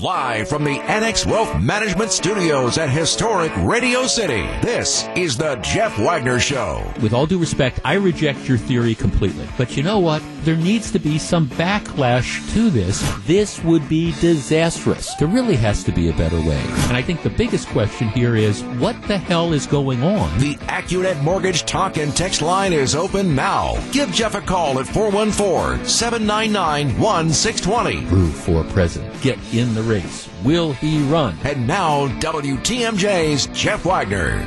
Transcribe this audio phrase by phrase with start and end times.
[0.00, 5.98] Live from the Annex Wealth Management Studios at historic Radio City, this is the Jeff
[5.98, 6.90] Wagner Show.
[7.02, 9.46] With all due respect, I reject your theory completely.
[9.58, 10.22] But you know what?
[10.42, 13.02] There needs to be some backlash to this.
[13.26, 15.14] This would be disastrous.
[15.16, 16.64] There really has to be a better way.
[16.88, 20.38] And I think the biggest question here is what the hell is going on?
[20.38, 23.76] The AccuNet Mortgage Talk and Text line is open now.
[23.92, 28.06] Give Jeff a call at 414 799 1620.
[28.06, 29.20] Brew for president.
[29.20, 30.28] Get in the race.
[30.44, 31.36] Will he run?
[31.42, 34.38] And now, WTMJ's Jeff Wagner.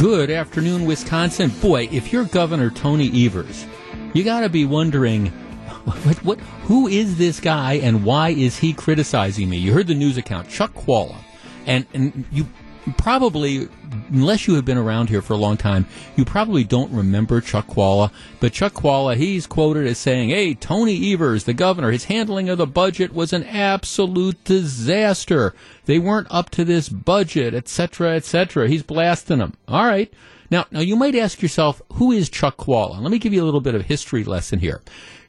[0.00, 1.50] Good afternoon, Wisconsin.
[1.60, 3.66] Boy, if you're Governor Tony Evers,
[4.14, 5.26] you got to be wondering
[5.84, 9.58] what, what, who is this guy and why is he criticizing me?
[9.58, 11.16] You heard the news account, Chuck Chvala,
[11.66, 12.46] and and you
[12.96, 13.68] probably,
[14.10, 17.66] unless you have been around here for a long time, you probably don't remember Chuck
[17.66, 18.10] Chvala.
[18.40, 22.58] But Chuck Chvala, he's quoted as saying, "Hey, Tony Evers, the governor, his handling of
[22.58, 25.54] the budget was an absolute disaster.
[25.86, 29.54] They weren't up to this budget, etc., etc." He's blasting them.
[29.66, 30.12] All right.
[30.50, 33.00] Now, now you might ask yourself, who is Chuck Chvala?
[33.00, 34.80] Let me give you a little bit of history lesson here.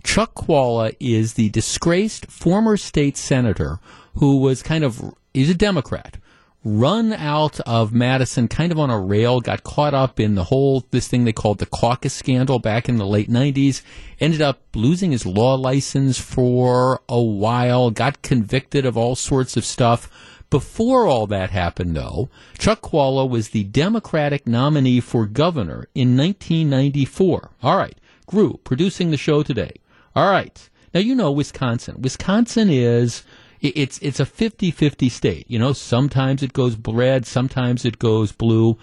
[0.04, 3.80] Chuck Chvala is the disgraced former state senator
[4.16, 6.18] who was kind of he's a Democrat
[6.64, 10.86] run out of Madison kind of on a rail, got caught up in the whole,
[10.92, 13.82] this thing they called the caucus scandal back in the late 90s,
[14.20, 19.64] ended up losing his law license for a while, got convicted of all sorts of
[19.64, 20.10] stuff.
[20.50, 27.52] Before all that happened, though, Chuck Chvala was the Democratic nominee for governor in 1994.
[27.62, 29.73] All right, Grew, producing the show today.
[30.16, 30.70] All right.
[30.94, 32.02] Now, you know Wisconsin.
[32.02, 33.23] Wisconsin is
[33.62, 35.46] it's it's a 50-50 state.
[35.50, 38.78] You know, sometimes it goes red, sometimes it goes blue.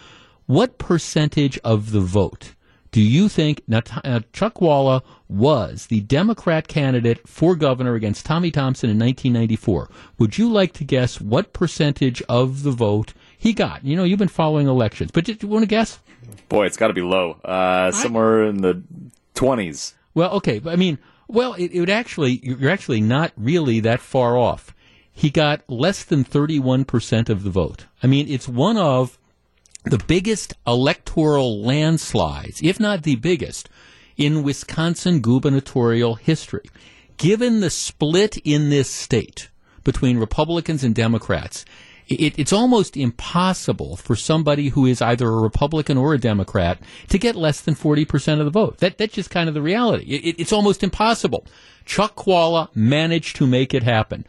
[0.46, 2.54] What percentage of the vote
[2.96, 8.50] do you think now, uh, Chuck Chvala was the Democrat candidate for governor against Tommy
[8.50, 9.90] Thompson in 1994?
[10.18, 13.84] Would you like to guess what percentage of the vote he got?
[13.84, 15.98] You know, you've been following elections, but do you want to guess?
[16.48, 17.32] Boy, it's got to be low.
[17.44, 18.48] Uh, somewhere I...
[18.48, 18.82] in the
[19.34, 19.92] 20s.
[20.14, 20.98] Well, okay, but I mean,
[21.28, 24.74] well, it, it would actually, you're actually not really that far off.
[25.16, 27.86] He got less than 31% of the vote.
[28.02, 29.18] I mean, it's one of
[29.82, 33.70] the biggest electoral landslides, if not the biggest,
[34.18, 36.68] in Wisconsin gubernatorial history.
[37.16, 39.48] Given the split in this state
[39.84, 41.64] between Republicans and Democrats,
[42.08, 46.78] it, it's almost impossible for somebody who is either a Republican or a Democrat
[47.08, 48.78] to get less than 40% of the vote.
[48.78, 50.04] That, that's just kind of the reality.
[50.04, 51.46] It, it's almost impossible.
[51.86, 54.26] Chuck Chvala managed to make it happen.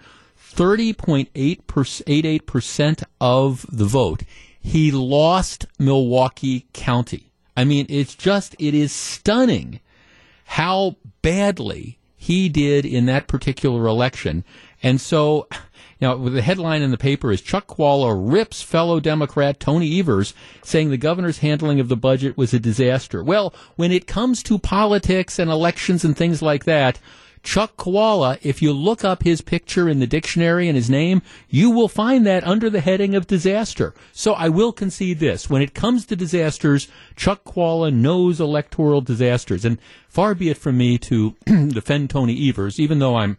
[0.54, 4.24] 30.88% of the vote.
[4.60, 7.32] He lost Milwaukee County.
[7.56, 9.80] I mean, it's just, it is stunning
[10.46, 14.44] how badly he did in that particular election.
[14.84, 15.48] And so,
[16.00, 20.34] now, the headline in the paper is Chuck Chvala rips fellow Democrat Tony Evers,
[20.64, 23.24] saying the governor's handling of the budget was a disaster.
[23.24, 27.00] Well, when it comes to politics and elections and things like that,
[27.48, 31.72] Chuck Chvala, if you look up his picture in the dictionary and his name, you
[31.72, 33.94] will find that under the heading of disaster.
[34.12, 35.50] So I will concede this.
[35.50, 39.64] When it comes to disasters, Chuck Chvala knows electoral disasters.
[39.64, 39.78] And
[40.10, 43.38] far be it from me to defend Tony Evers, even though I'm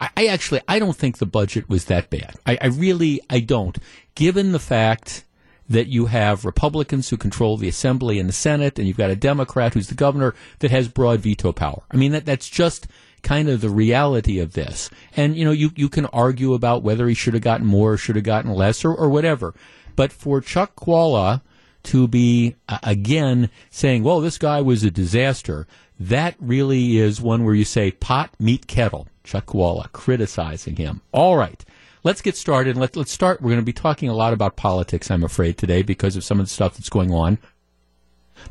[0.00, 2.36] I, I actually I don't think the budget was that bad.
[2.46, 3.76] I, I really I don't.
[4.14, 5.24] Given the fact
[5.70, 9.16] that you have Republicans who control the Assembly and the Senate, and you've got a
[9.16, 11.82] Democrat who's the governor that has broad veto power.
[11.92, 12.88] I mean, that, that's just
[13.22, 14.90] kind of the reality of this.
[15.16, 17.96] And, you know, you, you can argue about whether he should have gotten more, or
[17.96, 19.54] should have gotten less, or, or whatever.
[19.94, 21.40] But for Chuck Chvala
[21.84, 25.68] to be, uh, again, saying, well, this guy was a disaster,
[26.00, 29.06] that really is one where you say pot, meet, kettle.
[29.22, 31.00] Chuck Chvala criticizing him.
[31.12, 31.64] All right.
[32.02, 32.76] Let's get started.
[32.76, 33.42] Let, let's start.
[33.42, 36.40] We're going to be talking a lot about politics, I'm afraid, today because of some
[36.40, 37.38] of the stuff that's going on.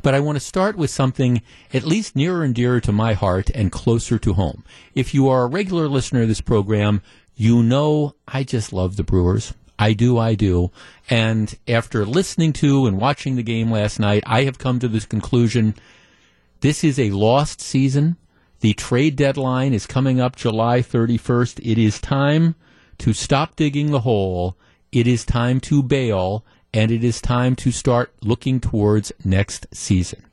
[0.02, 1.42] But I want to start with something
[1.74, 4.64] at least nearer and dearer to my heart and closer to home.
[4.94, 7.02] If you are a regular listener of this program,
[7.34, 9.52] you know I just love the Brewers.
[9.80, 10.70] I do, I do.
[11.08, 15.06] And after listening to and watching the game last night, I have come to this
[15.06, 15.74] conclusion.
[16.60, 18.16] This is a lost season.
[18.60, 21.60] The trade deadline is coming up July 31st.
[21.64, 22.54] It is time
[23.00, 24.56] to stop digging the hole.
[24.92, 30.24] It is time to bail, and it is time to start looking towards next season.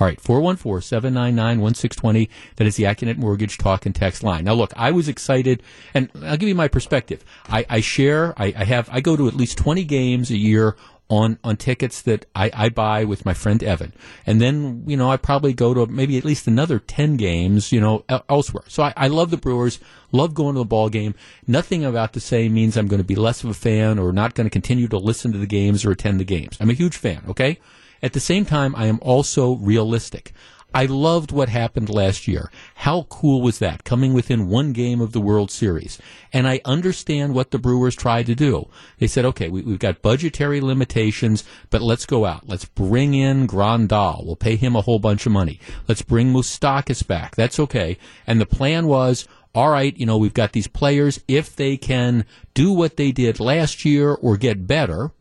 [0.00, 2.30] All right, 414 799 1620.
[2.56, 4.44] That is the AccuNet Mortgage Talk and Text line.
[4.44, 5.62] Now, look, I was excited,
[5.92, 7.24] and I'll give you my perspective.
[7.48, 10.76] I, I share, I, I, have, I go to at least 20 games a year
[11.10, 13.92] on, on tickets that I, I buy with my friend Evan.
[14.26, 17.80] And then, you know, I probably go to maybe at least another 10 games, you
[17.80, 18.64] know, elsewhere.
[18.68, 19.80] So I, I love the Brewers,
[20.12, 21.14] love going to the ball game.
[21.46, 24.34] Nothing about to say means I'm going to be less of a fan or not
[24.34, 26.56] going to continue to listen to the games or attend the games.
[26.60, 27.58] I'm a huge fan, okay?
[28.02, 30.32] At the same time, I am also realistic.
[30.74, 32.50] I loved what happened last year.
[32.74, 33.84] How cool was that?
[33.84, 35.98] Coming within one game of the World Series.
[36.32, 38.68] And I understand what the Brewers tried to do.
[38.98, 42.48] They said, okay, we, have got budgetary limitations, but let's go out.
[42.48, 44.26] Let's bring in Grandal.
[44.26, 45.60] We'll pay him a whole bunch of money.
[45.86, 47.36] Let's bring Moustakas back.
[47.36, 47.96] That's okay.
[48.26, 51.20] And the plan was, all right, you know, we've got these players.
[51.28, 55.12] If they can do what they did last year or get better,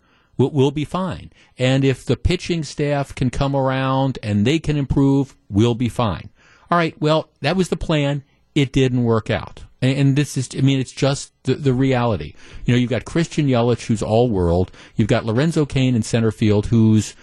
[0.43, 1.31] we'll, we'll be fine.
[1.57, 6.29] And if the pitching staff can come around and they can improve, we'll be fine.
[6.69, 8.23] All right, well, that was the plan.
[8.55, 9.63] It didn't work out.
[9.81, 12.35] And, this is, I mean, it's just the, the reality.
[12.63, 14.71] You know, you've got Christian Yelich, who's all world.
[14.95, 17.15] You've got Lorenzo Cain in center field, who's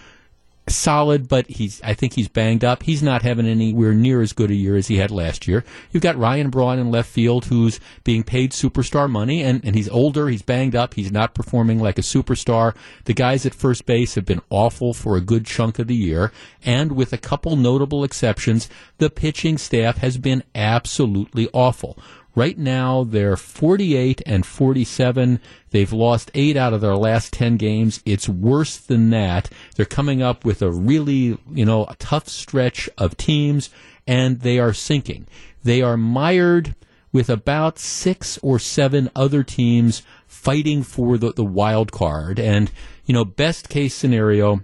[0.75, 2.83] solid, but he's I think he's banged up.
[2.83, 5.63] He's not having anywhere near as good a year as he had last year.
[5.91, 9.89] You've got Ryan Braun in left field who's being paid superstar money and, and he's
[9.89, 12.75] older, he's banged up, he's not performing like a superstar.
[13.05, 16.31] The guys at first base have been awful for a good chunk of the year,
[16.63, 21.97] and with a couple notable exceptions, the pitching staff has been absolutely awful.
[22.33, 25.39] Right now, they're 48 and 47.
[25.71, 28.01] They've lost eight out of their last 10 games.
[28.05, 29.49] It's worse than that.
[29.75, 33.69] They're coming up with a really, you know, tough stretch of teams,
[34.07, 35.27] and they are sinking.
[35.63, 36.75] They are mired
[37.11, 42.39] with about six or seven other teams fighting for the, the wild card.
[42.39, 42.71] And,
[43.05, 44.61] you know, best case scenario,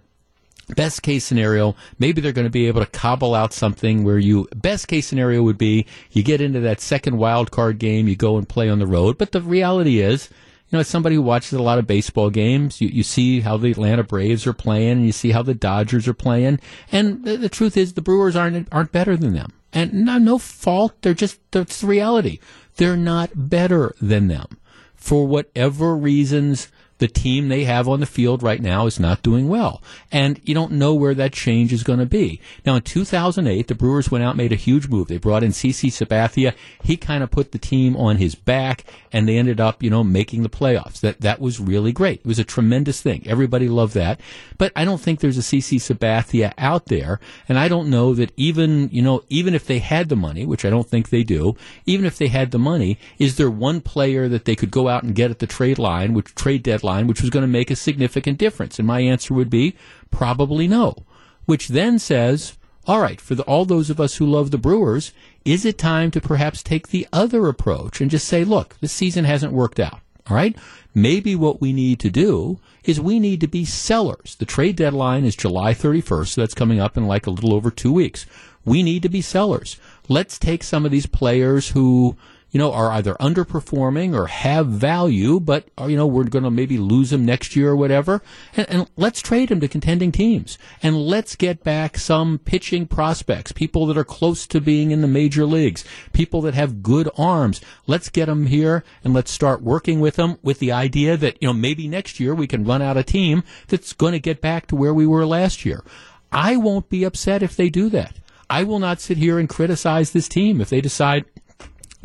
[0.76, 4.50] Best case scenario, maybe they're going to be able to cobble out something where you,
[4.54, 8.38] best case scenario would be you get into that second wild card game, you go
[8.38, 9.18] and play on the road.
[9.18, 10.30] But the reality is,
[10.70, 13.56] you know, as somebody who watches a lot of baseball games, you, you see how
[13.56, 16.60] the Atlanta Braves are playing and you see how the Dodgers are playing.
[16.92, 19.54] And the, the truth is the Brewers aren't, aren't better than them.
[19.72, 21.02] And no, no fault.
[21.02, 22.40] They're just, that's the reality.
[22.76, 24.58] They're not better than them.
[24.96, 26.68] For whatever reasons,
[27.00, 29.82] the team they have on the field right now is not doing well.
[30.12, 32.42] And you don't know where that change is going to be.
[32.66, 35.08] Now, in 2008, the Brewers went out and made a huge move.
[35.08, 36.54] They brought in CC Sabathia.
[36.84, 40.04] He kind of put the team on his back, and they ended up, you know,
[40.04, 41.00] making the playoffs.
[41.02, 42.22] That, that was really great.
[42.22, 43.24] It was a tremendous thing.
[43.28, 44.20] Everybody loved that.
[44.58, 48.32] But I don't think there's a CC Sabathia out there, and I don't know that
[48.38, 51.56] even, you know, even if they had the money, which I don't think they do,
[51.86, 55.04] even if they had the money, is there one player that they could go out
[55.04, 57.70] and get at the trade line, which trade deadline line, which was going to make
[57.70, 58.80] a significant difference?
[58.80, 59.76] And my answer would be
[60.12, 61.06] probably no.
[61.46, 65.12] Which then says, all right, for the, all those of us who love the Brewers,
[65.44, 69.26] is it time to perhaps take the other approach and just say, look, this season
[69.26, 70.00] hasn't worked out.
[70.30, 70.58] All right.
[70.94, 74.36] Maybe what we need to do is we need to be sellers.
[74.40, 77.70] The trade deadline is July 31st, so that's coming up in like a little over
[77.70, 78.26] two weeks.
[78.66, 79.78] We need to be sellers.
[80.10, 82.18] Let's take some of these players who
[82.58, 86.50] you know, are either underperforming or have value, but are, you know, we're going to
[86.50, 88.24] maybe lose them next year or whatever.
[88.56, 90.58] And, and, let's trade them to contending teams.
[90.82, 95.08] And let's get back some pitching prospects, people that are close to being in the
[95.08, 97.62] major leagues, people that have good arms.
[97.86, 101.48] Let's get them here and let's start working with them with the idea that, you
[101.48, 104.66] know, maybe next year we can run out a team that's going to get back
[104.66, 105.84] to where we were last year.
[106.32, 108.16] I won't be upset if they do that.
[108.50, 111.26] I will not sit here and criticize this team if they decide,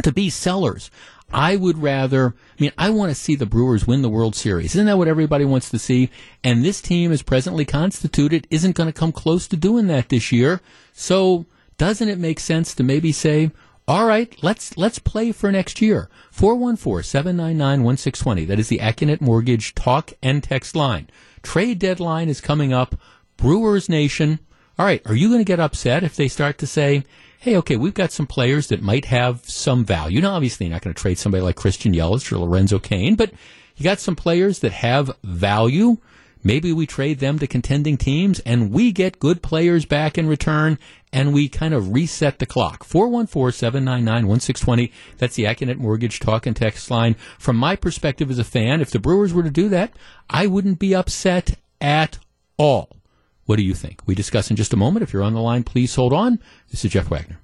[0.03, 0.91] to be sellers.
[1.33, 4.75] I would rather, I mean, I want to see the Brewers win the World Series.
[4.75, 6.11] Isn't that what everybody wants to see?
[6.45, 10.31] And this team, as presently constituted, isn't going to come close to doing that this
[10.31, 10.61] year.
[10.93, 11.47] So,
[11.79, 13.51] doesn't it make sense to maybe say,
[13.89, 16.09] all right, let's let's play for next year.
[16.37, 18.47] 414-799-1620.
[18.47, 21.11] That is the Accunet Mortgage talk and text line.
[21.43, 22.95] Trade deadline is coming up.
[23.37, 24.39] Brewers Nation.
[24.79, 27.05] All right, are you going to get upset if they start to say,
[27.43, 30.21] hey, okay, we've got some players that might have some value.
[30.21, 33.33] Now, obviously, you're not going to trade somebody like Christian Yelich or Lorenzo Cain, but
[33.75, 35.97] you got some players that have value.
[36.45, 40.79] Maybe we trade them to contending teams and we get good players back in return
[41.13, 42.85] and we kind of reset the clock.
[42.85, 44.93] 414-799-1620.
[45.19, 47.17] That's the Accunet Mortgage talk and text line.
[47.41, 49.93] From my perspective as a fan, if the Brewers were to do that,
[50.31, 52.21] I wouldn't be upset at
[52.57, 53.02] all.
[53.47, 54.01] What do you think?
[54.07, 55.03] We discuss in just a moment.
[55.03, 56.39] If you're on the line, please hold on.
[56.71, 57.39] This is Jeff Wagner.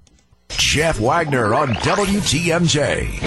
[0.49, 3.21] Jeff Wagner on WTMJ.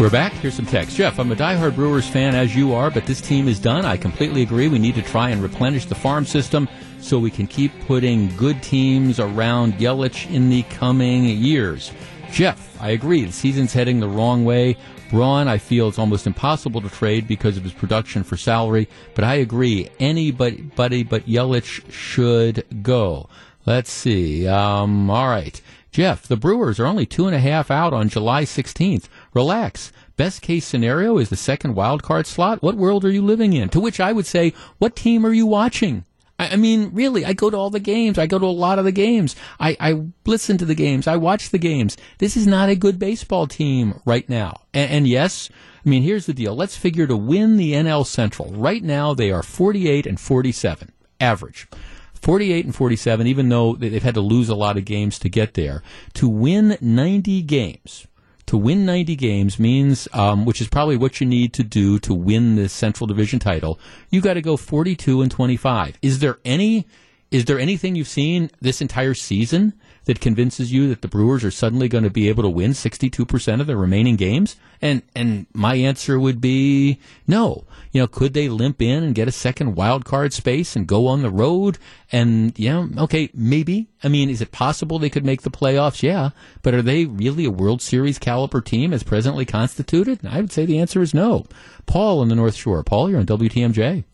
[0.00, 0.32] We're back.
[0.34, 0.96] Here's some text.
[0.96, 3.84] Jeff, I'm a diehard Brewers fan as you are, but this team is done.
[3.84, 4.68] I completely agree.
[4.68, 6.68] We need to try and replenish the farm system
[7.00, 11.90] so we can keep putting good teams around Yelich in the coming years.
[12.30, 13.24] Jeff, I agree.
[13.24, 14.76] The season's heading the wrong way.
[15.10, 19.24] Braun, I feel it's almost impossible to trade because of his production for salary, but
[19.24, 19.88] I agree.
[19.98, 23.28] Anybody but Yelich should go.
[23.64, 24.46] Let's see.
[24.46, 25.60] Um, all right.
[25.90, 29.08] Jeff, the Brewers are only two and a half out on July 16th.
[29.32, 29.92] Relax.
[30.16, 32.62] Best case scenario is the second wild card slot.
[32.62, 33.68] What world are you living in?
[33.70, 36.04] To which I would say, what team are you watching?
[36.38, 38.18] I, I mean, really, I go to all the games.
[38.18, 39.36] I go to a lot of the games.
[39.58, 41.06] I, I listen to the games.
[41.06, 41.96] I watch the games.
[42.18, 44.62] This is not a good baseball team right now.
[44.72, 45.50] And, and yes,
[45.84, 46.54] I mean, here's the deal.
[46.54, 48.52] Let's figure to win the NL Central.
[48.52, 51.68] Right now, they are 48 and 47, average.
[52.14, 55.54] 48 and 47, even though they've had to lose a lot of games to get
[55.54, 55.82] there.
[56.14, 58.06] To win 90 games,
[58.48, 62.14] to win 90 games means, um, which is probably what you need to do to
[62.14, 63.78] win the Central Division title.
[64.10, 65.98] You got to go 42 and 25.
[66.00, 66.86] Is there any,
[67.30, 69.74] is there anything you've seen this entire season
[70.08, 73.60] that convinces you that the Brewers are suddenly going to be able to win 62%
[73.60, 74.56] of their remaining games?
[74.80, 77.64] And and my answer would be no.
[77.92, 81.06] You know, could they limp in and get a second wild card space and go
[81.06, 81.76] on the road?
[82.10, 83.88] And yeah, okay, maybe.
[84.02, 86.02] I mean, is it possible they could make the playoffs?
[86.02, 86.30] Yeah,
[86.62, 90.24] but are they really a World Series caliber team as presently constituted?
[90.26, 91.44] I would say the answer is no.
[91.84, 92.82] Paul in the North Shore.
[92.82, 94.04] Paul, you're on WTMJ.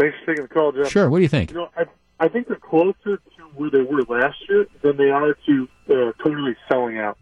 [0.00, 0.90] Thanks for taking the call, Jeff.
[0.90, 1.08] Sure.
[1.08, 1.52] What do you think?
[1.52, 1.84] You know, I,
[2.18, 3.20] I think they're closer
[3.56, 7.18] where they were last year than they are to uh, totally selling out.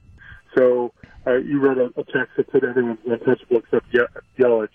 [0.56, 0.92] So
[1.26, 4.00] uh, you read a, a text that said everyone's untouchable except Ye-
[4.38, 4.68] Yelich.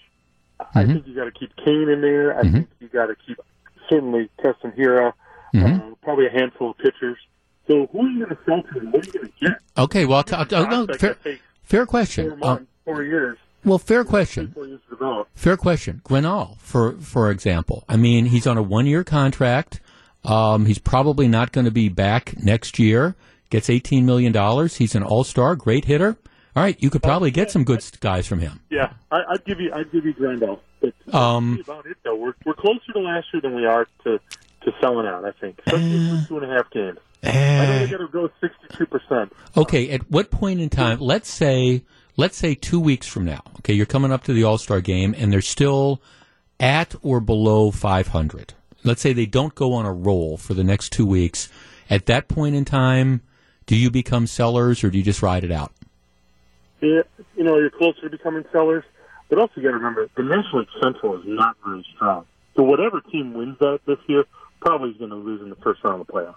[0.60, 0.80] Mm-hmm.
[0.80, 2.38] I think you got to keep Cain in there.
[2.38, 2.54] I mm-hmm.
[2.54, 3.38] think you got to keep
[3.90, 5.14] certainly Keston Hiura,
[5.54, 5.92] mm-hmm.
[5.92, 7.18] uh, probably a handful of pitchers.
[7.68, 8.88] So who are you going to sell to?
[8.88, 9.60] What are you going to get?
[9.78, 11.18] Okay, well, t- no, fair,
[11.64, 12.30] fair question.
[12.30, 13.38] Four, months, uh, four years.
[13.66, 14.56] Well, fair question.
[15.36, 16.02] Fair question.
[16.06, 17.84] Grandal, for for example.
[17.90, 19.82] I mean, he's on a one year contract.
[20.28, 23.16] Um, he's probably not going to be back next year.
[23.50, 24.34] Gets $18 million.
[24.68, 26.18] He's an all star, great hitter.
[26.56, 28.60] All right, you could probably get some good guys from him.
[28.70, 30.60] Yeah, I, would give you, I'd give you Grandal.
[30.82, 34.20] But um, about it though, we're we're closer to last year than we are to
[34.62, 35.24] to selling out.
[35.24, 36.98] I think, especially uh, two and a half games.
[37.24, 39.34] Uh, I know they got to go sixty-two percent.
[39.56, 41.00] Okay, at what point in time?
[41.00, 41.84] Let's say,
[42.16, 43.42] let's say two weeks from now.
[43.60, 46.02] Okay, you're coming up to the All Star game, and they're still
[46.60, 48.54] at or below five hundred
[48.88, 51.50] let's say they don't go on a roll for the next two weeks,
[51.90, 53.22] at that point in time,
[53.66, 55.72] do you become sellers or do you just ride it out?
[56.82, 57.02] Yeah,
[57.36, 58.84] you know, you're closer to becoming sellers,
[59.30, 62.26] but also you got to remember the National League Central is not very strong.
[62.56, 64.26] So whatever team wins that this year
[64.62, 66.36] probably is going to lose in the first round of the playoffs.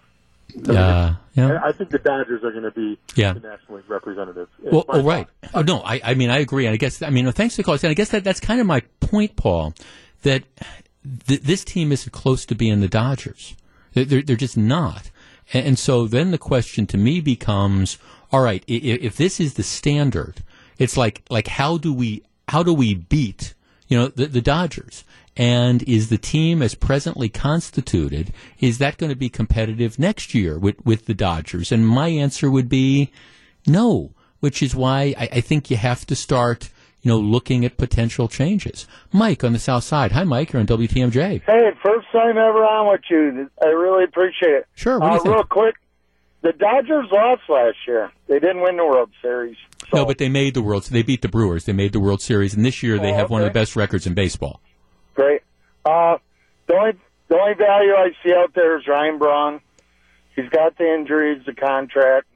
[0.69, 1.61] uh, yeah.
[1.63, 3.33] I think the Dodgers are going to be yeah.
[3.33, 4.51] the National League representatives.
[4.61, 5.27] Well, oh, right.
[5.55, 6.67] Oh, no, I, I mean, I agree.
[6.67, 7.81] And I guess, I mean, thanks for calling.
[7.83, 9.75] And I guess that, that's kind of my point, Paul,
[10.23, 10.43] that
[11.27, 13.57] th- this team isn't close to being the Dodgers.
[13.93, 15.11] They're, they're just not.
[15.53, 17.99] And, and, so then the question to me becomes,
[18.33, 20.43] all right, if, if this is the standard,
[20.79, 23.55] it's like, like how do we, how do we beat,
[23.89, 25.05] you know, the, the Dodgers?
[25.37, 30.59] And is the team as presently constituted, is that going to be competitive next year
[30.59, 31.73] with, with the Dodgers?
[31.73, 33.11] And my answer would be
[33.67, 36.71] no, which is why I, I think you have to start–
[37.03, 38.87] you know, looking at potential changes.
[39.13, 40.13] Mike on the South Side.
[40.13, 40.53] Hi, Mike.
[40.53, 41.43] You're on WTMJ.
[41.43, 43.51] Hey, first time ever on with you.
[43.63, 44.67] I really appreciate it.
[44.75, 44.99] Sure.
[44.99, 45.37] What do you uh?
[45.37, 45.77] Real quick,
[46.43, 48.11] the Dodgers lost last year.
[48.29, 49.57] They didn't win the World Series.
[49.91, 49.99] So.
[49.99, 50.85] No, but they made the World.
[50.85, 51.65] They beat the Brewers.
[51.65, 53.33] They made the World Series, and this year they oh, have okay.
[53.33, 54.61] one of the best records in baseball.
[55.15, 55.43] Great.
[55.85, 56.19] Uh,
[56.67, 56.93] the only
[57.29, 59.61] the only value I see out there is Ryan Braun.
[60.37, 62.27] He's got the injuries, the contract.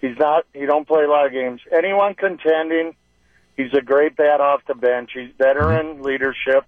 [0.00, 0.46] He's not.
[0.54, 1.60] He don't play a lot of games.
[1.72, 2.94] Anyone contending
[3.60, 5.10] He's a great bat off the bench.
[5.14, 6.02] He's veteran mm-hmm.
[6.02, 6.64] leadership.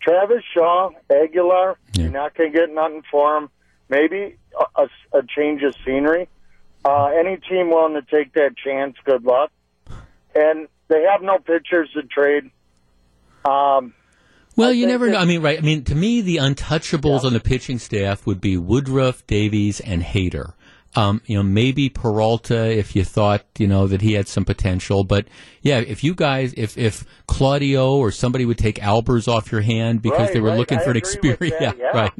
[0.00, 2.02] Travis Shaw, Aguilar, yeah.
[2.02, 3.50] you're not going to get nothing for him.
[3.88, 6.28] Maybe a, a, a change of scenery.
[6.84, 9.50] Uh, any team willing to take that chance, good luck.
[10.34, 12.50] And they have no pitchers to trade.
[13.44, 13.94] Um,
[14.56, 15.18] well, I you never know.
[15.18, 15.58] I mean, right?
[15.58, 17.28] I mean, to me, the untouchables yeah.
[17.28, 20.54] on the pitching staff would be Woodruff, Davies, and Hader.
[20.94, 25.04] Um, you know, maybe Peralta if you thought, you know, that he had some potential.
[25.04, 25.26] But
[25.62, 30.02] yeah, if you guys, if, if Claudio or somebody would take Albers off your hand
[30.02, 30.58] because right, they were right.
[30.58, 31.56] looking I for an experience.
[31.60, 32.12] Yeah, yeah, right,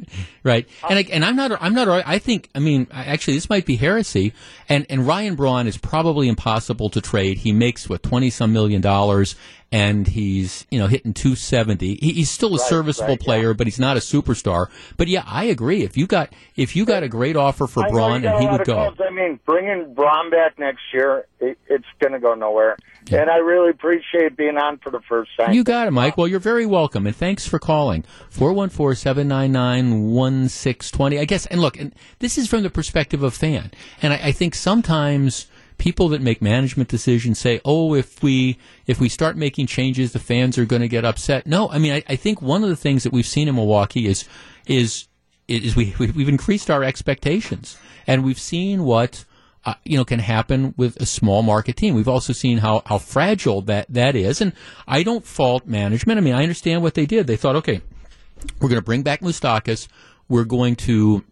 [0.43, 0.69] right.
[0.89, 3.75] And, I, and I'm not, I'm not, I think, I mean, actually this might be
[3.75, 4.33] heresy.
[4.69, 7.39] And, and Ryan Braun is probably impossible to trade.
[7.39, 9.35] He makes what, 20 some million dollars
[9.73, 11.95] and he's you know hitting 270.
[11.95, 13.53] He, he's still a right, serviceable right, player, yeah.
[13.53, 14.67] but he's not a superstar.
[14.97, 15.81] But yeah, I agree.
[15.81, 18.75] If you got if you got a great offer for Braun and he would go,
[18.75, 18.99] calls.
[19.05, 22.77] I mean, bringing Braun back next year, it, it's going to go nowhere.
[23.09, 23.21] Yeah.
[23.21, 25.53] And I really appreciate being on for the first time.
[25.53, 26.17] You got it, Mike.
[26.17, 28.03] Well, you're very welcome, and thanks for calling.
[28.31, 31.19] 414-799-1620.
[31.19, 33.71] I guess, and look, and this is from the perspective of fan.
[34.01, 38.99] And I, I think sometimes people that make management decisions say, "Oh, if we if
[38.99, 42.03] we start making changes, the fans are going to get upset." No, I mean, I,
[42.07, 44.25] I think one of the things that we've seen in Milwaukee is
[44.65, 45.07] is
[45.47, 47.77] is we we've increased our expectations,
[48.07, 49.25] and we've seen what.
[49.65, 51.95] Uh, you know, can happen with a small market team.
[51.95, 54.41] We've also seen how, how fragile that, that is.
[54.41, 54.51] And
[54.89, 56.17] I don't fault management.
[56.17, 57.27] I mean, I understand what they did.
[57.27, 57.79] They thought, okay,
[58.59, 59.87] we're going to bring back Moustakas.
[60.27, 61.23] We're going to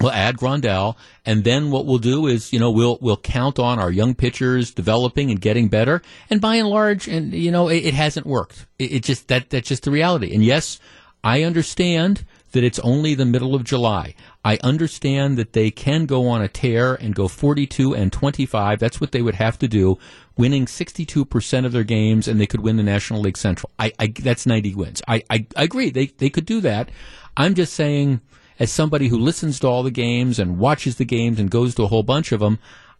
[0.00, 3.78] We'll add Grandal, and then what we'll do is, you know, we'll we'll count on
[3.78, 6.02] our young pitchers developing and getting better.
[6.30, 8.66] And by and large, and you know, it, it hasn't worked.
[8.78, 10.32] It, it, just that that's just the reality.
[10.34, 10.78] And yes,
[11.24, 14.14] I understand that it's only the middle of July.
[14.44, 18.78] I understand that they can go on a tear and go 42 and 25.
[18.78, 19.98] That's what they would have to do,
[20.36, 23.70] winning 62% of their games, and they could win the National League Central.
[23.78, 25.02] I, I that's 90 wins.
[25.06, 25.90] I, I, I agree.
[25.90, 26.90] They they could do that.
[27.36, 28.20] I'm just saying
[28.58, 31.82] as somebody who listens to all the games and watches the games and goes to
[31.84, 32.58] a whole bunch of them,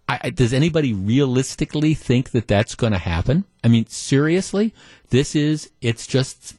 [0.09, 3.45] I, does anybody realistically think that that's going to happen?
[3.62, 4.73] I mean, seriously,
[5.11, 6.55] this is, it's just,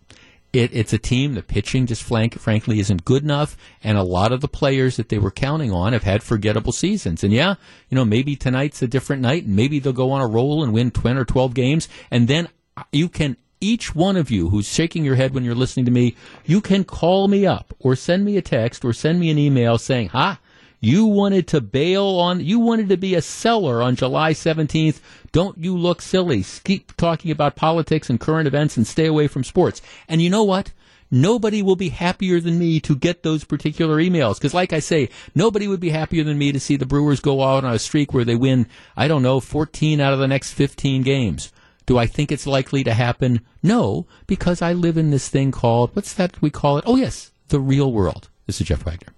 [0.53, 1.33] it, it's a team.
[1.33, 5.09] The pitching just flank, frankly isn't good enough, and a lot of the players that
[5.09, 7.23] they were counting on have had forgettable seasons.
[7.23, 7.55] And yeah,
[7.89, 10.73] you know, maybe tonight's a different night, and maybe they'll go on a roll and
[10.73, 14.67] win ten or twelve games, and then uh, you can each one of you who's
[14.67, 18.25] shaking your head when you're listening to me, you can call me up or send
[18.25, 20.39] me a text or send me an email saying, ha,
[20.79, 25.01] you wanted to bail on, you wanted to be a seller on July 17th.
[25.31, 26.45] Don't you look silly.
[26.63, 29.81] Keep talking about politics and current events and stay away from sports.
[30.07, 30.71] And you know what?
[31.11, 34.35] Nobody will be happier than me to get those particular emails.
[34.35, 37.41] Because, like I say, nobody would be happier than me to see the Brewers go
[37.41, 40.53] out on a streak where they win, I don't know, 14 out of the next
[40.53, 41.51] 15 games.
[41.89, 43.41] Do I think it's likely to happen?
[43.63, 46.83] No, because I live in this thing called, what's that we call it?
[46.85, 48.29] Oh, yes, the real world.
[48.45, 49.11] This is Jeff Wagner.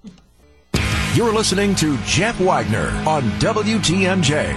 [1.14, 4.54] You're listening to Jeff Wagner on WTMJ.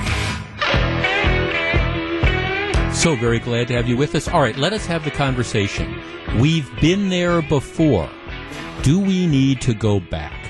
[2.94, 4.28] So very glad to have you with us.
[4.28, 6.00] All right, let us have the conversation.
[6.38, 8.08] We've been there before.
[8.82, 10.40] Do we need to go back?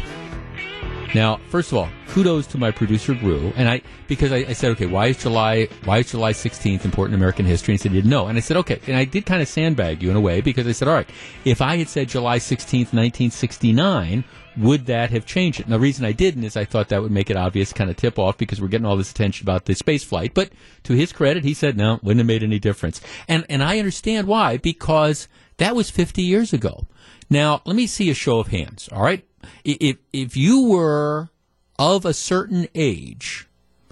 [1.14, 4.72] Now, first of all, kudos to my producer Gru, and I because I, I, said,
[4.72, 7.72] okay, why is July why is July 16th important in American history?
[7.72, 10.02] And he said, didn't know, and I said, okay, and I did kind of sandbag
[10.02, 11.08] you in a way because I said, all right,
[11.44, 14.24] if I had said July 16th, 1969,
[14.56, 15.66] would that have changed it?
[15.66, 17.96] And the reason I didn't is I thought that would make it obvious, kind of
[17.96, 20.34] tip off because we're getting all this attention about the space flight.
[20.34, 20.50] But
[20.82, 24.26] to his credit, he said, no, wouldn't have made any difference, and and I understand
[24.26, 26.88] why because that was 50 years ago.
[27.30, 28.88] Now, let me see a show of hands.
[28.92, 29.24] All right
[29.64, 31.30] if if you were
[31.78, 33.46] of a certain age,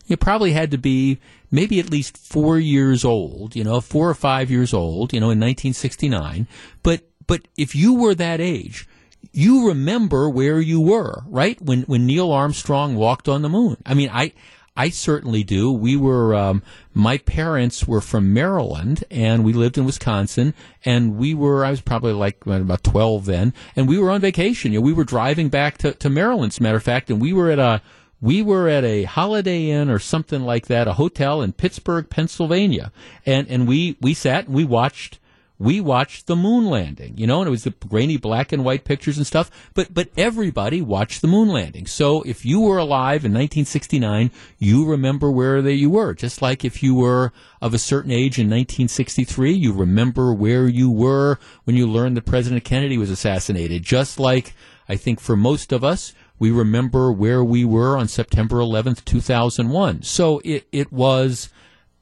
[0.07, 1.19] you probably had to be
[1.51, 5.27] maybe at least four years old, you know, four or five years old, you know,
[5.27, 6.47] in 1969.
[6.83, 8.89] But but if you were that age,
[9.33, 11.61] you remember where you were, right?
[11.61, 13.77] When when Neil Armstrong walked on the moon.
[13.87, 14.33] I mean, I
[14.77, 15.71] I certainly do.
[15.71, 16.63] We were, um,
[16.95, 20.55] my parents were from Maryland and we lived in Wisconsin
[20.85, 24.73] and we were, I was probably like about 12 then and we were on vacation.
[24.73, 27.21] You know, we were driving back to, to Maryland, as a matter of fact, and
[27.21, 27.83] we were at a,
[28.23, 32.93] we were at a Holiday Inn or something like that, a hotel in Pittsburgh, Pennsylvania.
[33.27, 35.19] And, and we, we sat and we watched,
[35.63, 38.85] we watched the moon landing, you know, and it was the grainy black and white
[38.85, 41.87] pictures and stuff, but, but everybody watched the moon landing.
[41.87, 46.15] So if you were alive in 1969, you remember where they, you were.
[46.15, 50.91] Just like if you were of a certain age in 1963, you remember where you
[50.91, 53.85] were when you learned that President Kennedy was assassinated.
[53.85, 54.55] Just like
[54.89, 60.03] I think for most of us, we remember where we were on September 11th, 2001.
[60.03, 61.51] So it, it was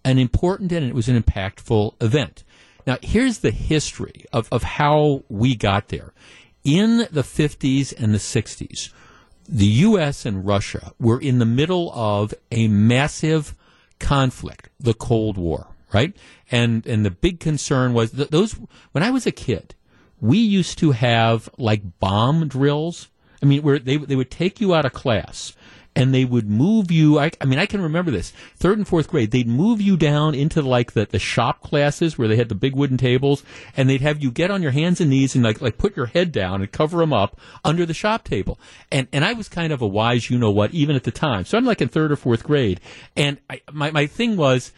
[0.02, 2.42] an important and it was an impactful event.
[2.86, 6.12] Now, here's the history of, of how we got there.
[6.64, 8.92] In the 50s and the 60s,
[9.48, 10.24] the U.S.
[10.24, 13.54] and Russia were in the middle of a massive
[13.98, 16.16] conflict, the Cold War, right?
[16.50, 18.52] And and the big concern was that those.
[18.92, 19.74] When I was a kid,
[20.20, 23.08] we used to have like bomb drills.
[23.42, 25.54] I mean, where they they would take you out of class
[25.96, 27.18] and they would move you.
[27.18, 29.30] I, I, mean, I can remember this third and fourth grade.
[29.30, 32.74] They'd move you down into like the, the shop classes where they had the big
[32.74, 33.42] wooden tables,
[33.76, 36.06] and they'd have you get on your hands and knees and like like put your
[36.06, 38.58] head down and cover them up under the shop table.
[38.90, 41.44] And and I was kind of a wise, you know what, even at the time.
[41.44, 42.80] So I'm like in third or fourth grade,
[43.16, 44.72] and I, my my thing was,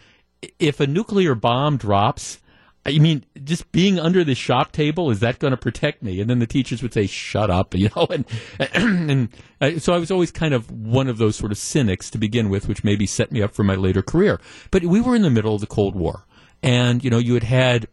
[0.59, 2.39] if a nuclear bomb drops
[2.85, 6.21] I mean, just being under the shop table is that going to protect me?
[6.21, 8.09] And then the teachers would say, "Shut up," you know.
[8.11, 8.25] And
[9.61, 12.49] and so I was always kind of one of those sort of cynics to begin
[12.49, 14.41] with, which maybe set me up for my later career.
[14.71, 16.27] But we were in the middle of the Cold War,
[16.63, 17.89] and you know, you had had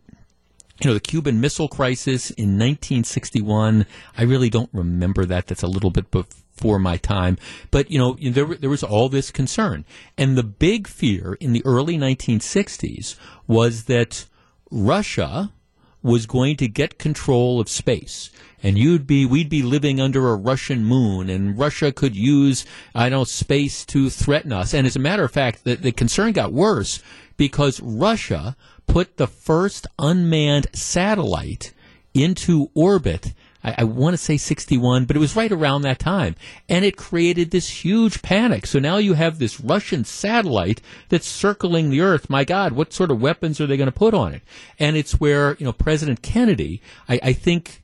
[0.81, 3.85] you know, the Cuban Missile Crisis in 1961.
[4.17, 5.47] I really don't remember that.
[5.47, 7.37] That's a little bit before my time.
[7.69, 9.83] But, you know, there, there was all this concern.
[10.17, 14.25] And the big fear in the early 1960s was that
[14.71, 15.51] Russia
[16.01, 18.29] was going to get control of space
[18.63, 23.09] and you'd be we'd be living under a Russian moon and Russia could use I
[23.09, 26.31] don't know space to threaten us and as a matter of fact the, the concern
[26.31, 27.01] got worse
[27.35, 28.55] because Russia
[28.87, 31.73] put the first unmanned satellite
[32.13, 33.33] into orbit.
[33.63, 36.35] I, I want to say 61, but it was right around that time.
[36.67, 38.65] And it created this huge panic.
[38.65, 42.29] So now you have this Russian satellite that's circling the Earth.
[42.29, 44.41] My God, what sort of weapons are they going to put on it?
[44.77, 47.78] And it's where, you know, President Kennedy, I, I think,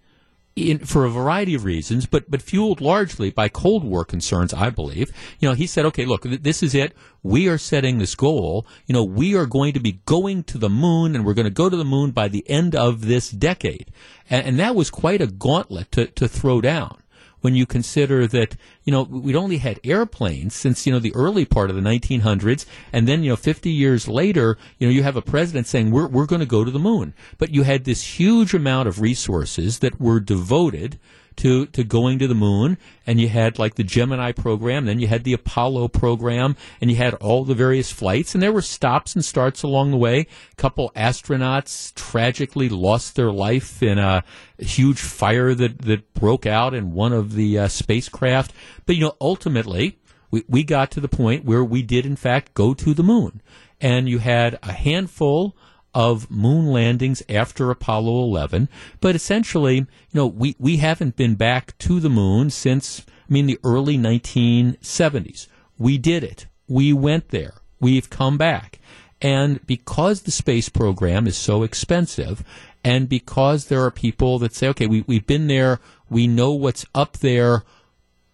[0.55, 4.69] in, for a variety of reasons, but but fueled largely by Cold War concerns, I
[4.69, 5.11] believe.
[5.39, 6.93] You know, he said, "Okay, look, th- this is it.
[7.23, 8.65] We are setting this goal.
[8.85, 11.51] You know, we are going to be going to the moon, and we're going to
[11.51, 13.91] go to the moon by the end of this decade."
[14.29, 17.01] And, and that was quite a gauntlet to to throw down
[17.45, 21.45] when you consider that, you know, we'd only had airplanes since, you know, the early
[21.45, 22.65] part of the 1900s.
[22.91, 26.07] And then, you know, 50 years later, you know, you have a president saying, we're,
[26.07, 27.13] we're going to go to the moon.
[27.37, 30.97] But you had this huge amount of resources that were devoted
[31.37, 32.77] to, to going to the moon.
[33.05, 36.97] And you had like the Gemini program, then you had the Apollo program, and you
[36.97, 38.33] had all the various flights.
[38.33, 40.27] And there were stops and starts along the way.
[40.51, 44.23] A couple astronauts tragically lost their life in a
[44.57, 48.53] huge fire that, that broke out in one of the uh, spacecraft.
[48.85, 49.99] But, you know, ultimately,
[50.31, 53.41] we, we got to the point where we did, in fact, go to the moon.
[53.81, 55.55] And you had a handful
[55.95, 58.67] of moon landings after Apollo 11.
[58.99, 63.45] But essentially, you know, we, we haven't been back to the moon since, I mean,
[63.47, 65.47] the early 1970s.
[65.79, 66.47] We did it.
[66.67, 67.53] We went there.
[67.79, 68.79] We've come back.
[69.21, 72.43] And because the space program is so expensive,
[72.83, 75.79] and because there are people that say, okay, we, we've been there,
[76.09, 77.63] we know what's up there,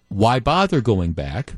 [0.10, 1.54] why bother going back?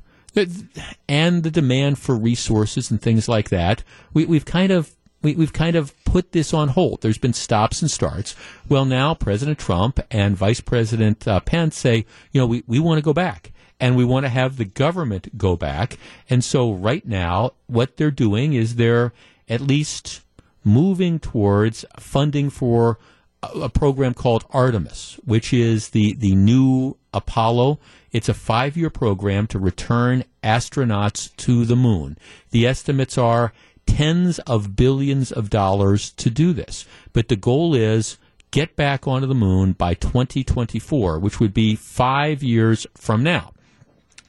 [1.07, 5.53] And the demand for resources and things like that, we, we've kind of we, have
[5.53, 7.01] kind of put this on hold.
[7.01, 8.35] There's been stops and starts.
[8.69, 12.99] Well, now President Trump and Vice President uh, Pence say, you know, we, we want
[12.99, 15.97] to go back and we want to have the government go back.
[16.29, 19.13] And so right now, what they're doing is they're
[19.49, 20.21] at least
[20.63, 22.99] moving towards funding for
[23.41, 27.79] a, a program called Artemis, which is the, the new Apollo.
[28.11, 32.17] It's a five year program to return astronauts to the moon.
[32.51, 33.53] The estimates are
[33.85, 36.85] tens of billions of dollars to do this.
[37.11, 38.17] But the goal is
[38.51, 43.51] get back onto the moon by 2024, which would be five years from now.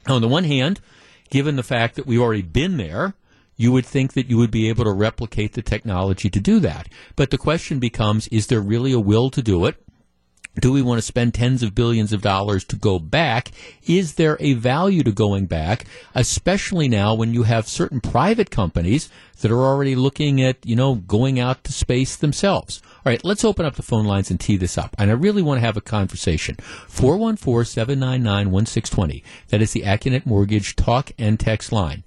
[0.07, 0.81] On the one hand,
[1.29, 3.13] given the fact that we've already been there,
[3.55, 6.89] you would think that you would be able to replicate the technology to do that.
[7.15, 9.81] But the question becomes, is there really a will to do it?
[10.59, 13.51] Do we want to spend tens of billions of dollars to go back?
[13.85, 19.09] Is there a value to going back, especially now when you have certain private companies
[19.41, 22.81] that are already looking at, you know, going out to space themselves?
[23.05, 24.95] All right, let's open up the phone lines and tee this up.
[24.97, 26.55] And I really want to have a conversation.
[26.55, 29.23] 414-799-1620.
[29.49, 32.03] That is the Accunet Mortgage talk and text line.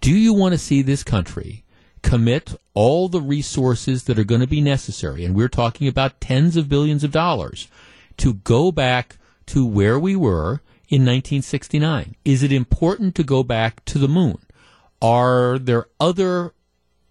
[0.00, 1.62] Do you want to see this country
[2.02, 6.56] commit all the resources that are going to be necessary, and we're talking about tens
[6.56, 7.68] of billions of dollars,
[8.16, 12.16] to go back to where we were in 1969?
[12.24, 14.38] Is it important to go back to the moon?
[15.00, 16.52] Are there other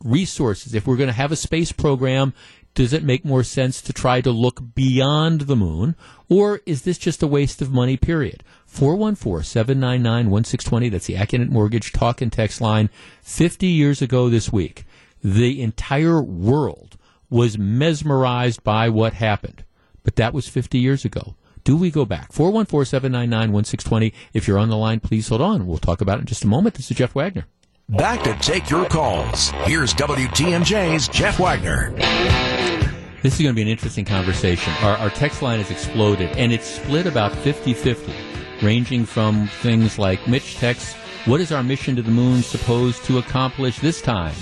[0.04, 0.76] resources?
[0.76, 2.34] If we're going to have a space program,
[2.74, 5.96] does it make more sense to try to look beyond the moon?
[6.30, 8.44] Or is this just a waste of money, period?
[8.66, 10.90] 414 799 1620.
[10.90, 12.90] That's the Accunet Mortgage talk and text line.
[13.24, 14.86] 50 years ago this week,
[15.24, 16.98] the entire world
[17.30, 19.64] was mesmerized by what happened.
[20.04, 21.36] But that was 50 years ago.
[21.64, 22.32] Do we go back?
[22.32, 24.14] 414 799 1620.
[24.34, 25.68] If you're on the line, please hold on.
[25.68, 26.76] We'll talk about it in just a moment.
[26.76, 27.46] This is Jeff Wagner.
[27.90, 29.50] Back to take your calls.
[29.64, 31.90] Here's WTMJ's Jeff Wagner.
[33.24, 34.72] This is going to be an interesting conversation.
[34.84, 38.14] Our, our text line has exploded, and it's split about 50 50
[38.62, 40.94] ranging from things like Mitch texts,
[41.26, 44.36] What is our mission to the moon supposed to accomplish this time?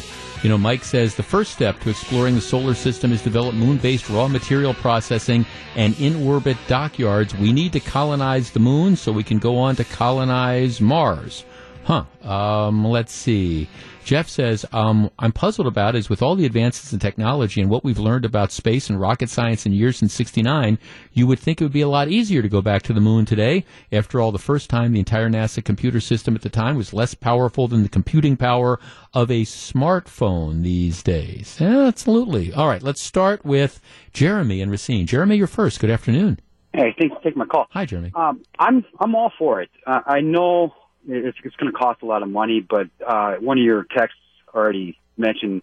[0.44, 3.78] You know, Mike says the first step to exploring the solar system is develop moon
[3.78, 5.46] based raw material processing
[5.78, 7.34] and in orbit dockyards.
[7.34, 11.46] We need to colonize the moon so we can go on to colonize Mars.
[11.88, 12.04] Huh.
[12.22, 13.70] Um, let's see.
[14.04, 17.86] Jeff says, um, I'm puzzled about is with all the advances in technology and what
[17.86, 20.80] we've learned about space and rocket science in years since 69,
[21.14, 23.24] you would think it would be a lot easier to go back to the moon
[23.24, 23.64] today.
[23.90, 27.14] After all, the first time the entire NASA computer system at the time was less
[27.14, 28.82] powerful than the computing power
[29.14, 31.62] of a smartphone these days.
[31.62, 32.52] Absolutely.
[32.52, 33.80] All right, let's start with
[34.12, 35.08] Jeremy and Racine.
[35.08, 35.80] Jeremy, you're first.
[35.80, 36.42] Good afternoon.
[36.74, 37.68] Hey, thanks for taking my call.
[37.72, 38.12] Hi, Jeremy.
[38.14, 39.70] Um, I'm I'm all for it.
[39.86, 40.74] Uh, I know
[41.08, 44.20] it's, it's going to cost a lot of money, but uh, one of your texts
[44.54, 45.62] already mentioned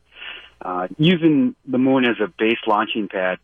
[0.63, 3.39] uh, using the moon as a base launching pad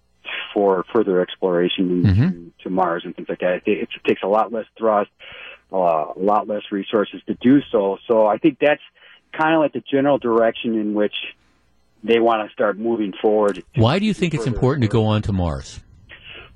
[0.54, 2.28] for further exploration Mm-hmm.
[2.28, 3.62] to, to Mars and things like that.
[3.66, 5.10] It, it takes a lot less thrust,
[5.72, 7.98] uh, a lot less resources to do so.
[8.08, 8.82] So I think that's
[9.32, 11.14] kind of like the general direction in which
[12.02, 13.62] they want to start moving forward.
[13.76, 15.80] Why do you think it's important to go on to Mars?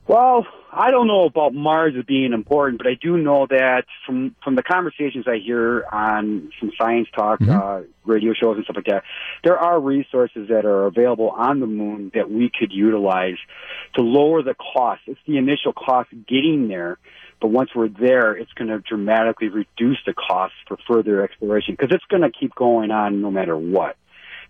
[0.06, 4.54] Well, I don't know about Mars being important, but I do know that from from
[4.54, 9.04] the conversations I hear on some science talk uh, radio shows and stuff like that,
[9.44, 13.38] there are resources that are available on the moon that we could utilize
[13.94, 15.00] to lower the cost.
[15.06, 16.98] It's the initial cost getting there,
[17.40, 21.94] but once we're there, it's going to dramatically reduce the cost for further exploration because
[21.94, 23.96] it's going to keep going on no matter what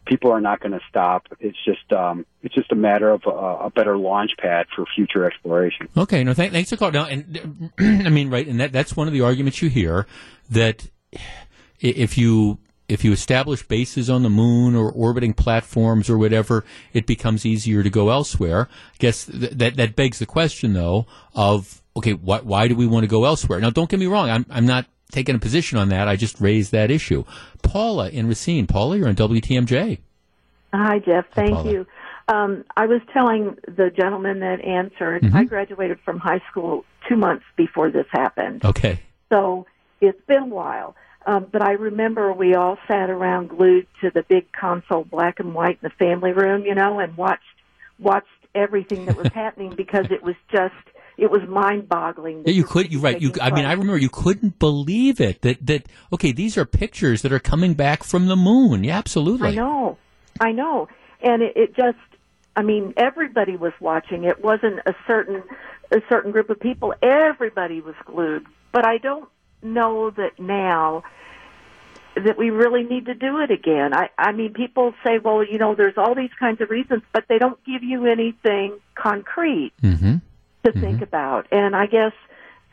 [0.07, 1.27] people are not going to stop.
[1.41, 3.31] It's just um, it's just a matter of a,
[3.67, 5.89] a better launch pad for future exploration.
[5.97, 6.95] Okay, no, th- thanks for calling.
[6.95, 10.07] Now, and I mean, right, and that that's one of the arguments you hear
[10.51, 10.89] that
[11.81, 17.07] if you if you establish bases on the moon or orbiting platforms or whatever, it
[17.07, 18.69] becomes easier to go elsewhere.
[18.71, 22.87] I guess th- that that begs the question, though, of okay, why, why do we
[22.87, 23.61] want to go elsewhere?
[23.61, 26.09] Now, don't get me wrong, I'm I'm not taking a position on that.
[26.09, 27.25] I just raised that issue.
[27.63, 29.99] Paula in Racine, Paula, you're on WTMJ.
[30.73, 31.27] Hi, Jeff.
[31.31, 31.71] Hi, Thank Paula.
[31.73, 31.87] you.
[32.27, 35.37] Um, I was telling the gentleman that answered, Mm-hmm.
[35.37, 38.65] I graduated from high school two months before this happened.
[38.65, 39.01] Okay.
[39.31, 39.67] So
[40.01, 40.97] it's been a while.
[41.27, 45.55] Um, but I remember we all sat around glued to the big console, black and
[45.55, 47.43] white, in the family room, you know, and watched
[47.99, 50.75] watched everything that was happening because it was just
[51.17, 52.43] it was mind boggling.
[52.45, 52.93] Yeah, you could.
[52.93, 53.21] You right.
[53.21, 53.33] You.
[53.41, 55.43] I mean, I remember you couldn't believe it.
[55.43, 55.87] That that.
[56.13, 58.85] Okay, these are pictures that are coming back from the moon.
[58.85, 59.49] Yeah, absolutely.
[59.49, 59.99] I know,
[60.41, 60.89] I know,
[61.23, 61.99] and it, it just.
[62.57, 64.25] I mean, everybody was watching.
[64.25, 65.43] It wasn't a certain
[65.91, 66.95] a certain group of people.
[67.03, 68.47] Everybody was glued.
[68.73, 69.29] But I don't
[69.63, 71.05] know that now
[72.17, 73.93] that we really need to do it again.
[73.95, 77.25] I I mean, people say, well, you know, there's all these kinds of reasons, but
[77.29, 80.17] they don't give you anything concrete Mm-hmm.
[80.65, 80.81] To mm-hmm.
[80.81, 81.47] think about.
[81.51, 82.13] And I guess,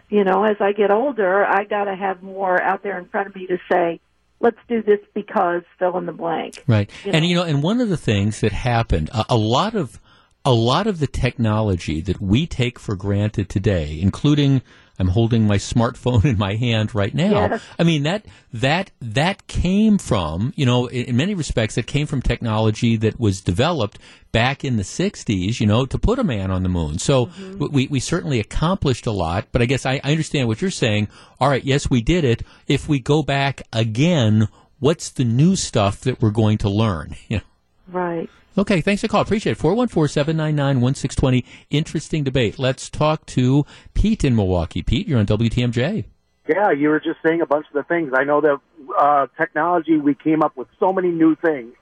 [0.10, 3.28] you know, as I get older, I got to have more out there in front
[3.28, 4.00] of me to say,
[4.40, 6.64] let's do this because fill in the blank.
[6.68, 6.90] Right.
[7.06, 7.30] You and know.
[7.30, 10.00] you know, and one of the things that happened, a, a lot of
[10.44, 14.62] a lot of the technology that we take for granted today, including
[15.00, 17.32] I'm holding my smartphone in my hand right now.
[17.50, 17.62] Yes.
[17.80, 22.06] I mean that that that came from, you know, in, in many respects it came
[22.08, 23.98] from technology that was developed
[24.32, 27.00] back in the 60s, you know, to put a man on the moon.
[27.00, 27.66] So Mm-hmm.
[27.72, 31.08] we we certainly accomplished a lot, but I guess I, I understand what you're saying.
[31.40, 32.44] All right, yes, we did it.
[32.68, 34.48] If we go back again,
[34.80, 37.16] what's the new stuff that we're going to learn?
[37.28, 37.44] You know?
[37.88, 38.30] Right.
[38.58, 39.22] Okay, thanks for the call.
[39.22, 39.60] Appreciate it.
[39.60, 41.46] 414-799-1620.
[41.70, 42.60] Interesting debate.
[42.60, 44.82] Let's talk to Pete in Milwaukee.
[44.82, 46.06] Pete, you're on WTMJ.
[46.50, 48.12] Yeah, you were just saying a bunch of the things.
[48.14, 48.60] I know that
[49.00, 51.74] uh, technology, we came up with so many new things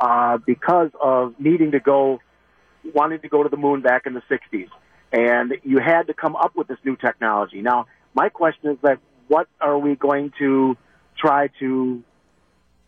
[0.00, 2.20] uh, because of needing to go,
[2.94, 4.68] wanting to go to the moon back in the 60s.
[5.12, 7.60] And you had to come up with this new technology.
[7.60, 10.76] Now, my question is that what are we going to
[11.18, 12.02] try to,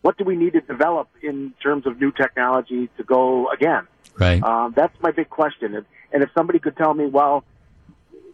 [0.09, 3.87] what do we need to develop in terms of new technology to go again?
[4.17, 4.43] Right.
[4.43, 5.75] Um, that's my big question.
[5.75, 7.45] And, and if somebody could tell me, well,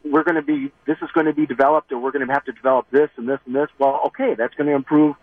[0.04, 2.44] we're going to be, this is going to be developed, or we're going to have
[2.44, 3.66] to develop this and this and this.
[3.76, 5.16] Well, okay, that's going to improve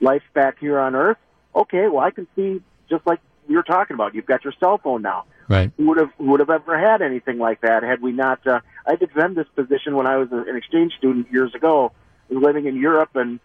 [0.00, 1.18] life back here on Earth.
[1.54, 4.14] Okay, well, I can see just like you're talking about.
[4.14, 5.26] You've got your cell phone now.
[5.46, 5.70] Right.
[5.76, 8.46] Who would have who would have ever had anything like that had we not?
[8.46, 11.92] Uh, I defend this position when I was a- an exchange student years ago.
[12.30, 13.40] I was living in Europe, and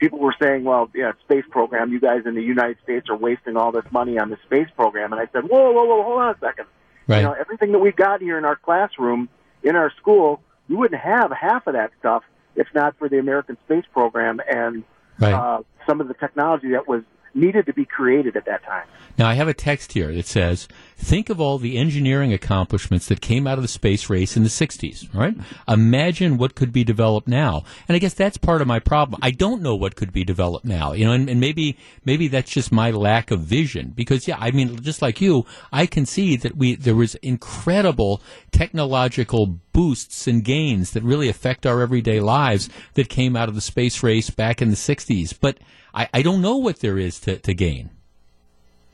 [0.00, 1.92] people were saying, "Well, yeah, space program.
[1.92, 5.12] You guys in the United States are wasting all this money on the space program."
[5.12, 6.66] And I said, "Whoa, whoa, whoa, hold on a second.
[7.06, 7.18] Right.
[7.18, 9.28] You know, everything that we've got here in our classroom,
[9.62, 12.22] in our school, you wouldn't have half of that stuff
[12.56, 14.82] if not for the American space program and
[15.18, 15.34] Right.
[15.34, 17.02] uh, some of the technology that was
[17.34, 18.86] needed to be created at that time."
[19.18, 20.66] Now, I have a text here that says,
[20.96, 24.48] think of all the engineering accomplishments that came out of the space race in the
[24.48, 25.36] 60s, right?
[25.68, 27.64] Imagine what could be developed now.
[27.86, 29.18] And I guess that's part of my problem.
[29.22, 32.50] I don't know what could be developed now, you know, and, and maybe, maybe that's
[32.50, 33.92] just my lack of vision.
[33.94, 38.22] Because, yeah, I mean, just like you, I can see that we, there was incredible
[38.52, 43.60] technological boosts and gains that really affect our everyday lives that came out of the
[43.60, 45.34] space race back in the 60s.
[45.38, 45.58] But
[45.94, 47.90] I, I don't know what there is to, to gain.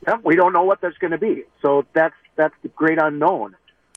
[0.07, 1.43] Yep, we don't know what there's going to be.
[1.61, 3.55] So that's that's the great unknown.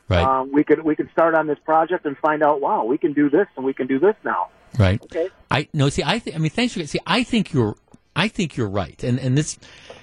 [0.09, 0.25] Right.
[0.25, 2.61] Um, we could we could start on this project and find out.
[2.61, 4.49] Wow, we can do this and we can do this now.
[4.77, 5.01] Right.
[5.03, 5.29] Okay.
[5.51, 5.89] I no.
[5.89, 6.35] See, I think.
[6.35, 6.85] I mean, thanks for.
[6.85, 7.77] See, I think you're.
[8.17, 9.03] I think you're right.
[9.05, 9.57] And and this.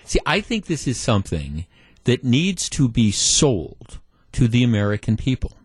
[0.05, 1.65] See, I think this is something
[2.05, 3.99] that needs to be sold
[4.31, 5.56] to the American people.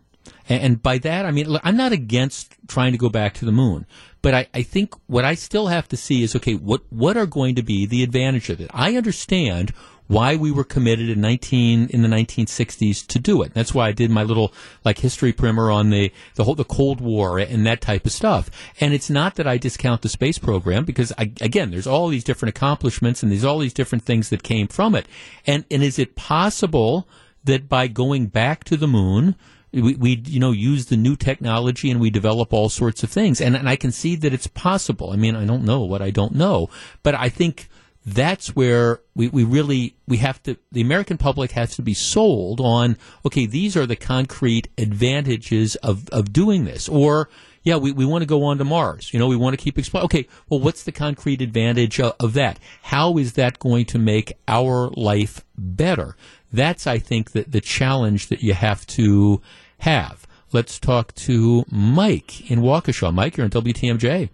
[0.61, 3.53] And, by that, I mean look, I'm not against trying to go back to the
[3.53, 3.87] moon,
[4.21, 6.55] but I, I think what I still have to see is okay.
[6.55, 8.71] What what are going to be the advantage of it?
[8.73, 9.73] I understand
[10.13, 13.55] why we were committed in 19 in the 1960s to do it.
[13.55, 14.53] That's why I did my little
[14.85, 18.51] like history primer on the the whole the Cold War and that type of stuff.
[18.81, 22.25] And it's not that I discount the space program because I, again, there's all these
[22.25, 25.07] different accomplishments and there's all these different things that came from it.
[25.47, 27.09] And and is it possible
[27.45, 29.35] that by going back to the moon
[29.73, 33.41] we, we you know use the new technology and we develop all sorts of things.
[33.41, 35.11] And, and I can see that it's possible.
[35.11, 36.69] I mean, I don't know what I don't know,
[37.03, 37.69] but I think
[38.05, 42.61] that's where we, we really we have to the American public has to be sold
[42.61, 46.89] on okay these are the concrete advantages of, of doing this.
[46.89, 47.29] Or
[47.63, 49.13] yeah we, we want to go on to Mars.
[49.13, 50.07] You know we want to keep exploring.
[50.07, 52.59] Okay well what's the concrete advantage of, of that?
[52.83, 56.17] How is that going to make our life better
[56.53, 59.41] that's I think that the challenge that you have to
[59.79, 64.31] have let's talk to Mike in Waukesha Mike you're on WTMJ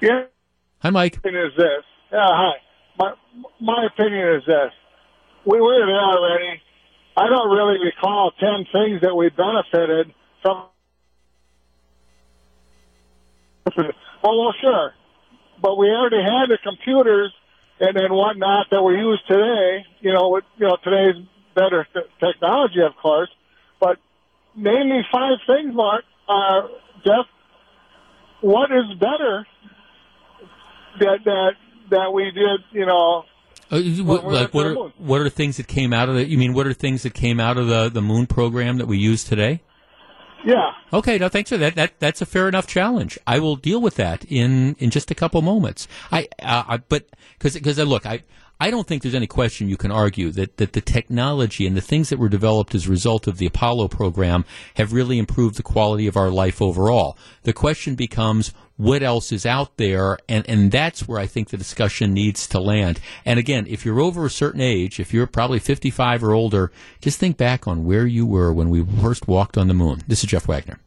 [0.00, 0.24] Yeah,
[0.80, 1.84] hi Mike opinion is this.
[2.12, 2.52] Yeah, hi.
[2.98, 3.12] My
[3.60, 4.72] my opinion is this.
[5.44, 6.60] We were there already.
[7.16, 10.68] I don't really recall ten things that we benefited from.
[14.24, 14.92] Oh well, sure,
[15.60, 17.32] but we already had the computers
[17.80, 19.84] and and whatnot that we use today.
[20.00, 21.22] You know, with you know today's
[21.54, 23.30] better t- technology, of course.
[23.80, 23.98] But
[24.56, 26.62] name me five things, Mark, uh,
[27.04, 27.26] Jeff.
[28.40, 29.46] What is better
[31.00, 31.52] that that
[31.90, 32.60] that we did?
[32.72, 33.24] You know,
[33.70, 36.26] Uh, what, like what are what are things that came out of the?
[36.26, 38.98] You mean what are things that came out of the the moon program that we
[38.98, 39.60] use today?
[40.44, 40.72] Yeah.
[40.92, 41.74] Okay, no, thanks for that.
[41.74, 43.18] That that's a fair enough challenge.
[43.26, 45.88] I will deal with that in in just a couple moments.
[46.10, 47.06] I, uh, I but
[47.38, 48.22] because because look, I
[48.60, 51.80] I don't think there's any question you can argue that that the technology and the
[51.80, 55.62] things that were developed as a result of the Apollo program have really improved the
[55.62, 57.16] quality of our life overall.
[57.42, 61.56] The question becomes what else is out there and and that's where I think the
[61.58, 63.00] discussion needs to land.
[63.26, 67.18] And again, if you're over a certain age, if you're probably 55 or older, just
[67.18, 70.02] think back on where you were when we first walked on the moon.
[70.06, 70.78] This is Jeff Wagner.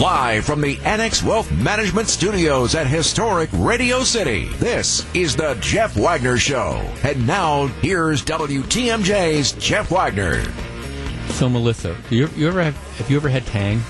[0.00, 5.94] Live from the Annex Wealth Management Studios at historic Radio City, this is the Jeff
[5.94, 6.80] Wagner Show.
[7.02, 10.42] And now, here's WTMJ's Jeff Wagner.
[11.32, 13.82] So Melissa, do you, you ever have have you ever had Tang?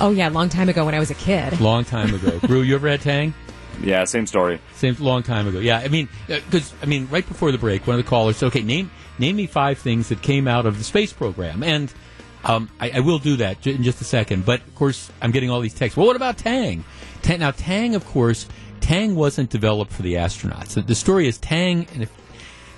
[0.00, 1.60] Oh yeah, long time ago when I was a kid.
[1.60, 2.38] Long time ago.
[2.46, 3.34] Brew, you ever had Tang?
[3.82, 4.60] Yeah, same story.
[4.74, 5.58] Same long time ago.
[5.58, 8.46] Yeah, I mean, because I mean, right before the break, one of the callers said,
[8.46, 11.92] "Okay, name name me five things that came out of the space program," and
[12.44, 14.44] um, I, I will do that j- in just a second.
[14.44, 15.96] But of course, I'm getting all these texts.
[15.96, 16.84] Well, what about Tang?
[17.22, 18.46] Tang now, Tang, of course,
[18.80, 20.74] Tang wasn't developed for the astronauts.
[20.74, 22.12] The, the story is Tang, and if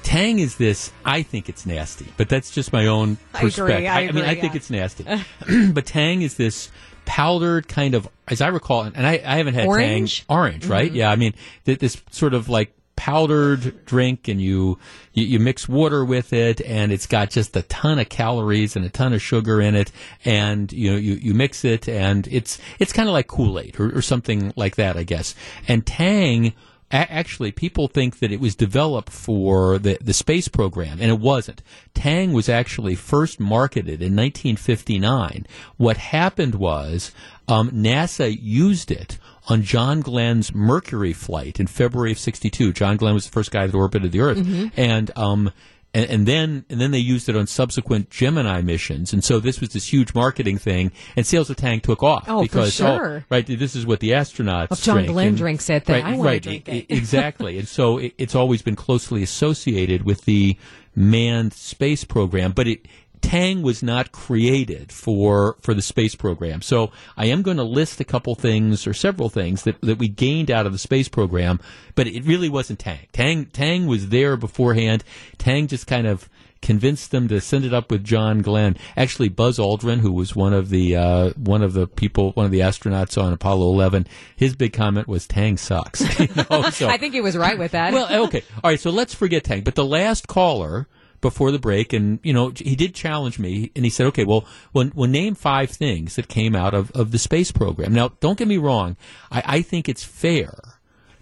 [0.03, 3.87] Tang is this, I think it's nasty, but that's just my own I agree, perspective.
[3.89, 5.05] I mean, I agree, think it's nasty.
[5.73, 6.71] but Tang is this
[7.05, 10.27] powdered kind of, as I recall, and I, I haven't had Orange?
[10.27, 10.89] Tang orange, right?
[10.89, 10.97] Mm-hmm.
[10.97, 11.35] Yeah, I mean
[11.65, 14.79] th- this sort of like powdered drink, and you,
[15.13, 18.85] you you mix water with it, and it's got just a ton of calories and
[18.85, 19.91] a ton of sugar in it,
[20.25, 23.79] and you know you, you mix it, and it's it's kind of like Kool Aid
[23.81, 25.35] or, or something like that, I guess.
[25.69, 26.53] And Tang.
[26.93, 31.19] A- Actually, people think that it was developed for the, the space program, and it
[31.19, 31.63] wasn't.
[31.95, 35.47] Tang was actually first marketed in 1959.
[35.77, 37.13] What happened was
[37.49, 42.73] um, NASA used it on John Glenn's Mercury flight in February of '62.
[42.73, 45.51] John Glenn was the first guy that orbited the Earth, and um,
[45.95, 49.13] and, and then and then they used it on subsequent Gemini missions.
[49.13, 52.39] And so this was this huge marketing thing, and sales of Tang took off Oh,
[52.39, 53.25] for because oh, sure.
[53.31, 54.73] right, this is what the astronauts.
[54.73, 56.97] If John drink, Glenn and- drinks it, then right, I wanna drink e- it.
[56.97, 57.59] exactly.
[57.59, 60.57] and so it, it's always been closely associated with the
[60.97, 62.87] manned space program, but it.
[63.23, 66.61] Tang was not created for for the space program.
[66.61, 70.09] So I am going to list a couple things or several things that, that we
[70.09, 71.59] gained out of the space program,
[71.95, 73.07] but it really wasn't Tang.
[73.13, 75.03] Tang Tang was there beforehand.
[75.39, 76.29] Tang just kind of
[76.61, 78.77] convinced them to send it up with John Glenn.
[78.97, 82.53] Actually, Buzz Aldrin, who was one of the uh, one of the people, one of
[82.53, 84.07] the astronauts on Apollo 11,
[84.37, 86.03] his big comment was Tang sucks.
[86.21, 87.93] You know, so- I think he was right with that.
[87.93, 88.43] well, okay.
[88.63, 88.79] All right.
[88.79, 89.63] So let's forget Tang.
[89.63, 90.87] But the last caller
[91.23, 94.45] before the break, and you know he did challenge me, and he said, "Okay, well,
[94.75, 98.39] well, well name five things that came out of, of the space program." Now, don't
[98.39, 98.97] get me wrong,
[99.31, 100.73] I, I think it's fair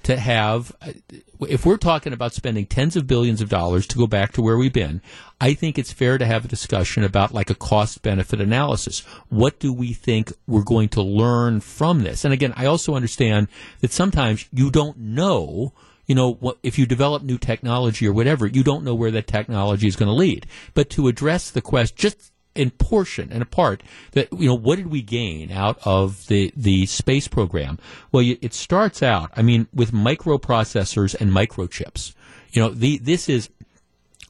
[0.03, 0.93] to have, uh,
[1.49, 4.57] if we're talking about spending tens of billions of dollars to go back to where
[4.57, 5.03] we've been,
[5.41, 9.01] I think it's fair to have a discussion about like a cost benefit analysis.
[9.29, 12.25] What do we think we're going to learn from this?
[12.25, 13.49] And again, I also understand
[13.81, 15.75] that sometimes you don't know
[16.11, 19.29] you know, what, if you develop new technology or whatever, you don't know where that
[19.29, 20.45] technology is going to lead.
[20.75, 23.81] But to address the question, just in portion and a part
[24.11, 27.79] that you know what did we gain out of the the space program
[28.11, 32.13] well you, it starts out i mean with microprocessors and microchips
[32.51, 33.49] you know the this is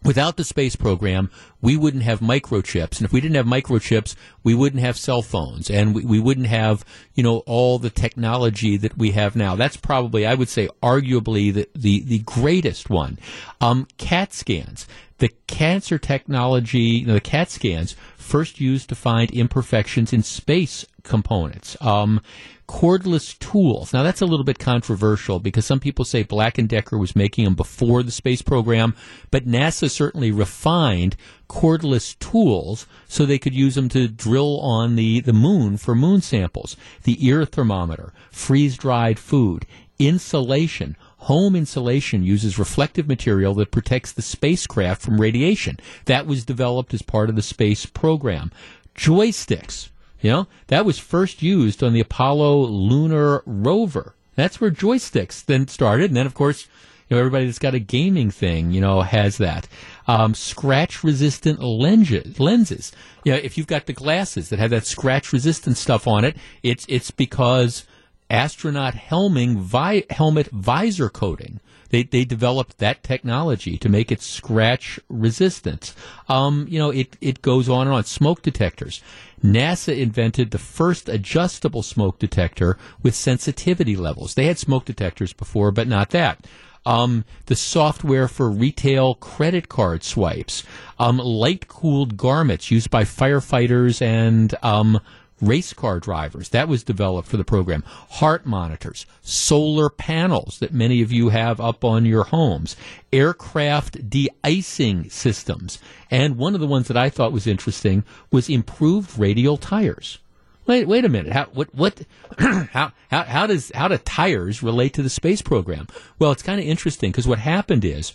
[0.03, 1.31] Without the space program,
[1.61, 2.97] we wouldn't have microchips.
[2.97, 6.47] And if we didn't have microchips, we wouldn't have cell phones and we, we wouldn't
[6.47, 9.57] have, you know, all the technology that we have now.
[9.57, 13.19] That's probably, I would say, arguably the, the, the greatest one.
[13.61, 14.87] Um, CAT scans.
[15.19, 20.87] The cancer technology, you know, the CAT scans first used to find imperfections in space
[21.03, 21.77] components.
[21.83, 22.23] Um,
[22.71, 23.93] cordless tools.
[23.93, 27.45] Now that's a little bit controversial because some people say Black and Decker was making
[27.45, 28.95] them before the space program,
[29.33, 31.17] but NASA certainly refined
[31.49, 36.21] cordless tools so they could use them to drill on the, the moon for moon
[36.21, 36.77] samples.
[37.03, 39.67] The ear thermometer, freeze dried food,
[39.99, 40.97] insulation.
[41.25, 45.81] Home insulation uses reflective material that protects the spacecraft from radiation.
[46.05, 48.53] That was developed as part of the space program.
[48.95, 49.91] Joysticks
[50.21, 54.15] you know, that was first used on the Apollo lunar rover.
[54.35, 56.11] That's where joysticks then started.
[56.11, 56.67] And then, of course,
[57.09, 59.67] you know, everybody that's got a gaming thing, you know, has that.
[60.07, 62.93] Um, scratch resistant lenses.
[63.25, 66.37] You know, if you've got the glasses that have that scratch resistant stuff on it,
[66.63, 67.85] it's, it's because
[68.31, 71.61] astronaut helming, vi- helmet visor coating
[71.91, 75.95] they, they developed that technology to make it scratch resistant.
[76.29, 78.05] Um, you know, it, it goes on and on.
[78.05, 79.03] Smoke detectors.
[79.45, 84.35] NASA invented the first adjustable smoke detector with sensitivity levels.
[84.35, 86.47] They had smoke detectors before, but not that.
[86.87, 90.63] Um, the software for retail credit card swipes,
[90.99, 95.01] um, light cooled garments used by firefighters and um,
[95.41, 96.51] race car drivers.
[96.51, 97.83] That was developed for the program.
[98.11, 102.77] Heart monitors, solar panels that many of you have up on your homes,
[103.13, 105.79] aircraft de-icing systems.
[106.11, 110.19] And one of the ones that I thought was interesting was improved radial tires.
[110.67, 111.33] Wait, wait a minute.
[111.33, 112.03] How, what, what,
[112.39, 115.89] how, how, how does, how do tires relate to the space program?
[116.19, 118.13] Well, it's kind of interesting because what happened is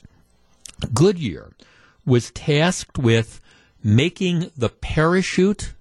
[0.94, 1.52] Goodyear
[2.06, 3.42] was tasked with
[3.84, 5.74] making the parachute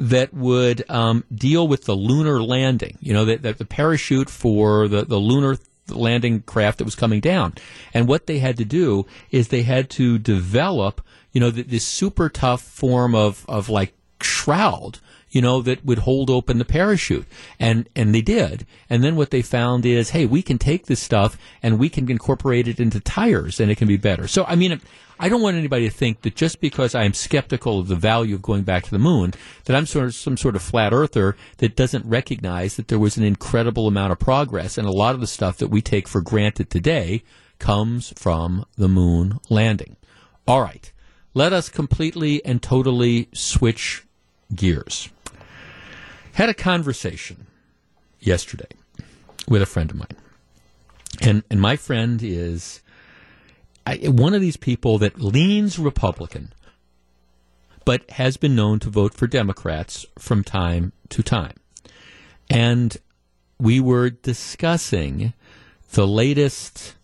[0.00, 2.96] that would um, deal with the lunar landing.
[3.00, 7.20] You know, that, that the parachute for the, the lunar landing craft that was coming
[7.20, 7.54] down.
[7.92, 12.28] And what they had to do is they had to develop, you know, this super
[12.28, 14.98] tough form of, of like shroud
[15.30, 17.26] you know, that would hold open the parachute.
[17.58, 18.66] And, and they did.
[18.88, 22.10] And then what they found is, hey, we can take this stuff and we can
[22.10, 24.26] incorporate it into tires and it can be better.
[24.26, 24.80] So, I mean,
[25.22, 28.34] I don't want anybody to think that just because I am skeptical of the value
[28.34, 29.34] of going back to the moon,
[29.66, 33.18] that I'm sort of some sort of flat earther that doesn't recognize that there was
[33.18, 36.22] an incredible amount of progress and a lot of the stuff that we take for
[36.22, 37.22] granted today
[37.58, 39.96] comes from the moon landing.
[40.48, 40.90] All right.
[41.34, 44.06] Let us completely and totally switch
[44.54, 45.10] gears.
[46.32, 47.46] Had a conversation
[48.20, 48.70] yesterday
[49.46, 50.16] with a friend of mine.
[51.20, 52.80] And and my friend is
[53.90, 56.52] I, one of these people that leans Republican,
[57.84, 61.56] but has been known to vote for Democrats from time to time.
[62.48, 62.96] And
[63.58, 65.32] we were discussing
[65.92, 66.94] the latest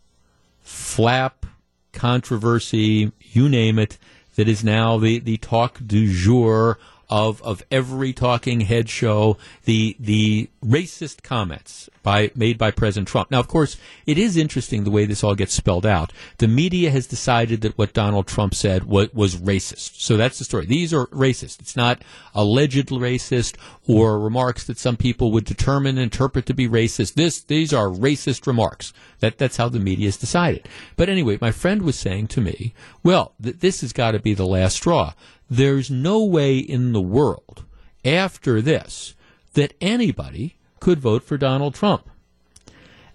[0.63, 1.45] flap
[1.93, 3.99] controversy, you name it,
[4.37, 6.79] that is now the, the talk du jour
[7.09, 13.31] of of every talking head show the the racist comments by made by President Trump.
[13.31, 13.77] Now, of course,
[14.07, 16.13] it is interesting the way this all gets spelled out.
[16.39, 20.01] The media has decided that what Donald Trump said was, was racist.
[20.01, 20.67] So that's the story.
[20.67, 21.61] These are racist.
[21.61, 22.03] It's not
[22.35, 27.15] alleged racist or remarks that some people would determine and interpret to be racist.
[27.15, 28.93] This these are racist remarks.
[29.21, 30.69] That that's how the media has decided.
[30.97, 34.35] But anyway, my friend was saying to me, "Well, th- this has got to be
[34.35, 35.15] the last straw."
[35.49, 37.65] There's no way in the world
[38.05, 39.15] after this
[39.55, 42.09] that anybody could vote for Donald Trump.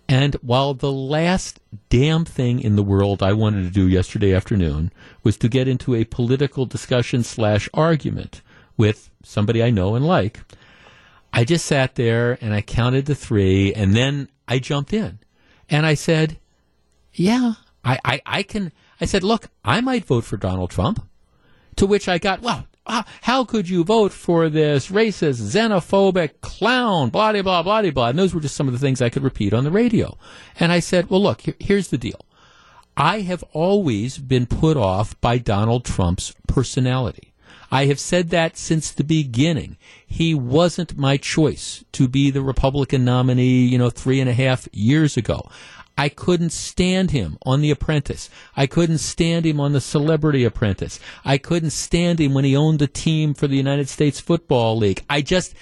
[0.08, 4.92] And while the last damn thing in the world I wanted to do yesterday afternoon
[5.24, 8.42] was to get into a political discussion slash argument
[8.76, 10.42] with somebody I know and like,
[11.32, 15.20] I just sat there and I counted to three and then I jumped in
[15.70, 16.40] and I said,
[17.14, 17.54] yeah,
[17.86, 21.08] I, I, I can I said, look, I might vote for Donald Trump.
[21.78, 27.10] To which I got, well, uh, how could you vote for this racist, xenophobic clown,
[27.10, 28.08] blah, blah, blah, blah, blah.
[28.10, 30.18] And those were just some of the things I could repeat on the radio.
[30.60, 32.26] And I said, well, look, here, here's the deal.
[32.98, 37.34] I have always been put off by Donald Trump's personality.
[37.72, 39.78] I have said that since the beginning.
[40.06, 44.68] He wasn't my choice to be the Republican nominee, you know, three and a half
[44.74, 45.50] years ago.
[46.02, 48.28] I couldn't stand him on The Apprentice.
[48.58, 51.00] I couldn't stand him on The Celebrity Apprentice.
[51.24, 55.04] I couldn't stand him when he owned the team for the United States Football League.
[55.08, 55.54] I just,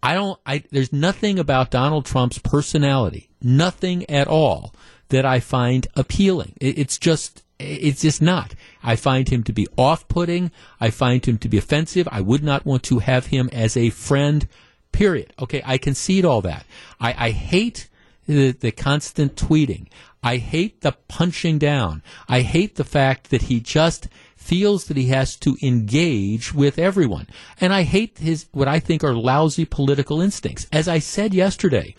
[0.00, 4.72] I don't, I, there's nothing about Donald Trump's personality, nothing at all
[5.08, 6.52] that I find appealing.
[6.60, 8.54] It, it's just, it's just not.
[8.84, 10.52] I find him to be off-putting.
[10.80, 12.06] I find him to be offensive.
[12.12, 14.46] I would not want to have him as a friend.
[14.92, 15.32] Period.
[15.40, 16.66] Okay, I concede all that.
[17.00, 17.88] I, I hate
[18.28, 19.88] the, the constant tweeting.
[20.22, 22.02] I hate the punching down.
[22.28, 27.26] I hate the fact that he just feels that he has to engage with everyone.
[27.60, 30.66] And I hate his, what I think are lousy political instincts.
[30.72, 31.94] As I said yesterday,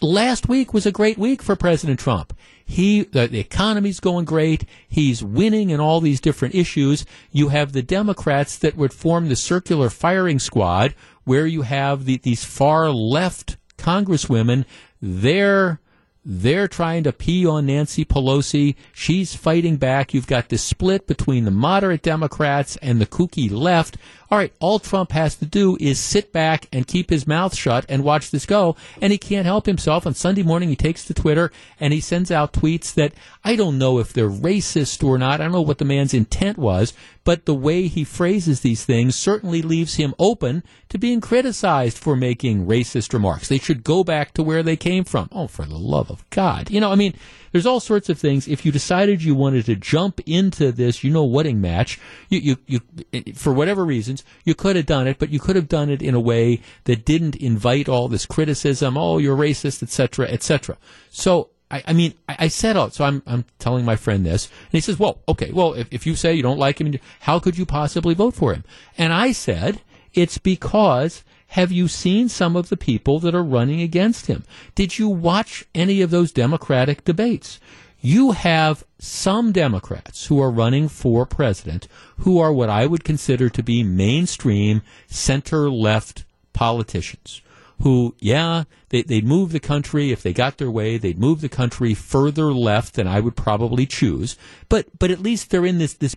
[0.00, 2.32] last week was a great week for President Trump.
[2.64, 4.64] He, the, the economy's going great.
[4.88, 7.04] He's winning in all these different issues.
[7.30, 12.18] You have the Democrats that would form the circular firing squad where you have the,
[12.18, 14.64] these far left congresswomen
[15.06, 15.80] they're
[16.28, 18.74] they're trying to pee on Nancy Pelosi.
[18.92, 20.12] She's fighting back.
[20.12, 23.96] You've got this split between the moderate Democrats and the kooky left.
[24.30, 27.86] All right, all Trump has to do is sit back and keep his mouth shut
[27.88, 28.76] and watch this go.
[29.00, 30.06] And he can't help himself.
[30.06, 33.12] On Sunday morning, he takes to Twitter and he sends out tweets that
[33.44, 35.40] I don't know if they're racist or not.
[35.40, 36.92] I don't know what the man's intent was,
[37.24, 42.16] but the way he phrases these things certainly leaves him open to being criticized for
[42.16, 43.48] making racist remarks.
[43.48, 45.28] They should go back to where they came from.
[45.32, 46.70] Oh, for the love of God.
[46.70, 47.14] You know, I mean,
[47.56, 48.46] there's all sorts of things.
[48.46, 51.98] If you decided you wanted to jump into this, you know, wedding match,
[52.28, 52.80] you, you,
[53.12, 56.02] you, for whatever reasons, you could have done it, but you could have done it
[56.02, 58.98] in a way that didn't invite all this criticism.
[58.98, 60.76] Oh, you're racist, etc., etc.
[61.08, 64.50] So, I, I, mean, I, I said, oh, so I'm, I'm telling my friend this,
[64.64, 67.38] and he says, well, okay, well, if, if you say you don't like him, how
[67.38, 68.64] could you possibly vote for him?
[68.98, 69.80] And I said,
[70.12, 74.44] it's because have you seen some of the people that are running against him?
[74.74, 77.60] Did you watch any of those Democratic debates?
[78.00, 81.88] You have some Democrats who are running for president
[82.18, 87.40] who are what I would consider to be mainstream center left politicians
[87.82, 90.96] who, yeah, they, would move the country if they got their way.
[90.96, 94.36] They'd move the country further left than I would probably choose.
[94.68, 96.16] But but at least they're in this this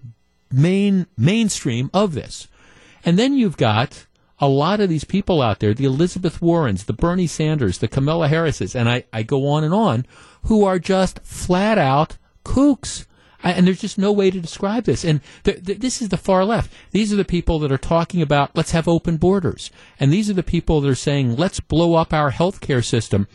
[0.51, 2.47] main mainstream of this.
[3.03, 4.05] And then you've got
[4.39, 8.27] a lot of these people out there, the Elizabeth Warrens, the Bernie Sanders, the Kamala
[8.27, 10.05] Harrises, and I, I go on and on,
[10.43, 13.05] who are just flat out kooks.
[13.41, 15.05] And there's just no way to describe this.
[15.05, 16.73] And th- th- this is the far left.
[16.91, 19.71] These are the people that are talking about let's have open borders.
[19.97, 23.29] And these are the people that are saying let's blow up our healthcare system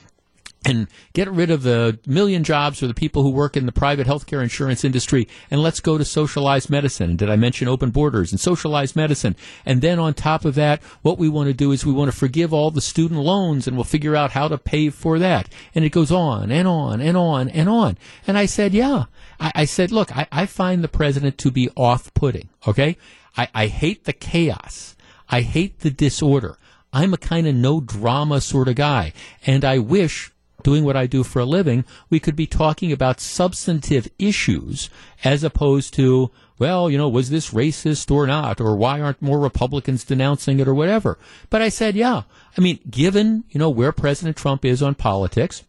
[0.64, 4.06] and get rid of the million jobs for the people who work in the private
[4.06, 7.16] healthcare insurance industry and let's go to socialized medicine.
[7.16, 9.36] Did I mention open borders and socialized medicine?
[9.66, 12.16] And then on top of that, what we want to do is we want to
[12.16, 15.48] forgive all the student loans and we'll figure out how to pay for that.
[15.74, 17.98] And it goes on and on and on and on.
[18.26, 19.04] And I said, yeah.
[19.38, 22.48] I, I said, look, I, I, find the president to be off-putting.
[22.66, 22.96] Okay.
[23.36, 24.94] I, I hate the chaos.
[25.28, 26.58] I hate the disorder.
[26.92, 29.12] I'm a kind of no drama sort of guy.
[29.44, 30.30] And I wish
[30.64, 34.90] doing what I do for a living, we could be talking about substantive issues
[35.22, 38.60] as opposed to, well, you know, was this racist or not?
[38.60, 41.18] Or why aren't more Republicans denouncing it or whatever?
[41.50, 42.22] But I said, yeah.
[42.58, 45.62] I mean, given, you know, where President Trump is on politics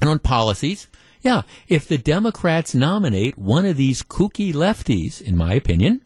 [0.00, 0.88] and on policies,
[1.22, 6.02] yeah, if the Democrats nominate one of these kooky lefties, in my opinion,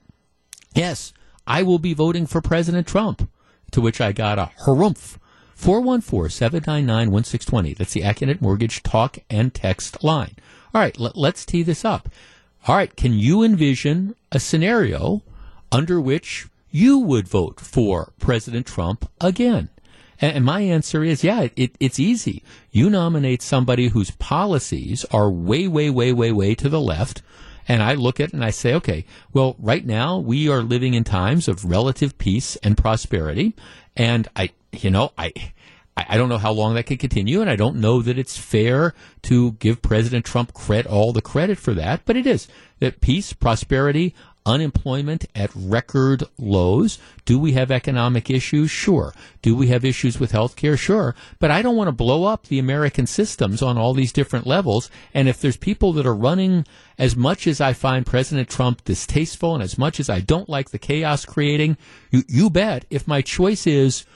[0.75, 1.13] yes,
[1.47, 3.29] I will be voting for President Trump.
[3.73, 5.17] To which I got a harumph
[5.61, 7.75] 414 799 1620.
[7.75, 10.35] That's the Accunet Mortgage talk and text line.
[10.75, 12.09] All right, let, let's tee this up.
[12.67, 15.23] All right, can you envision a scenario
[15.71, 19.69] under which you would vote for President Trump again?
[20.19, 22.43] And my answer is, yeah, it, it's easy.
[22.71, 27.21] You nominate somebody whose policies are way, way, way, way, way to the left.
[27.69, 29.05] And I look at it and I say, okay,
[29.35, 33.55] well, right now we are living in times of relative peace and prosperity.
[33.95, 35.33] And I, you know, I,
[35.97, 38.95] I don't know how long that can continue, and I don't know that it's fair
[39.23, 42.49] to give President Trump credit, all the credit for that, but it is
[42.79, 44.15] that peace, prosperity,
[44.47, 46.99] unemployment at record lows.
[47.25, 48.71] Do we have economic issues?
[48.71, 49.13] Sure.
[49.43, 50.77] Do we have issues with health care?
[50.77, 51.15] Sure.
[51.39, 54.91] But I don't want to blow up the American systems on all these different levels.
[55.13, 56.67] And if there's people that are running
[56.99, 60.71] as much as I find President Trump distasteful and as much as I don't like
[60.71, 61.77] the chaos creating,
[62.11, 64.07] you, you bet if my choice is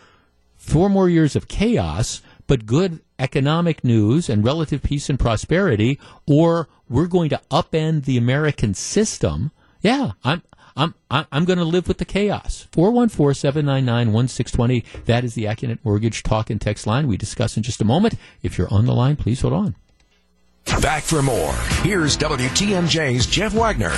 [0.64, 6.68] four more years of chaos, but good economic news and relative peace and prosperity, or
[6.88, 9.50] we're going to upend the American system,
[9.80, 10.42] yeah, I'm
[10.76, 12.66] I'm I'm going to live with the chaos.
[12.72, 15.04] 414-799-1620.
[15.04, 17.06] That is the Accunet Mortgage talk and text line.
[17.06, 18.16] We discuss in just a moment.
[18.42, 19.76] If you're on the line, please hold on.
[20.80, 21.52] Back for more.
[21.82, 23.92] Here's WTMJ's Jeff Wagner.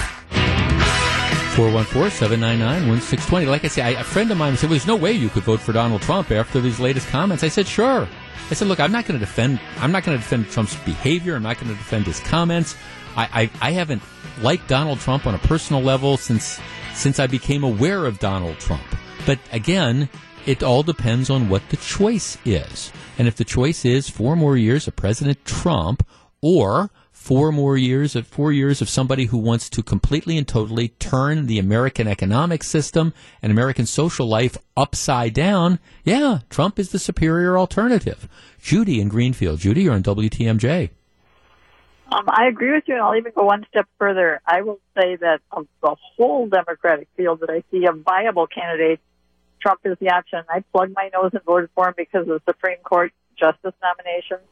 [1.57, 3.49] 414-799-1620.
[3.49, 5.45] Like I say, I, a friend of mine said, well, there's no way you could
[5.45, 7.43] vote for Donald Trump after these latest comments.
[7.43, 8.07] I said, sure.
[8.51, 11.35] I said, look, I'm not going to defend, I'm not going to defend Trump's behavior.
[11.35, 12.77] I'm not going to defend his comments.
[13.17, 14.03] I, I, I haven't
[14.43, 16.61] liked Donald Trump on a personal level since,
[16.93, 18.85] since I became aware of Donald Trump.
[19.25, 20.11] But again,
[20.45, 22.93] it all depends on what the choice is.
[23.17, 26.07] And if the choice is four more years of President Trump
[26.43, 26.91] or
[27.27, 31.47] four more years of four years of somebody who wants to completely and totally turn
[31.47, 33.13] the American economic system
[33.43, 38.29] and American social life upside down, yeah, Trump is the superior alternative.
[38.63, 39.59] Judy in Greenfield.
[39.59, 40.91] Judy, you're on WTMJ.
[42.13, 44.41] Um, I agree with you, and I'll even go one step further.
[44.47, 49.01] I will say that of the whole Democratic field that I see a viable candidate,
[49.61, 50.45] Trump is the option.
[50.49, 54.47] I plugged my nose and voted for him because of the Supreme Court justice nominations.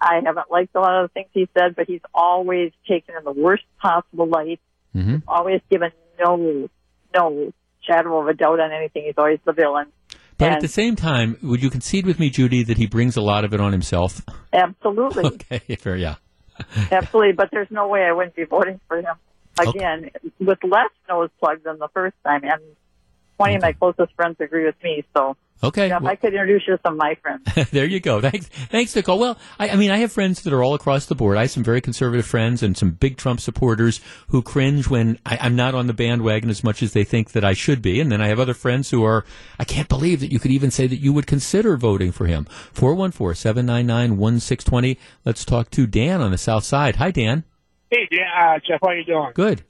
[0.00, 3.24] I haven't liked a lot of the things he said, but he's always taken in
[3.24, 4.60] the worst possible light.
[4.94, 5.28] Mm-hmm.
[5.28, 6.68] Always given no
[7.14, 7.52] no
[7.86, 9.04] shadow of a doubt on anything.
[9.06, 9.86] He's always the villain.
[10.38, 13.16] But And- at the same time, would you concede with me, Judy, that he brings
[13.16, 14.22] a lot of it on himself?
[14.52, 15.24] Absolutely.
[15.52, 16.16] Okay, fair, yeah.
[16.92, 19.16] Absolutely, but there's no way I wouldn't be voting for him
[19.58, 22.42] again with less nose plugs than the first time.
[22.44, 22.62] And
[23.40, 25.04] 20 of my closest friends agree with me.
[25.16, 25.88] So, Okay.
[25.88, 27.42] Jeff, I could introduce you to some of my friends.
[27.70, 28.22] there you go.
[28.22, 29.18] Thanks, thanks, Nicole.
[29.18, 31.36] Well, I, I mean, I have friends that are all across the board.
[31.36, 35.36] I have some very conservative friends and some big Trump supporters who cringe when I,
[35.38, 38.00] I'm not on the bandwagon as much as they think that I should be.
[38.00, 39.26] And then I have other friends who are,
[39.58, 42.46] I can't believe that you could even say that you would consider voting for him.
[42.74, 44.96] 414-799-1620.
[45.26, 46.96] Let's talk to Dan on the South Side.
[46.96, 47.44] Hi, Dan.
[47.90, 49.32] Hey, yeah, uh, Jeff, how are you doing?
[49.34, 49.62] Good.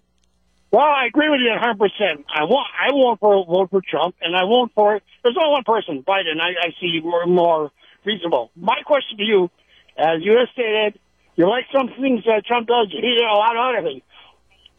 [0.73, 1.79] Well, I agree with you 100.
[1.79, 4.97] percent I want, I won't for vote for Trump, and I won't for.
[4.97, 6.41] It there's only one person, Biden.
[6.41, 7.71] I, I see more more
[8.05, 8.51] reasonable.
[8.57, 9.51] My question to you,
[9.99, 10.99] as you have stated,
[11.37, 14.03] you like some things that Trump does, you hate a lot of other things.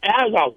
[0.02, 0.54] As a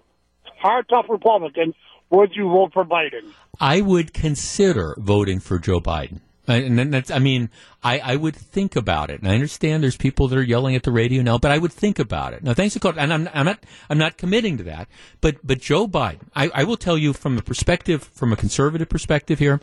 [0.60, 1.74] hard, tough Republican,
[2.10, 3.32] would you vote for Biden?
[3.60, 6.22] I would consider voting for Joe Biden.
[6.48, 7.50] And then that's, I mean,
[7.84, 9.20] I, I would think about it.
[9.22, 11.74] And I understand there's people that are yelling at the radio now, but I would
[11.74, 12.44] think about it.
[12.44, 14.88] Now, thanks to call, and I'm, I'm not, I'm not committing to that.
[15.22, 18.90] But, but Joe Biden, I, I will tell you from a perspective, from a conservative
[18.90, 19.60] perspective here,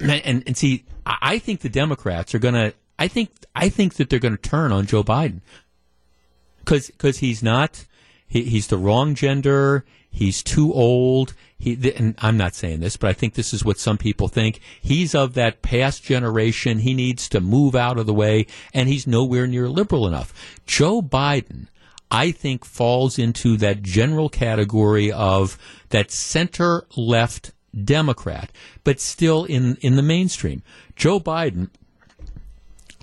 [0.00, 3.94] and, and see, I I think the Democrats are going to, I think, I think
[3.94, 5.42] that they're going to turn on Joe Biden
[6.70, 7.86] because because he's not
[8.26, 13.10] he, he's the wrong gender he's too old he and I'm not saying this but
[13.10, 14.60] I think this is what some people think.
[14.80, 16.80] He's of that past generation.
[16.80, 20.32] He needs to move out of the way and he's nowhere near liberal enough.
[20.66, 21.68] Joe Biden
[22.10, 25.56] I think falls into that general category of
[25.90, 27.52] that center left
[27.84, 28.50] Democrat
[28.82, 30.62] but still in in the mainstream.
[30.96, 31.68] Joe Biden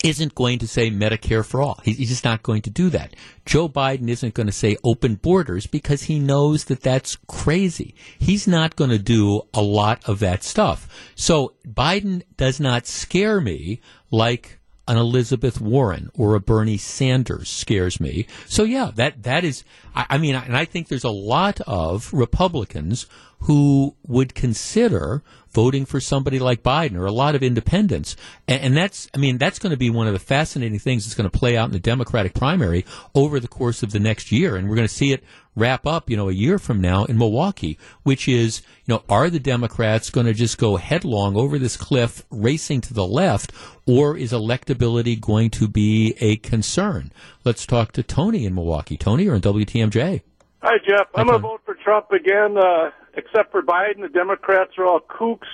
[0.03, 1.79] isn't going to say Medicare for all.
[1.83, 3.15] He's just not going to do that.
[3.45, 7.95] Joe Biden isn't going to say open borders because he knows that that's crazy.
[8.19, 11.11] He's not going to do a lot of that stuff.
[11.15, 13.81] So Biden does not scare me
[14.11, 18.27] like an Elizabeth Warren or a Bernie Sanders scares me.
[18.45, 19.63] So yeah, that that is.
[19.93, 23.07] I, I mean, and I think there's a lot of Republicans
[23.41, 28.15] who would consider voting for somebody like Biden or a lot of independents.
[28.47, 31.15] And, and that's, I mean, that's going to be one of the fascinating things that's
[31.15, 32.85] going to play out in the Democratic primary
[33.15, 34.55] over the course of the next year.
[34.55, 35.23] And we're going to see it
[35.55, 39.29] wrap up, you know, a year from now in Milwaukee, which is, you know, are
[39.29, 43.51] the Democrats going to just go headlong over this cliff, racing to the left,
[43.87, 47.11] or is electability going to be a concern?
[47.43, 48.97] Let's talk to Tony in Milwaukee.
[48.97, 50.21] Tony, you're on WTMJ.
[50.61, 51.07] Hi, Jeff.
[51.13, 54.01] I'm going to vote for Trump again, uh, except for Biden.
[54.01, 55.47] The Democrats are all kooks.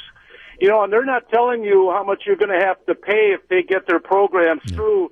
[0.59, 3.33] You know, and they're not telling you how much you're going to have to pay
[3.33, 5.11] if they get their programs through,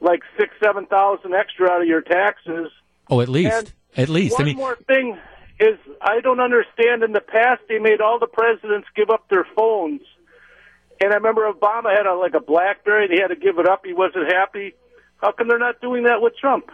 [0.00, 2.70] like six, seven thousand extra out of your taxes.
[3.10, 3.52] Oh, at least.
[3.52, 4.34] And at least.
[4.34, 5.18] One I mean, more thing
[5.60, 7.02] is, I don't understand.
[7.02, 10.00] In the past, they made all the presidents give up their phones,
[11.00, 13.04] and I remember Obama had a, like a BlackBerry.
[13.04, 13.84] and He had to give it up.
[13.84, 14.74] He wasn't happy.
[15.18, 16.70] How come they're not doing that with Trump?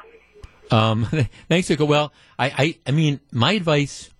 [0.73, 1.05] Um,
[1.49, 1.85] thanks, Nico.
[1.85, 4.11] Well, I, I, I mean, my advice,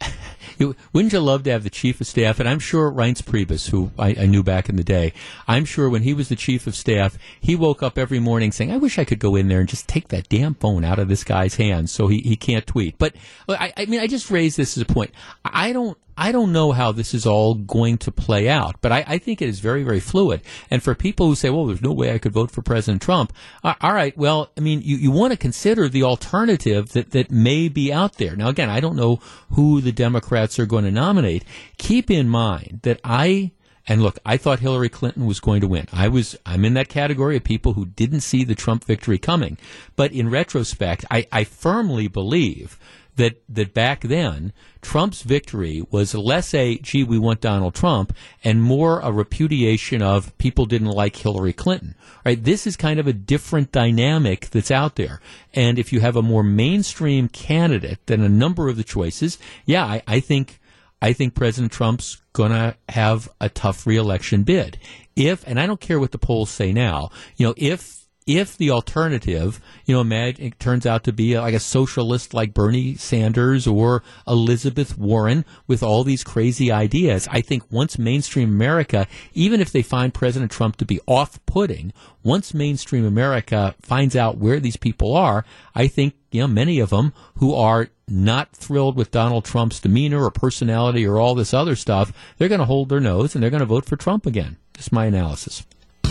[0.92, 2.40] Wouldn't you love to have the chief of staff?
[2.40, 5.12] And I'm sure Reince Priebus, who I, I knew back in the day,
[5.48, 8.72] I'm sure when he was the chief of staff, he woke up every morning saying,
[8.72, 11.08] "I wish I could go in there and just take that damn phone out of
[11.08, 13.16] this guy's hands so he, he can't tweet." But
[13.48, 15.12] I, I mean, I just raised this as a point.
[15.44, 15.98] I don't.
[16.16, 19.42] I don't know how this is all going to play out, but I, I think
[19.42, 20.40] it is very, very fluid.
[20.70, 23.32] And for people who say, well, there's no way I could vote for President Trump,
[23.62, 27.30] uh, all right, well, I mean, you, you want to consider the alternative that, that
[27.30, 28.34] may be out there.
[28.36, 31.44] Now, again, I don't know who the Democrats are going to nominate.
[31.78, 33.52] Keep in mind that I
[33.88, 35.86] and look, I thought Hillary Clinton was going to win.
[35.92, 39.58] I was, I'm in that category of people who didn't see the Trump victory coming.
[39.94, 42.78] But in retrospect, I, I firmly believe
[43.16, 48.14] that, that back then, Trump's victory was less a, gee, we want Donald Trump,
[48.44, 51.94] and more a repudiation of people didn't like Hillary Clinton.
[52.24, 52.42] Right?
[52.42, 55.20] This is kind of a different dynamic that's out there.
[55.54, 59.84] And if you have a more mainstream candidate than a number of the choices, yeah,
[59.84, 60.60] I, I think,
[61.02, 64.78] I think President Trump's to have a tough reelection bid.
[65.14, 68.70] If, and I don't care what the polls say now, you know, if if the
[68.70, 72.96] alternative, you know, imagine it turns out to be uh, like a socialist like Bernie
[72.96, 79.60] Sanders or Elizabeth Warren with all these crazy ideas, I think once mainstream America, even
[79.60, 81.92] if they find President Trump to be off-putting,
[82.24, 86.90] once mainstream America finds out where these people are, I think, you know, many of
[86.90, 91.76] them who are not thrilled with Donald Trump's demeanor or personality or all this other
[91.76, 94.56] stuff, they're going to hold their nose and they're going to vote for Trump again.
[94.74, 95.64] That's my analysis.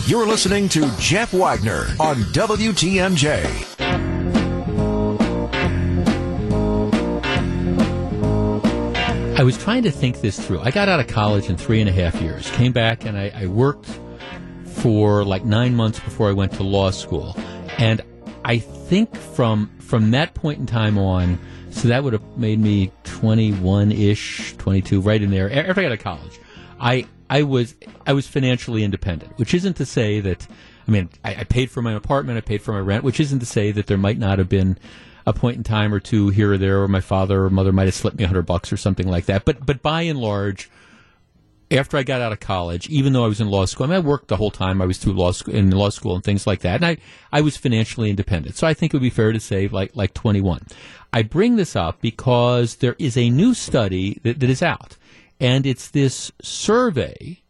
[0.06, 3.42] You're listening to Jeff Wagner on WTMJ.
[9.36, 10.60] I was trying to think this through.
[10.60, 13.32] I got out of college in three and a half years, came back, and I,
[13.34, 13.98] I worked
[14.64, 17.34] for like nine months before I went to law school.
[17.76, 18.00] And
[18.44, 21.36] I think from from that point in time on,
[21.70, 25.50] so that would have made me 21 ish, 22, right in there.
[25.50, 26.40] After I got out of college,
[26.78, 27.74] I I was
[28.06, 30.46] I was financially independent, which isn't to say that.
[30.86, 33.40] I mean, I, I paid for my apartment, I paid for my rent, which isn't
[33.40, 34.78] to say that there might not have been
[35.26, 37.86] a point in time or two here or there where my father or mother might
[37.86, 39.44] have slipped me a hundred bucks or something like that.
[39.44, 40.70] But but by and large,
[41.70, 43.96] after I got out of college, even though I was in law school, I, mean,
[43.96, 46.46] I worked the whole time I was through law school in law school and things
[46.46, 46.98] like that, and I
[47.32, 48.56] I was financially independent.
[48.56, 50.66] So I think it would be fair to say like like 21.
[51.12, 54.96] I bring this up because there is a new study that, that is out,
[55.40, 57.40] and it's this survey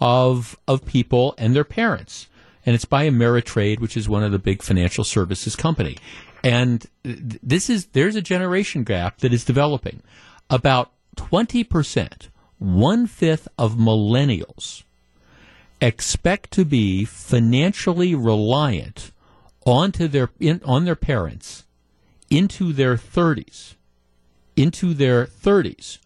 [0.00, 2.28] of of people and their parents,
[2.64, 5.96] and it's by Ameritrade, which is one of the big financial services company.
[6.44, 10.02] And this is there's a generation gap that is developing.
[10.48, 12.28] About 20 percent
[12.58, 14.82] one fifth of millennials
[15.80, 19.10] expect to be financially reliant
[19.64, 21.64] onto their in, on their parents
[22.30, 23.74] into their 30s
[24.56, 25.98] into their 30s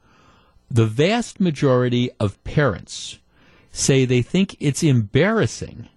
[0.70, 3.18] the vast majority of parents
[3.72, 5.88] say they think it's embarrassing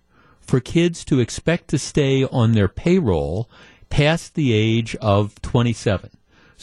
[0.42, 3.50] for kids to expect to stay on their payroll
[3.90, 6.10] past the age of 27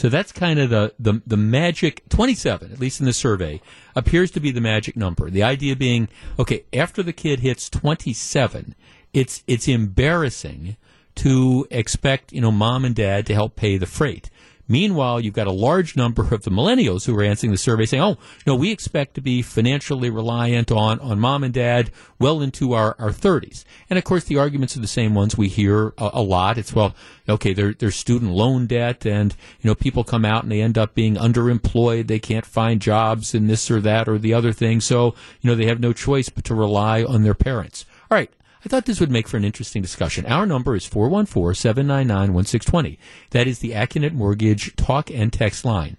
[0.01, 3.61] so that's kind of the, the, the magic 27, at least in the survey,
[3.95, 5.29] appears to be the magic number.
[5.29, 6.09] The idea being,
[6.39, 8.75] okay, after the kid hits 27,
[9.13, 10.79] it's it's embarrassing
[11.17, 14.31] to expect, you know, mom and dad to help pay the freight.
[14.71, 18.05] Meanwhile, you've got a large number of the millennials who are answering the survey saying,
[18.05, 21.91] oh, no, we expect to be financially reliant on, on mom and dad
[22.21, 23.65] well into our, our 30s.
[23.91, 26.57] And of course, the arguments are the same ones we hear a, a lot.
[26.57, 26.95] It's, well,
[27.29, 30.79] okay, there, there's student loan debt and, you know, people come out and they end
[30.79, 32.07] up being underemployed.
[32.07, 34.81] They can't find jobs in this or that or the other thing.
[34.81, 37.87] So, you know, they have no choice but to rely on their parents.
[38.09, 38.31] All right.
[38.65, 40.27] I thought this would make for an interesting discussion.
[40.27, 42.99] Our number is 414-799-1620.
[43.31, 45.97] That is the Accunet Mortgage talk and text line.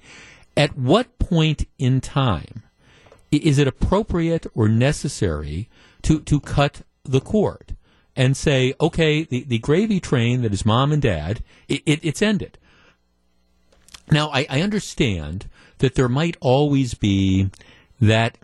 [0.55, 2.62] At what point in time
[3.32, 5.70] is it appropriate or necessary
[6.03, 7.76] to, to cut the cord
[8.16, 12.22] and say, okay, the, the gravy train that is mom and dad, it, it, it's
[12.22, 12.57] ended.
[14.12, 15.47] Now, I, I understand
[15.78, 17.49] that there might always be
[18.01, 18.38] that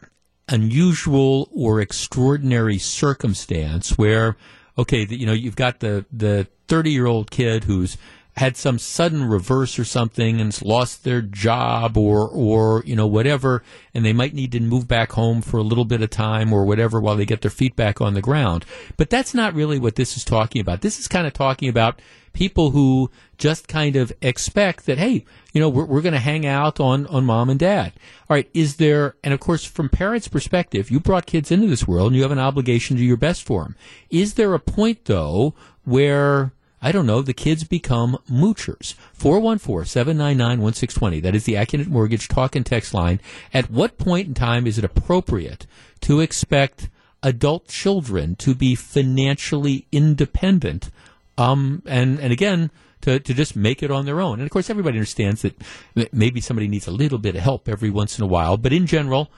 [0.50, 4.38] unusual or extraordinary circumstance where,
[4.78, 7.98] okay, you know, you've got the the thirty year old kid who's
[8.38, 13.64] had some sudden reverse or something and's lost their job or or you know whatever
[13.95, 16.64] and they might need to move back home for a little bit of time or
[16.64, 18.64] whatever while they get their feet back on the ground.
[18.95, 20.82] But that's not really what this is talking about.
[20.82, 22.00] This is kind of talking about
[22.38, 23.10] people who
[23.40, 27.08] just kind of expect that hey you know we're, we're going to hang out on
[27.08, 27.92] on mom and dad
[28.30, 31.88] all right is there and of course from parents perspective you brought kids into this
[31.88, 33.76] world and you have an obligation to do your best for them
[34.12, 38.94] is there a point though where I don't know, the kids become moochers.
[39.18, 41.24] 414-799-1620.
[41.24, 43.20] That is the Accunet Mortgage talk and text line.
[43.52, 45.66] At what point in time is it appropriate
[46.02, 46.90] to expect
[47.24, 50.92] adult children to be financially independent?
[51.38, 52.72] Um, and, and again,
[53.02, 54.40] to, to just make it on their own.
[54.40, 55.56] And of course, everybody understands that
[56.12, 58.88] maybe somebody needs a little bit of help every once in a while, but in
[58.88, 59.32] general,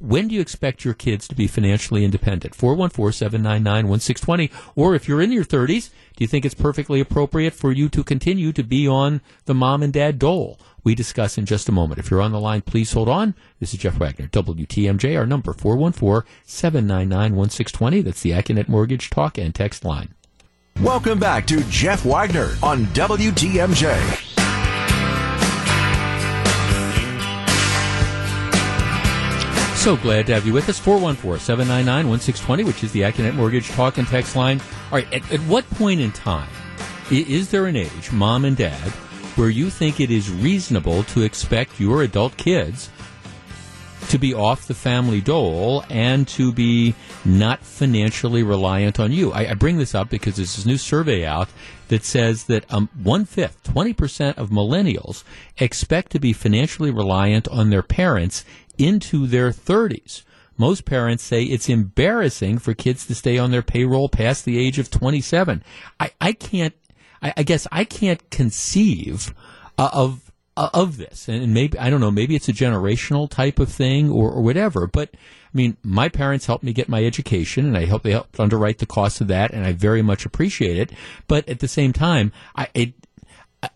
[0.00, 2.56] when do you expect your kids to be financially independent?
[2.56, 4.50] 414-799-1620.
[4.74, 8.02] Or if you're in your 30s, do you think it's perfectly appropriate for you to
[8.02, 10.58] continue to be on the mom and dad dole?
[10.82, 12.00] We discuss in just a moment.
[12.00, 13.36] If you're on the line, please hold on.
[13.60, 18.04] This is Jeff Wagner, WTMJ, our number 414-799-1620.
[18.04, 20.15] That's the Accunet Mortgage Talk and Text line.
[20.82, 23.96] Welcome back to Jeff Wagner on WTMJ.
[29.76, 30.78] So glad to have you with us.
[30.80, 34.60] 414-799-1620, which is the Accunet Mortgage Talk and Text line.
[34.92, 36.50] All right, at, at what point in time
[37.10, 38.90] is there an age, mom and dad,
[39.36, 42.90] where you think it is reasonable to expect your adult kids
[44.10, 46.94] to be off the family dole and to be
[47.24, 49.32] not financially reliant on you.
[49.32, 51.48] I, I bring this up because there's this new survey out
[51.88, 55.24] that says that um, one fifth, 20% of millennials
[55.58, 58.44] expect to be financially reliant on their parents
[58.78, 60.22] into their 30s.
[60.58, 64.78] Most parents say it's embarrassing for kids to stay on their payroll past the age
[64.78, 65.62] of 27.
[66.00, 66.74] I, I can't,
[67.22, 69.34] I, I guess I can't conceive
[69.76, 70.25] uh, of
[70.56, 74.30] of this, and maybe I don't know, maybe it's a generational type of thing or,
[74.30, 74.86] or whatever.
[74.86, 78.40] But I mean, my parents helped me get my education, and I hope they helped
[78.40, 80.92] underwrite the cost of that, and I very much appreciate it.
[81.28, 82.94] But at the same time, I it,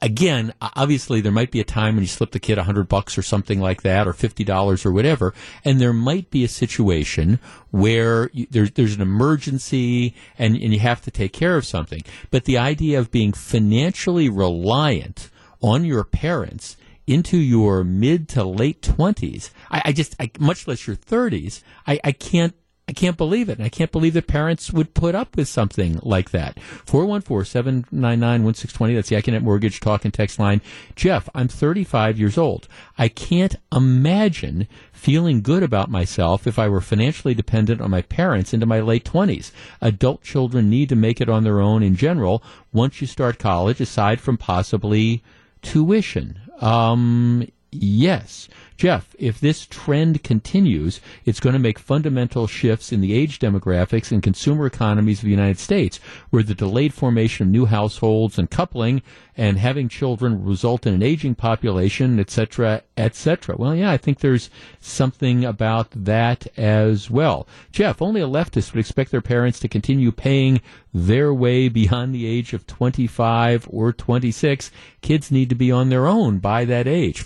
[0.00, 3.16] again, obviously, there might be a time when you slip the kid a hundred bucks
[3.18, 7.38] or something like that, or fifty dollars or whatever, and there might be a situation
[7.70, 12.02] where you, there's there's an emergency and and you have to take care of something.
[12.30, 18.82] But the idea of being financially reliant on your parents into your mid to late
[18.82, 22.54] twenties, I, I just, I, much less your thirties, I, I can't
[22.90, 23.60] I can't believe it.
[23.60, 26.56] I can't believe that parents would put up with something like that.
[26.86, 28.94] 414-799-1620.
[28.96, 30.60] That's the Accunet Mortgage Talk and Text line.
[30.96, 32.66] Jeff, I'm 35 years old.
[32.98, 38.52] I can't imagine feeling good about myself if I were financially dependent on my parents
[38.52, 39.52] into my late 20s.
[39.80, 42.42] Adult children need to make it on their own in general
[42.72, 45.22] once you start college, aside from possibly
[45.62, 46.40] tuition.
[46.60, 48.48] Um, yes.
[48.80, 54.10] Jeff, if this trend continues, it's going to make fundamental shifts in the age demographics
[54.10, 56.00] and consumer economies of the United States,
[56.30, 59.02] where the delayed formation of new households and coupling
[59.36, 63.54] and having children result in an aging population, et cetera, et cetera.
[63.56, 64.50] Well, yeah, I think there's
[64.80, 67.46] something about that as well.
[67.72, 70.60] Jeff, only a leftist would expect their parents to continue paying
[70.92, 74.70] their way beyond the age of 25 or 26.
[75.00, 77.24] Kids need to be on their own by that age.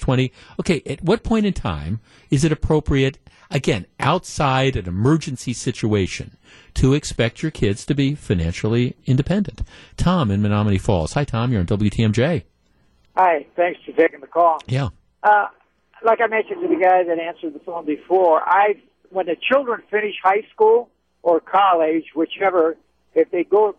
[0.00, 0.30] 414-799-1620.
[0.60, 3.18] Okay, at what point in time is it appropriate,
[3.50, 6.36] again, outside an emergency situation,
[6.74, 9.62] to expect your kids to be financially independent?
[9.96, 11.12] Tom in Menomonee Falls.
[11.14, 11.52] Hi, Tom.
[11.52, 12.44] You're on WTMJ.
[13.16, 14.58] Hi, thanks for taking the call.
[14.66, 14.88] Yeah.
[15.22, 15.46] Uh,
[16.04, 18.74] like I mentioned to the guy that answered the phone before, I
[19.10, 20.90] when the children finish high school
[21.22, 22.76] or college, whichever,
[23.14, 23.76] if they go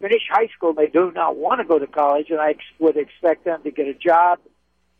[0.00, 2.96] finish high school, they do not want to go to college, and I ex- would
[2.96, 4.38] expect them to get a job,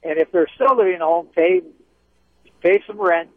[0.02, 1.60] and if they're still living at home, pay
[2.62, 3.30] pay some rent,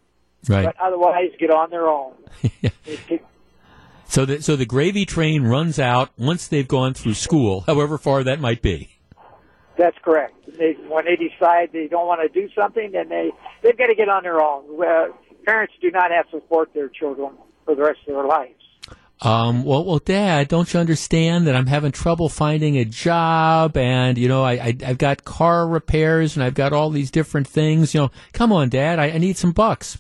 [0.48, 0.66] Right.
[0.66, 2.14] but otherwise get on their own.
[4.06, 8.26] So the, so the gravy train runs out once they've gone through school, however far
[8.26, 8.90] that might be.
[9.78, 10.34] That's correct.
[10.58, 13.32] They, when they decide they don't want to do something, then they
[13.62, 14.66] they've got to get on their own.
[14.84, 15.14] Uh,
[15.46, 17.32] parents do not have to support their children
[17.64, 18.62] for the rest of their lives.
[19.22, 24.18] Um, well, well, Dad, don't you understand that I'm having trouble finding a job, and
[24.18, 27.94] you know, I, I I've got car repairs, and I've got all these different things.
[27.94, 30.00] You know, come on, Dad, I, I need some bucks.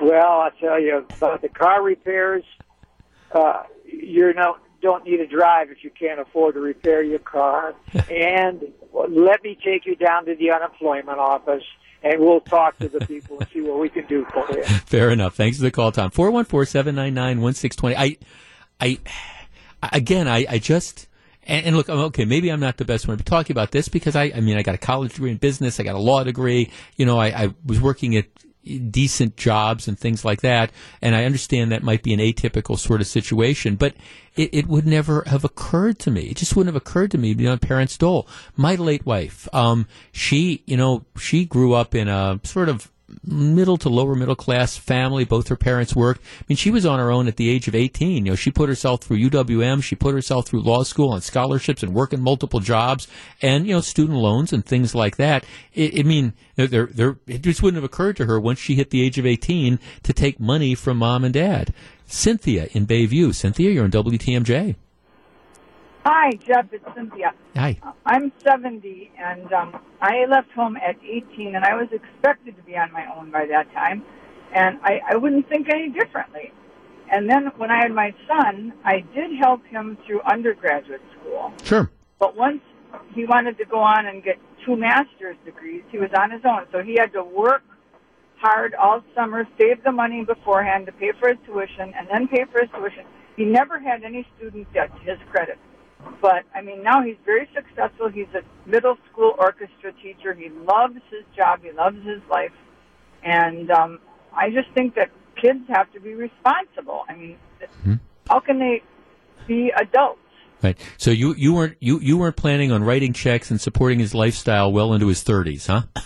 [0.00, 2.44] Well, I'll tell you about the car repairs.
[3.32, 7.74] Uh, you know, don't need to drive if you can't afford to repair your car.
[8.10, 11.64] and let me take you down to the unemployment office,
[12.04, 14.62] and we'll talk to the people and see what we can do for you.
[14.86, 15.34] Fair enough.
[15.34, 16.10] Thanks for the call, Tom.
[16.10, 17.96] Four one four seven nine nine one six twenty.
[17.96, 18.18] I,
[18.80, 18.98] I,
[19.92, 21.08] again, I, I just.
[21.46, 23.88] And, and look, okay, maybe I'm not the best one to be talking about this
[23.88, 26.24] because I, I mean, I got a college degree in business, I got a law
[26.24, 28.24] degree, you know, I, I was working at
[28.64, 30.70] decent jobs and things like that,
[31.02, 33.94] and I understand that might be an atypical sort of situation, but
[34.36, 36.22] it, it would never have occurred to me.
[36.22, 38.28] It just wouldn't have occurred to me to be on parents' dole.
[38.56, 42.90] My late wife, um, she, you know, she grew up in a sort of
[43.24, 45.24] middle to lower middle class family.
[45.24, 46.22] Both her parents worked.
[46.40, 48.24] I mean, she was on her own at the age of 18.
[48.24, 49.82] You know, she put herself through UWM.
[49.82, 53.08] She put herself through law school and scholarships and working multiple jobs
[53.42, 55.44] and, you know, student loans and things like that.
[55.76, 58.90] I, I mean, there, there, it just wouldn't have occurred to her once she hit
[58.90, 61.72] the age of 18 to take money from mom and dad.
[62.06, 63.34] Cynthia in Bayview.
[63.34, 64.76] Cynthia, you're on WTMJ.
[66.04, 66.66] Hi, Jeff.
[66.70, 67.32] It's Cynthia.
[67.56, 67.80] Hi.
[68.04, 72.76] I'm 70, and um, I left home at 18, and I was expected to be
[72.76, 74.02] on my own by that time,
[74.54, 76.52] and I, I wouldn't think any differently.
[77.10, 81.52] And then when I had my son, I did help him through undergraduate school.
[81.64, 81.90] Sure.
[82.18, 82.60] But once
[83.14, 86.66] he wanted to go on and get two master's degrees, he was on his own.
[86.70, 87.62] So he had to work
[88.36, 92.44] hard all summer, save the money beforehand to pay for his tuition, and then pay
[92.52, 93.04] for his tuition.
[93.36, 95.58] He never had any student debt to his credit.
[96.20, 98.08] But I mean, now he's very successful.
[98.08, 100.34] He's a middle school orchestra teacher.
[100.34, 101.60] He loves his job.
[101.62, 102.52] He loves his life.
[103.22, 103.98] And um,
[104.34, 107.04] I just think that kids have to be responsible.
[107.08, 107.36] I mean,
[108.28, 108.82] how can they
[109.46, 110.20] be adults?
[110.62, 110.78] Right.
[110.96, 114.72] So you, you weren't you, you weren't planning on writing checks and supporting his lifestyle
[114.72, 115.82] well into his thirties, huh?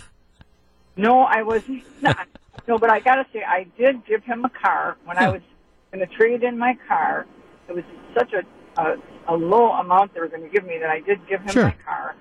[0.97, 1.63] No, I was
[2.03, 2.27] not.
[2.67, 5.41] No, but I got to say, I did give him a car when I was
[5.93, 7.25] going to trade in my car.
[7.69, 7.85] It was
[8.15, 8.43] such a
[8.81, 8.97] a,
[9.29, 11.65] a low amount they were going to give me that I did give him Sure.
[11.65, 12.17] my car.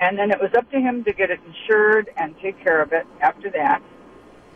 [0.00, 2.92] And then it was up to him to get it insured and take care of
[2.92, 3.82] it after that.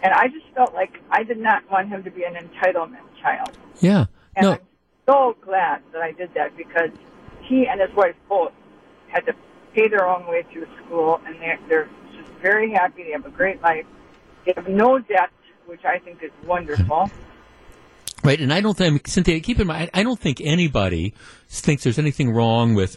[0.03, 3.51] And I just felt like I did not want him to be an entitlement child.
[3.81, 4.07] Yeah.
[4.37, 4.53] And No.
[4.53, 4.59] I'm
[5.07, 6.91] so glad that I did that because
[7.43, 8.53] he and his wife both
[9.09, 9.35] had to
[9.75, 13.03] pay their own way through school, and they're, they're just very happy.
[13.05, 13.85] They have a great life.
[14.47, 15.31] They have no debt,
[15.67, 17.11] which I think is wonderful.
[18.25, 19.41] Right, and I don't think Cynthia.
[19.41, 21.13] Keep in mind, I don't think anybody
[21.49, 22.97] thinks there's anything wrong with,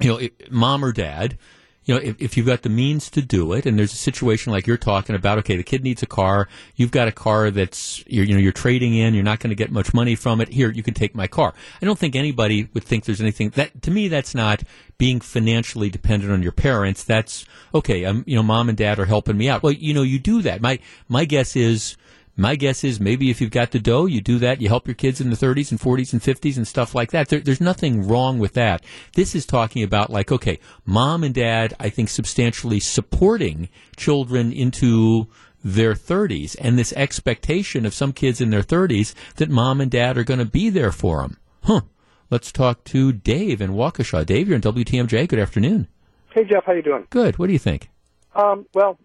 [0.00, 1.36] you know, mom or dad.
[1.84, 4.52] You know, if, if you've got the means to do it, and there's a situation
[4.52, 6.48] like you're talking about, okay, the kid needs a car.
[6.76, 9.14] You've got a car that's you know you're trading in.
[9.14, 10.48] You're not going to get much money from it.
[10.48, 11.52] Here, you can take my car.
[11.82, 14.62] I don't think anybody would think there's anything that to me that's not
[14.96, 17.02] being financially dependent on your parents.
[17.02, 18.04] That's okay.
[18.04, 19.64] Um, you know, mom and dad are helping me out.
[19.64, 20.62] Well, you know, you do that.
[20.62, 20.78] My
[21.08, 21.96] my guess is
[22.36, 24.60] my guess is maybe if you've got the dough, you do that.
[24.60, 27.28] You help your kids in the 30s and 40s and 50s and stuff like that.
[27.28, 28.82] There, there's nothing wrong with that.
[29.14, 35.28] This is talking about like, okay, mom and dad, I think substantially supporting children into
[35.62, 40.16] their 30s and this expectation of some kids in their 30s that mom and dad
[40.16, 41.36] are going to be there for them.
[41.64, 41.82] Huh.
[42.30, 44.24] Let's talk to Dave in Waukesha.
[44.24, 45.28] Dave, you're in WTMJ.
[45.28, 45.86] Good afternoon.
[46.30, 47.06] Hey Jeff, how you doing?
[47.10, 47.38] Good.
[47.38, 47.90] What do you think?
[48.34, 48.98] Um, well,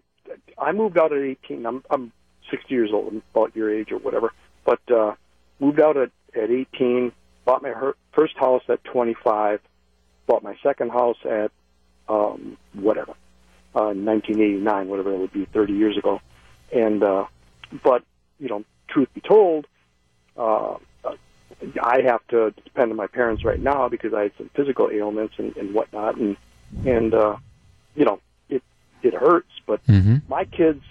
[0.56, 1.66] I moved out at 18.
[1.66, 2.12] I'm I'm
[2.50, 4.32] 60 years old, I'm about your age or whatever.
[4.64, 5.14] But uh,
[5.60, 7.12] moved out at at 18.
[7.44, 9.60] Bought my her- first house at 25.
[10.26, 11.50] Bought my second house at
[12.08, 13.12] um, whatever,
[13.74, 16.20] uh, 1989, whatever it would be, 30 years ago.
[16.72, 17.26] And uh,
[17.82, 18.02] but
[18.38, 19.66] you know, truth be told,
[20.36, 20.76] uh,
[21.82, 25.34] I have to depend on my parents right now because I had some physical ailments
[25.38, 26.36] and, and whatnot, and
[26.86, 27.36] and uh,
[27.94, 28.62] you know, it
[29.02, 29.50] it hurts.
[29.66, 29.80] But
[30.28, 30.82] my kids,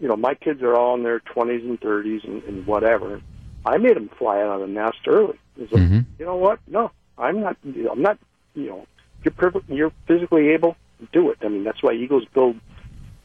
[0.00, 3.20] you know, my kids are all in their twenties and thirties and, and whatever.
[3.64, 5.38] I made them fly out of the nest early.
[5.56, 6.00] Like, mm-hmm.
[6.18, 6.60] you know what?
[6.66, 7.56] No, I'm not.
[7.64, 8.18] I'm not.
[8.54, 8.86] You know,
[9.22, 9.68] you're perfect.
[9.68, 10.76] You're physically able.
[11.12, 11.38] Do it.
[11.42, 12.56] I mean, that's why eagles build,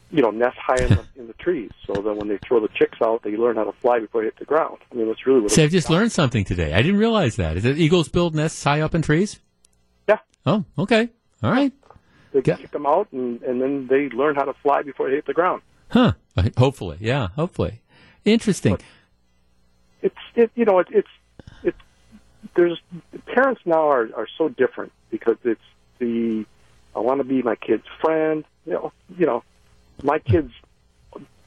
[0.10, 2.68] you know, nests high in the, in the trees, so that when they throw the
[2.70, 4.78] chicks out, they learn how to fly before they hit the ground.
[4.92, 5.52] I mean, that's really what.
[5.52, 6.74] See, I've just learned something today.
[6.74, 7.58] I didn't realize that.
[7.58, 9.40] Is it eagles build nests high up in trees?
[10.08, 10.18] Yeah.
[10.46, 11.10] Oh, okay.
[11.44, 11.72] All right.
[12.34, 15.26] They kick them out, and and then they learn how to fly before they hit
[15.26, 15.62] the ground.
[15.90, 16.14] Huh.
[16.38, 16.98] Uh, Hopefully.
[17.00, 17.82] Yeah, hopefully.
[18.26, 18.78] Interesting.
[20.02, 21.08] it's it, you know it, it's
[21.64, 21.78] it's
[22.56, 22.80] there's
[23.26, 25.62] parents now are are so different because it's
[26.00, 26.46] the
[26.96, 28.46] I want to be my kid's friend.
[28.66, 29.44] You know, you know,
[30.04, 30.52] my kids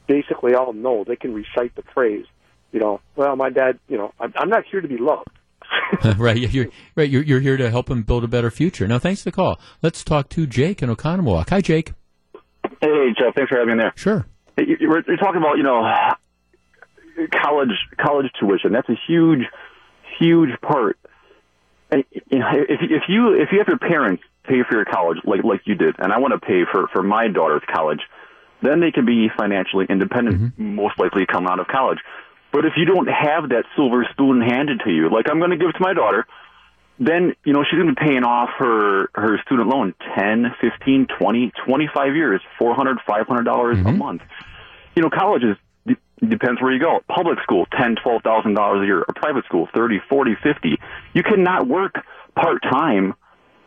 [0.07, 2.25] basically all know they can recite the phrase.
[2.71, 3.79] You know, well, my dad.
[3.87, 5.29] You know, I'm, I'm not here to be loved.
[6.17, 6.37] right.
[6.37, 7.09] You're, right.
[7.09, 8.87] You're, you're here to help them build a better future.
[8.87, 9.59] Now, thanks for the call.
[9.81, 11.49] Let's talk to Jake in Oconomowoc.
[11.49, 11.93] Hi, Jake.
[12.81, 13.35] Hey, Jeff.
[13.35, 13.93] Thanks for having me there.
[13.95, 14.25] Sure.
[14.57, 15.81] You're, you're talking about, you know,
[17.31, 18.71] college college tuition.
[18.71, 19.45] That's a huge,
[20.19, 20.97] huge part.
[21.91, 25.19] And, you know, if if you if you have your parents pay for your college
[25.23, 28.01] like like you did, and I want to pay for for my daughter's college,
[28.61, 30.41] then they can be financially independent.
[30.41, 30.75] Mm-hmm.
[30.75, 31.99] Most likely coming out of college.
[32.51, 35.57] But if you don't have that silver spoon handed to you, like I'm going to
[35.57, 36.27] give it to my daughter,
[36.99, 41.07] then you know she's going to be paying off her her student loan 10 15
[41.19, 43.97] 20 25 years 400 500 dollars a mm-hmm.
[43.97, 44.21] month
[44.95, 48.83] you know college is de- depends where you go public school 10 twelve thousand dollars
[48.83, 50.77] a year a private school 30 40 50
[51.13, 51.95] you cannot work
[52.35, 53.15] part time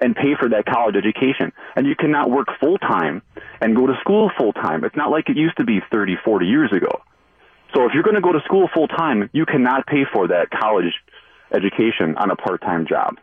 [0.01, 1.53] and pay for that college education.
[1.75, 3.23] And you cannot work full time
[3.61, 4.85] and go to school full time.
[4.85, 7.03] It's not like it used to be 30, 40 years ago.
[7.75, 10.51] So if you're going to go to school full time, you cannot pay for that
[10.51, 10.93] college
[11.53, 13.19] education on a part time job.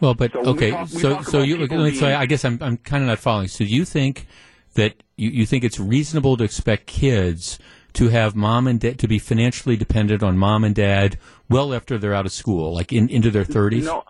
[0.00, 2.44] Well, but So we okay, talk- we so so you me- so being- I guess
[2.44, 3.48] I'm I'm kind of not following.
[3.48, 4.26] So do you think
[4.74, 7.58] that you, you think it's reasonable to expect kids
[7.94, 11.18] to have mom and dad to be financially dependent on mom and dad
[11.48, 13.86] well after they're out of school, like in, into their thirties?
[13.86, 14.04] No,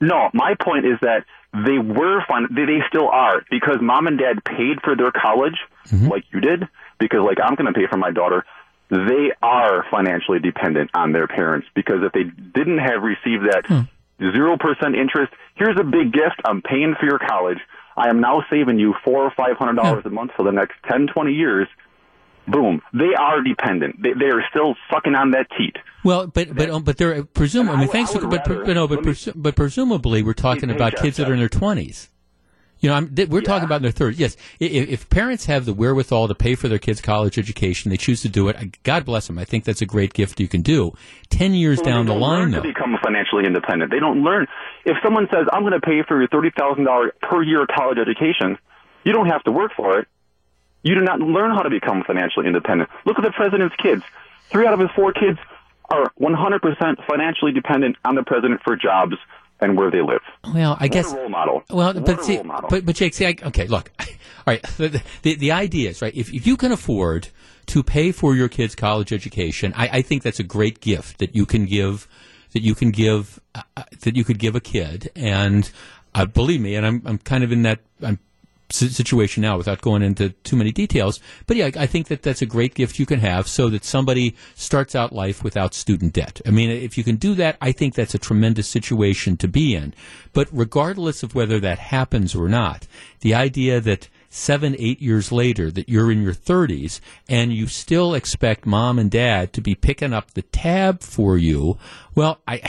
[0.00, 0.30] no.
[0.32, 2.46] My point is that they were fun.
[2.54, 5.56] They, they still are because mom and dad paid for their college,
[5.88, 6.08] Mm-hmm.
[6.08, 6.68] like you did.
[7.00, 8.44] Because like I'm going to pay for my daughter.
[8.92, 13.80] They are financially dependent on their parents because if they didn't have received that Hmm.
[14.20, 16.36] zero percent interest, here's a big gift.
[16.44, 17.56] I'm paying for your college.
[17.96, 20.74] I am now saving you four or five hundred dollars a month for the next
[20.86, 21.68] ten, twenty years.
[22.46, 22.82] Boom.
[22.92, 24.02] They are dependent.
[24.02, 25.76] They, they are still sucking on that teat.
[26.04, 27.76] Well, but but um, but they're presumably.
[27.76, 30.32] I mean, I thanks, would for, but, rather- but no, but presu- but presumably we're
[30.34, 32.10] talking about kids that are in their twenties.
[32.82, 34.18] You know, I'm, th- we're talking about in their thirties.
[34.18, 37.96] Yes, if, if parents have the wherewithal to pay for their kids' college education, they
[37.96, 38.56] choose to do it.
[38.56, 39.38] I- God bless them.
[39.38, 40.92] I think that's a great gift you can do.
[41.30, 42.62] Ten years Well, down they the line, learn though.
[42.62, 43.90] to become financially independent.
[43.92, 44.48] They don't learn.
[44.84, 47.98] If someone says, "I'm going to pay for your thirty thousand dollars per year college
[47.98, 48.58] education,"
[49.04, 50.08] you don't have to work for it.
[50.82, 52.90] You do not learn how to become financially independent.
[53.06, 54.02] Look at the president's kids.
[54.50, 55.38] Three out of his four kids
[55.88, 59.14] are 100% financially dependent on the president for jobs
[59.62, 60.20] and where they live.
[60.52, 61.62] Well, I What guess a role model.
[61.70, 62.68] Well, What but a see, role model.
[62.68, 64.06] but but Jake, see, I, okay, look, all
[64.46, 64.62] right.
[64.76, 66.14] The, the the idea is right.
[66.14, 67.28] If if you can afford
[67.66, 71.34] to pay for your kid's college education, I, I think that's a great gift that
[71.34, 72.08] you can give
[72.52, 75.10] that you can give uh, uh, that you could give a kid.
[75.16, 75.70] And
[76.14, 78.18] uh, believe me, and I'm I'm kind of in that I'm
[78.72, 81.20] situation now without going into too many details.
[81.46, 84.34] But yeah, I think that that's a great gift you can have so that somebody
[84.54, 86.40] starts out life without student debt.
[86.46, 89.74] I mean, if you can do that, I think that's a tremendous situation to be
[89.74, 89.94] in.
[90.32, 92.86] But regardless of whether that happens or not,
[93.20, 98.14] the idea that seven, eight years later that you're in your 30s and you still
[98.14, 101.76] expect mom and dad to be picking up the tab for you,
[102.14, 102.62] well, I,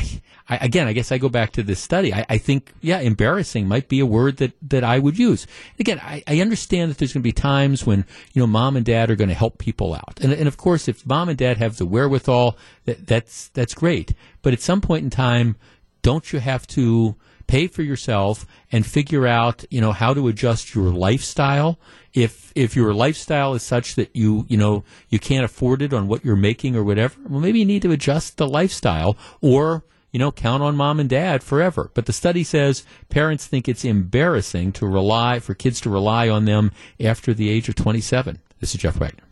[0.49, 2.13] I again, I guess I go back to this study.
[2.13, 5.47] I, I think, yeah, embarrassing might be a word that, that I would use.
[5.79, 8.03] Again, I, I understand that there's going to be times when,
[8.33, 10.19] you know, mom and dad are going to help people out.
[10.21, 14.13] And, and of course, if mom and dad have the wherewithal, that, that's, that's great.
[14.41, 15.55] But at some point in time,
[16.01, 17.15] don't you have to
[17.53, 21.77] pay for yourself and figure out you know how to adjust your lifestyle.
[22.11, 26.07] If if your lifestyle is such that you you know you can't afford it on
[26.07, 30.17] what you're making or whatever well maybe you need to adjust the lifestyle or you
[30.17, 31.91] know count on mom and dad forever.
[31.93, 36.45] But the study says parents think it's embarrassing to rely for kids to rely on
[36.45, 39.25] them after the age of 27 this is Jeff Wagner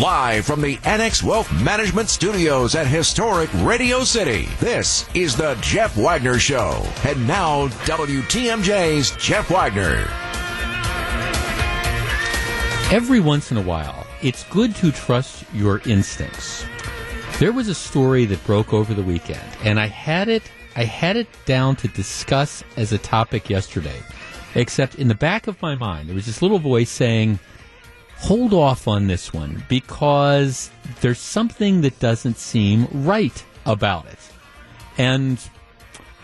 [0.00, 5.94] Live from the Annex Wealth Management Studios at historic Radio City, this is the Jeff
[5.94, 6.82] Wagner Show.
[7.04, 10.08] And now, WTMJ's Jeff Wagner.
[12.90, 16.64] Every once in a while, it's good to trust your instincts.
[17.38, 21.16] There was a story that broke over the weekend, and I had it I had
[21.16, 24.00] it down to discuss as a topic yesterday.
[24.54, 27.38] Except in the back of my mind, there was this little voice saying,
[28.20, 34.18] hold off on this one because there's something that doesn't seem right about it.
[34.98, 35.40] And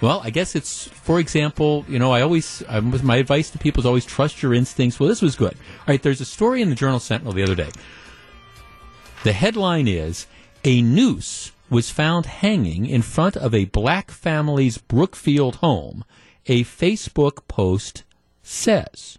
[0.00, 3.80] well, I guess it's, for example, you know, I always, I, my advice to people
[3.80, 5.00] is always trust your instincts.
[5.00, 5.54] Well, this was good.
[5.54, 7.70] All right, there's a story in the Journal Sentinel the other day.
[9.24, 10.26] The headline is
[10.64, 16.04] A noose was found hanging in front of a black family's Brookfield home,
[16.46, 18.04] a Facebook post
[18.42, 19.18] says.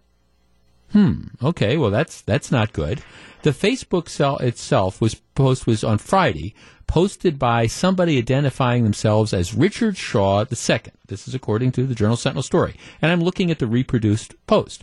[0.92, 1.24] Hmm.
[1.42, 1.76] Okay.
[1.76, 3.02] Well, that's that's not good.
[3.42, 6.54] The Facebook cell itself was post was on Friday,
[6.86, 10.80] posted by somebody identifying themselves as Richard Shaw II.
[11.06, 14.82] This is according to the Journal Sentinel story, and I'm looking at the reproduced post.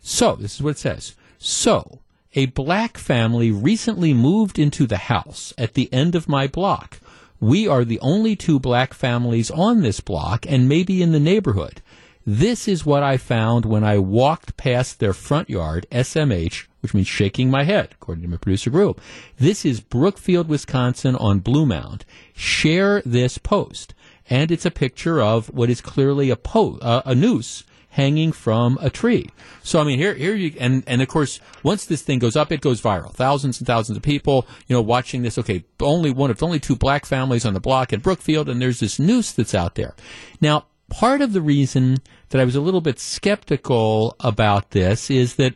[0.00, 1.16] So this is what it says.
[1.38, 2.00] So
[2.34, 7.00] a black family recently moved into the house at the end of my block.
[7.40, 11.82] We are the only two black families on this block and maybe in the neighborhood.
[12.28, 17.06] This is what I found when I walked past their front yard, SMH, which means
[17.06, 19.00] shaking my head, according to my producer group.
[19.38, 22.02] This is Brookfield, Wisconsin on Bluemound.
[22.34, 23.94] Share this post.
[24.28, 28.76] And it's a picture of what is clearly a po- uh, a noose hanging from
[28.80, 29.30] a tree.
[29.62, 32.50] So I mean, here, here you, and and of course, once this thing goes up,
[32.50, 33.14] it goes viral.
[33.14, 35.38] Thousands and thousands of people, you know, watching this.
[35.38, 38.80] Okay, only one of only two black families on the block in Brookfield, and there's
[38.80, 39.94] this noose that's out there.
[40.40, 45.36] Now, part of the reason that I was a little bit skeptical about this is
[45.36, 45.54] that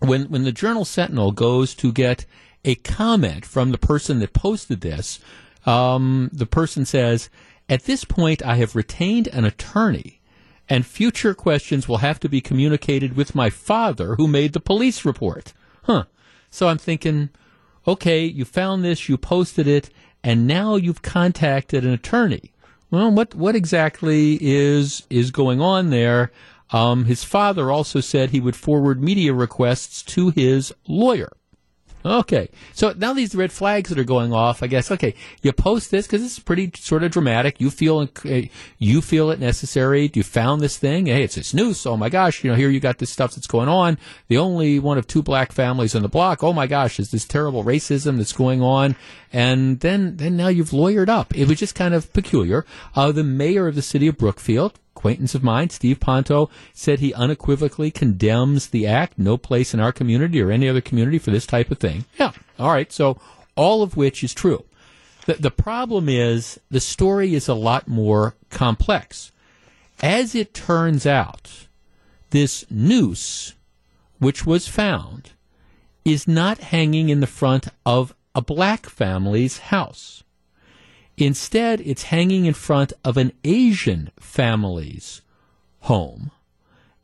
[0.00, 2.26] when when the Journal Sentinel goes to get
[2.64, 5.20] a comment from the person that posted this,
[5.66, 7.28] um, the person says,
[7.68, 10.20] "At this point, I have retained an attorney."
[10.70, 15.04] and future questions will have to be communicated with my father, who made the police
[15.04, 15.52] report.
[15.82, 16.04] Huh.
[16.48, 17.30] So I'm thinking,
[17.88, 19.90] okay, you found this, you posted it,
[20.22, 22.52] and now you've contacted an attorney.
[22.90, 26.32] Well, what what exactly is is going on there?
[26.72, 31.32] Um, his father also said he would forward media requests to his lawyer.
[32.04, 34.90] Okay, so now these red flags that are going off, I guess.
[34.90, 37.60] Okay, you post this because it's pretty sort of dramatic.
[37.60, 38.40] You feel uh,
[38.78, 40.10] you feel it necessary.
[40.14, 41.06] You found this thing.
[41.06, 41.84] Hey, it's this noose.
[41.84, 43.98] Oh my gosh, you know here you got this stuff that's going on.
[44.28, 46.42] The only one of two black families on the block.
[46.42, 48.96] Oh my gosh, is this terrible racism that's going on?
[49.32, 51.36] And then then now you've lawyered up.
[51.36, 52.64] It was just kind of peculiar.
[52.94, 57.14] Uh, the mayor of the city of Brookfield acquaintance of mine, Steve Ponto, said he
[57.14, 59.18] unequivocally condemns the act.
[59.18, 62.04] No place in our community or any other community for this type of thing.
[62.18, 62.32] Yeah.
[62.58, 62.92] All right.
[62.92, 63.18] So
[63.56, 64.62] all of which is true.
[65.24, 69.32] The, the problem is the story is a lot more complex.
[70.02, 71.66] As it turns out,
[72.28, 73.54] this noose,
[74.18, 75.30] which was found,
[76.04, 80.24] is not hanging in the front of a black family's house.
[81.20, 85.20] Instead, it's hanging in front of an Asian family's
[85.80, 86.30] home.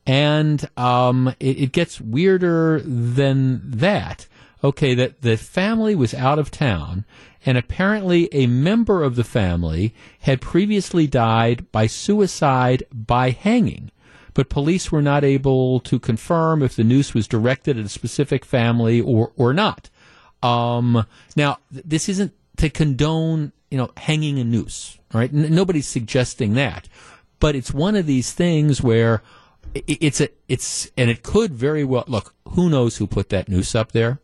[0.06, 4.26] And um, it, it, gets weirder than that.
[4.62, 7.04] Okay, that the family was out of town,
[7.44, 13.90] and apparently a member of the family had previously died by suicide by hanging.
[14.32, 18.44] But police were not able to confirm if the noose was directed at a specific
[18.44, 19.90] family or, or not.
[20.42, 24.98] Um, now, this isn't to condone you know, hanging a noose.
[25.12, 25.32] Right?
[25.32, 26.88] N- nobody's suggesting that,
[27.40, 29.22] but it's one of these things where
[29.74, 32.34] it's a it's and it could very well look.
[32.50, 34.20] Who knows who put that noose up there,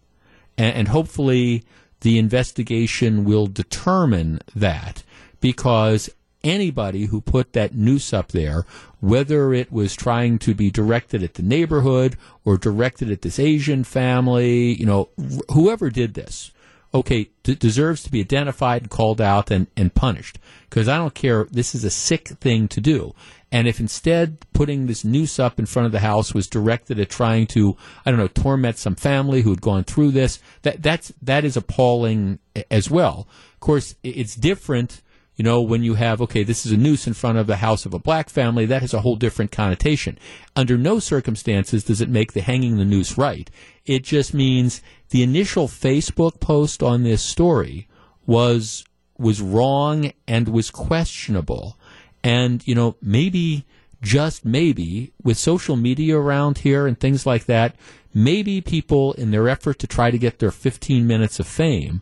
[0.56, 1.64] and, and hopefully
[2.01, 5.02] the investigation will determine that
[5.40, 6.10] because
[6.44, 8.66] anybody who put that noose up there,
[9.01, 13.85] whether it was trying to be directed at the neighborhood or directed at this Asian
[13.85, 15.09] family, you know,
[15.52, 16.51] whoever did this,
[16.94, 20.39] okay, d- deserves to be identified called out and, and punished.
[20.69, 23.14] Because I don't care, this is a sick thing to do.
[23.51, 27.10] And if instead putting this noose up in front of the house was directed at
[27.10, 31.12] trying to, I don't know, torment some family who had gone through this, that that's
[31.20, 32.39] that is appalling
[32.70, 33.28] as well.
[33.52, 35.02] Of course, it's different
[35.43, 37.85] you know, when you have, okay, this is a noose in front of the house
[37.85, 40.16] of a black family, that has a whole different connotation.
[40.55, 43.51] Under no circumstances does it make the hanging the noose right.
[43.85, 47.89] It just means the initial Facebook post on this story
[48.24, 48.85] was
[49.19, 51.77] was wrong and was questionable.
[52.23, 53.64] And, you know, maybe
[54.01, 57.74] just maybe with social media around here and things like that,
[58.14, 62.01] maybe people in their effort to try to get their 15 minutes of fame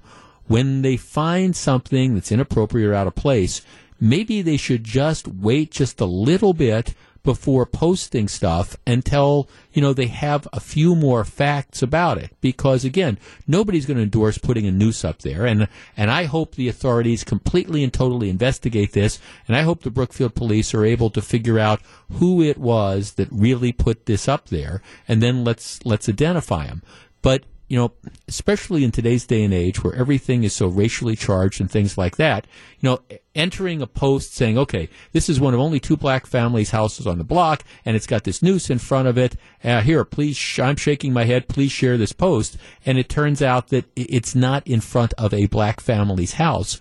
[0.50, 3.62] when they find something that's inappropriate or out of place,
[4.00, 9.92] maybe they should just wait just a little bit before posting stuff until you know
[9.92, 12.34] they have a few more facts about it.
[12.40, 13.16] Because again
[13.46, 15.46] nobody's going to endorse putting a noose up there.
[15.46, 19.20] And and I hope the authorities completely and totally investigate this.
[19.46, 21.80] And I hope the Brookfield police are able to figure out
[22.14, 24.82] who it was that really put this up there.
[25.06, 26.82] And then let's let's identify them
[27.22, 27.92] but you know,
[28.26, 32.16] especially in today's day and age where everything is so racially charged and things like
[32.16, 32.44] that,
[32.80, 32.98] you know,
[33.32, 37.18] entering a post saying, okay, this is one of only two black families' houses on
[37.18, 39.36] the block, and it's got this noose in front of it.
[39.62, 41.46] Uh, here, please, sh- I'm shaking my head.
[41.46, 42.56] Please share this post.
[42.84, 46.80] And it turns out that it's not in front of a black family's house.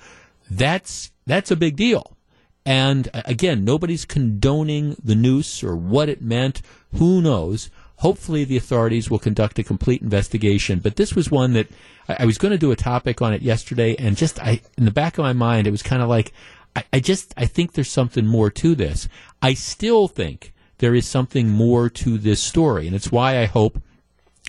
[0.50, 2.18] That's that's a big deal.
[2.66, 6.64] And uh, again, nobody's condoning the noose or what it meant.
[6.96, 7.70] Who knows?
[8.00, 10.80] Hopefully, the authorities will conduct a complete investigation.
[10.80, 11.68] But this was one that
[12.08, 14.86] I, I was going to do a topic on it yesterday, and just I, in
[14.86, 16.32] the back of my mind, it was kind of like
[16.76, 19.08] I, I just I think there's something more to this.
[19.42, 23.82] I still think there is something more to this story, and it's why I hope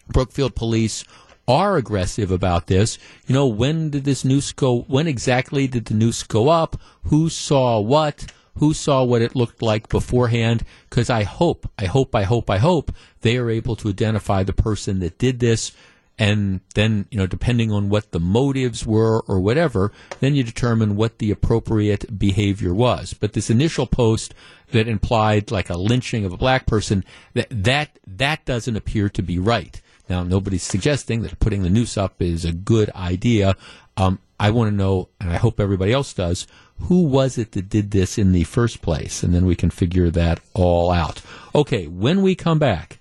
[0.08, 1.04] Brookfield Police
[1.48, 2.98] are aggressive about this.
[3.26, 4.82] You know, when did this noose go?
[4.82, 6.80] When exactly did the noose go up?
[7.04, 8.26] Who saw what?
[8.58, 12.58] Who saw what it looked like beforehand because I hope, I hope, I hope, I
[12.58, 15.72] hope they are able to identify the person that did this.
[16.18, 19.90] And then, you know, depending on what the motives were or whatever,
[20.20, 23.14] then you determine what the appropriate behavior was.
[23.14, 24.34] But this initial post
[24.72, 29.22] that implied like a lynching of a black person, that, that, that doesn't appear to
[29.22, 29.80] be right.
[30.10, 33.56] Now, nobody's suggesting that putting the noose up is a good idea.
[33.96, 36.46] Um, I want to know, and I hope everybody else does,
[36.82, 39.22] who was it that did this in the first place?
[39.22, 41.22] And then we can figure that all out.
[41.54, 42.98] Okay, when we come back,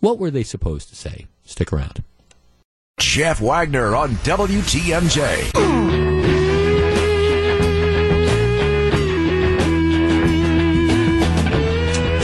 [0.00, 1.26] what were they supposed to say?
[1.44, 2.02] Stick around.
[2.98, 5.50] Jeff Wagner on WTMJ.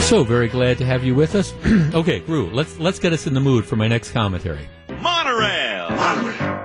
[0.07, 1.53] So very glad to have you with us.
[1.93, 4.69] okay, Gru, let's let's get us in the mood for my next commentary.
[5.01, 5.87] Monorail.
[5.89, 6.56] I hear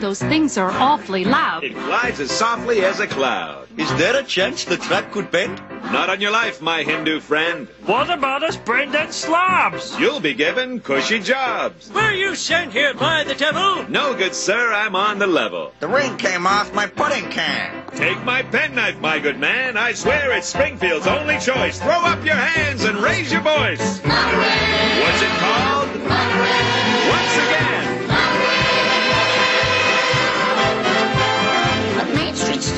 [0.00, 1.64] those things are awfully loud.
[1.64, 3.68] It glides as softly as a cloud.
[3.76, 5.60] Is there a chance the track could bend?
[5.92, 7.68] Not on your life, my Hindu friend.
[7.86, 9.98] What about us brain-dead slobs?
[9.98, 11.90] You'll be given cushy jobs.
[11.92, 13.88] Were you sent here by the devil?
[13.88, 15.72] No, good sir, I'm on the level.
[15.80, 17.86] The ring came off my pudding can.
[17.92, 19.76] Take my penknife, my good man.
[19.76, 21.78] I swear it's Springfield's only choice.
[21.80, 24.04] Throw up your hands and raise your voice.
[24.04, 25.02] Monorail.
[25.02, 25.88] What's it called?
[26.08, 27.10] Monorail.
[27.10, 27.77] Once again.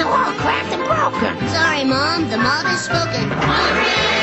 [0.01, 1.49] Main Street's still all cracked and broken.
[1.49, 2.29] Sorry, Mom.
[2.31, 3.29] The mother has spoken.
[3.29, 4.21] Monorail!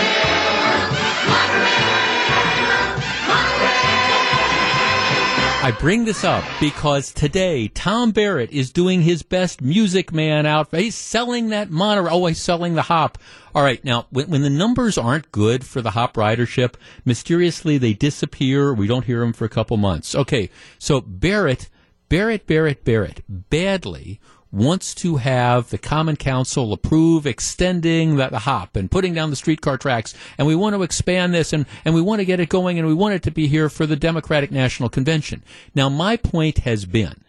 [5.59, 10.79] I bring this up because today Tom Barrett is doing his best Music Man outfit.
[10.79, 12.23] He's selling that monorail.
[12.23, 13.17] Oh, he's selling the hop.
[13.53, 17.91] All right, now when, when the numbers aren't good for the hop ridership, mysteriously they
[17.93, 18.73] disappear.
[18.73, 20.15] We don't hear them for a couple months.
[20.15, 20.49] Okay,
[20.79, 21.69] so Barrett,
[22.07, 24.21] Barrett, Barrett, Barrett, badly
[24.51, 29.35] wants to have the Common Council approve extending the, the hop and putting down the
[29.35, 32.49] streetcar tracks, and we want to expand this, and, and we want to get it
[32.49, 35.43] going, and we want it to be here for the Democratic National Convention.
[35.75, 37.23] Now, my point has been,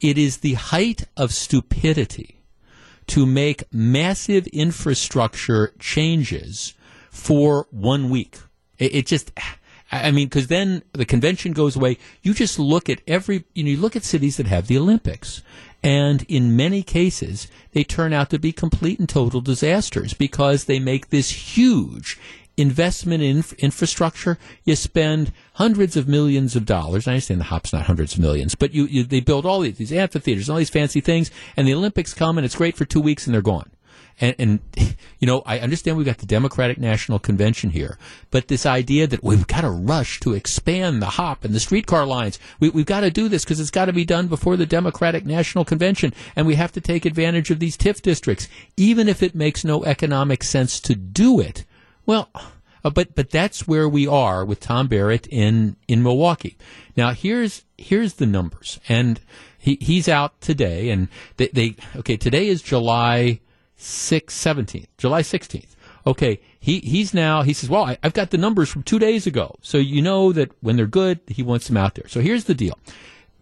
[0.00, 2.42] it is the height of stupidity
[3.06, 6.74] to make massive infrastructure changes
[7.10, 8.38] for one week.
[8.78, 9.30] It, it just,
[9.90, 11.98] I mean, because then the convention goes away.
[12.22, 15.42] You just look at every, you know, you look at cities that have the Olympics.
[15.86, 20.80] And in many cases, they turn out to be complete and total disasters because they
[20.80, 22.18] make this huge
[22.56, 24.36] investment in inf- infrastructure.
[24.64, 27.06] You spend hundreds of millions of dollars.
[27.06, 29.78] I understand the hop's not hundreds of millions, but you, you they build all these,
[29.78, 33.00] these amphitheaters all these fancy things, and the Olympics come and it's great for two
[33.00, 33.70] weeks and they're gone.
[34.20, 34.60] And, and,
[35.18, 37.98] you know, I understand we've got the Democratic National Convention here,
[38.30, 42.06] but this idea that we've got to rush to expand the hop and the streetcar
[42.06, 44.66] lines, we, we've got to do this because it's got to be done before the
[44.66, 49.22] Democratic National Convention, and we have to take advantage of these TIF districts, even if
[49.22, 51.64] it makes no economic sense to do it.
[52.04, 52.30] Well,
[52.86, 56.56] uh, but but that's where we are with Tom Barrett in in Milwaukee.
[56.96, 59.20] Now here's here's the numbers, and
[59.58, 63.40] he he's out today, and they, they okay today is July
[63.78, 65.76] 6th, 17th, July 16th.
[66.06, 69.26] Okay, he, he's now, he says, well, I, I've got the numbers from two days
[69.26, 69.56] ago.
[69.60, 72.08] So you know that when they're good, he wants them out there.
[72.08, 72.78] So here's the deal.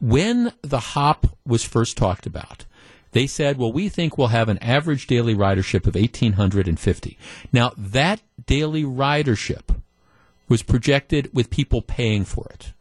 [0.01, 2.65] When the hop was first talked about,
[3.13, 7.19] they said, well, we think we'll have an average daily ridership of 1,850.
[7.53, 9.81] Now, that daily ridership
[10.49, 12.73] was projected with people paying for it.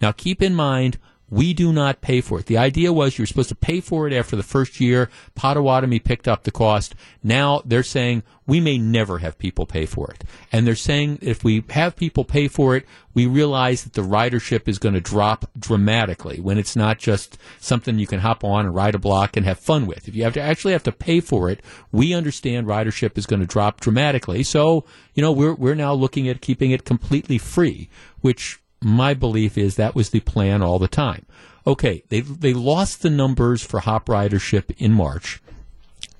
[0.00, 0.98] Now, keep in mind,
[1.32, 2.44] we do not pay for it.
[2.44, 5.08] The idea was you were supposed to pay for it after the first year.
[5.34, 6.94] Potawatomi picked up the cost.
[7.22, 10.24] Now they're saying we may never have people pay for it.
[10.52, 12.84] And they're saying if we have people pay for it,
[13.14, 17.98] we realize that the ridership is going to drop dramatically when it's not just something
[17.98, 20.08] you can hop on and ride a block and have fun with.
[20.08, 21.60] If you have to actually have to pay for it,
[21.90, 24.42] we understand ridership is going to drop dramatically.
[24.42, 24.84] So,
[25.14, 27.88] you know, we're, we're now looking at keeping it completely free,
[28.20, 31.26] which my belief is that was the plan all the time.
[31.66, 35.40] Okay, they they lost the numbers for hop ridership in March.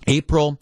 [0.07, 0.59] April,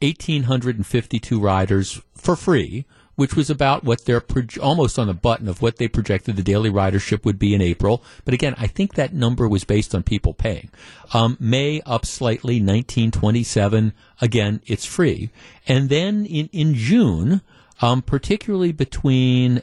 [0.00, 2.84] 1,852 riders for free,
[3.14, 6.42] which was about what they're pro- almost on the button of what they projected the
[6.42, 8.02] daily ridership would be in April.
[8.24, 10.70] But again, I think that number was based on people paying.
[11.12, 13.92] Um, May up slightly, 1927.
[14.20, 15.30] Again, it's free.
[15.68, 17.42] And then in, in June,
[17.80, 19.62] um, particularly between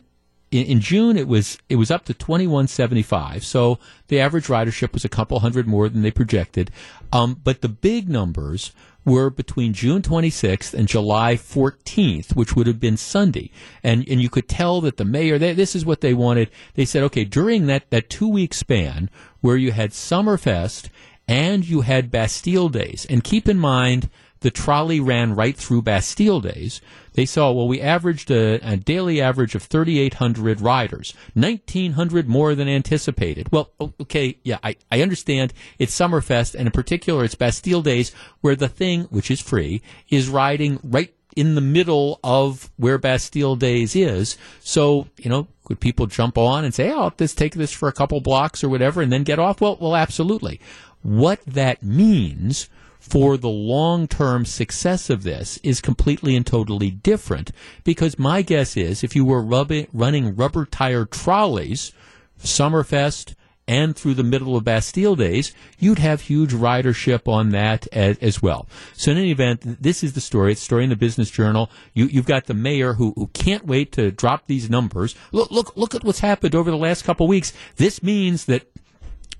[0.52, 5.06] in, in, June it was it was up to 2175 so the average ridership was
[5.06, 6.72] a couple hundred more than they projected.
[7.12, 8.72] Um, but the big numbers
[9.06, 13.52] were between June 26th and July 14th which would have been Sunday.
[13.84, 16.50] And and you could tell that the mayor they, this is what they wanted.
[16.76, 19.10] They said okay during that that 2 week span
[19.42, 20.90] where you had Summerfest
[21.28, 23.06] and you had Bastille days.
[23.08, 24.10] And keep in mind
[24.42, 26.82] the trolley ran right through Bastille days.
[27.14, 32.70] They saw, well, we averaged a, a daily average of 3,800 riders, 1,900 more than
[32.70, 33.52] anticipated.
[33.52, 38.56] Well, okay, yeah, I, I understand it's Summerfest, and in particular, it's Bastille days, where
[38.56, 43.96] the thing, which is free, is riding right in the middle of where Bastille Days
[43.96, 44.38] is.
[44.62, 47.88] So, you know, could people jump on and say, oh, I'll just take this for
[47.88, 49.62] a couple blocks or whatever and then get off?
[49.62, 50.60] Well, well, absolutely.
[51.02, 52.70] What that means
[53.10, 57.52] for the long term success of this is completely and totally different.
[57.84, 61.92] Because my guess is if you were running rubber tire trolleys,
[62.40, 63.36] Summerfest
[63.68, 68.42] and through the middle of Bastille days, you'd have huge ridership on that as, as
[68.42, 68.68] well.
[68.94, 70.54] So in any event, this is the story.
[70.54, 71.70] It's a story in the Business Journal.
[71.94, 75.14] You, you've got the mayor who, who can't wait to drop these numbers.
[75.32, 77.54] Look, look, look at what's happened over the last couple of weeks.
[77.76, 78.64] This means that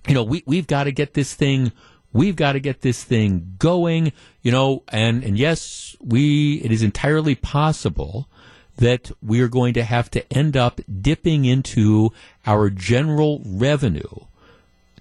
[0.08, 1.72] you know, we, we've got to get this thing,
[2.14, 4.12] we've got to get this thing going,
[4.42, 8.28] you know, and, and yes, we, it is entirely possible
[8.78, 12.12] that we are going to have to end up dipping into
[12.46, 14.26] our general revenue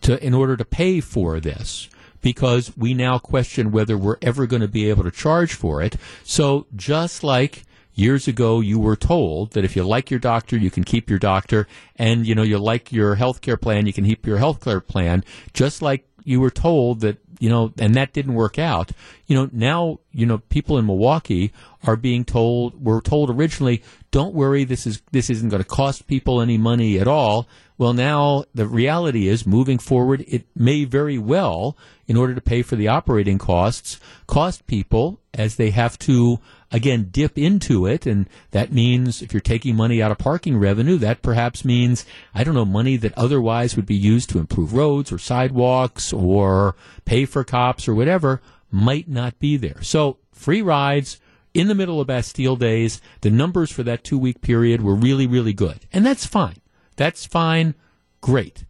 [0.01, 1.89] to, in order to pay for this
[2.21, 5.97] because we now question whether we're ever going to be able to charge for it.
[6.25, 7.63] So just like
[7.95, 11.19] years ago you were told that if you like your doctor, you can keep your
[11.19, 11.67] doctor,
[11.97, 14.81] and you know you like your health care plan, you can keep your health care
[14.81, 15.25] plan.
[15.53, 18.91] Just like you were told that you know, and that didn't work out.
[19.27, 21.53] You know, now you know people in Milwaukee
[21.85, 26.07] are being told were told originally, don't worry, this is this isn't going to cost
[26.07, 27.49] people any money at all.
[27.77, 31.77] Well, now the reality is, moving forward, it may very well,
[32.09, 36.41] in order to pay for the operating costs, cost people as they have to
[36.71, 40.99] again dip into it and that means if you're taking money out of parking revenue
[40.99, 42.05] that perhaps means
[42.35, 46.77] i don't know money that otherwise would be used to improve roads or sidewalks or
[47.05, 49.83] pay for cops or whatever might not be there.
[49.83, 51.21] So free rides
[51.55, 55.27] in the middle of bastille days the numbers for that two week period were really
[55.27, 55.81] really good.
[55.93, 56.61] And that's fine.
[56.97, 57.75] That's fine.
[58.21, 58.65] Great.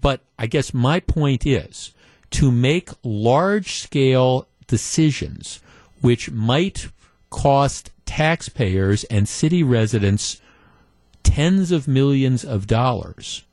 [0.00, 1.94] But i guess my point is
[2.30, 5.60] to make large scale decisions
[6.00, 6.88] which might
[7.34, 10.40] cost taxpayers and city residents
[11.24, 13.44] tens of millions of dollars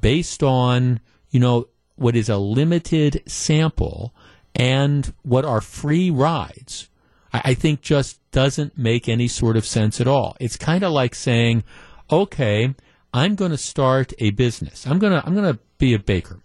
[0.00, 0.98] based on,
[1.30, 4.14] you know, what is a limited sample
[4.54, 6.88] and what are free rides,
[7.30, 10.34] I, think just doesn't make any sort of sense at all.
[10.40, 11.64] It's kind of like saying,
[12.10, 12.74] okay,
[13.12, 14.86] I'm going to start a business.
[14.86, 16.38] I'm going to, I'm going to be a baker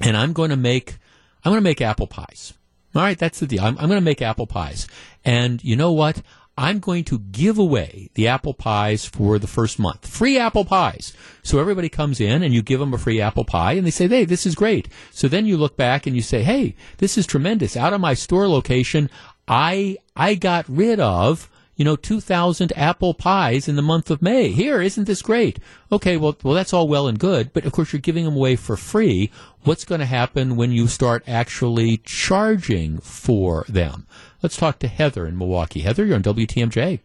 [0.00, 0.98] and I'm going to make,
[1.44, 2.52] I'm going to make apple pies.
[2.96, 3.62] All right, that's the deal.
[3.62, 4.86] I'm, I'm going to make apple pies.
[5.24, 6.22] And you know what?
[6.58, 10.06] I'm going to give away the apple pies for the first month.
[10.06, 11.12] Free apple pies.
[11.42, 14.08] So everybody comes in and you give them a free apple pie and they say,
[14.08, 14.88] hey, this is great.
[15.10, 17.76] So then you look back and you say, hey, this is tremendous.
[17.76, 19.10] Out of my store location,
[19.46, 24.48] I, I got rid of you know, 2,000 apple pies in the month of May.
[24.48, 25.58] Here, isn't this great?
[25.92, 28.56] Okay, well, well, that's all well and good, but of course you're giving them away
[28.56, 29.30] for free.
[29.62, 34.06] What's going to happen when you start actually charging for them?
[34.42, 35.80] Let's talk to Heather in Milwaukee.
[35.80, 37.00] Heather, you're on WTMJ.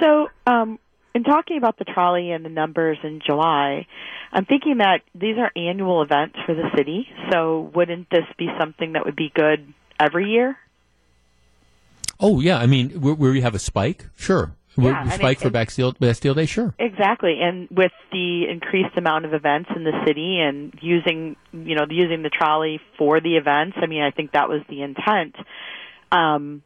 [0.00, 0.78] So, um,
[1.14, 3.86] in talking about the trolley and the numbers in July,
[4.32, 7.06] I'm thinking that these are annual events for the city.
[7.32, 10.56] So, wouldn't this be something that would be good every year?
[12.20, 14.54] Oh yeah, I mean where, where you have a spike, sure.
[14.76, 16.74] Yeah, spike I mean, for Bastille, Bastille Day, sure.
[16.80, 21.86] Exactly, and with the increased amount of events in the city and using, you know,
[21.88, 25.36] using the trolley for the events, I mean, I think that was the intent.
[26.10, 26.62] Um,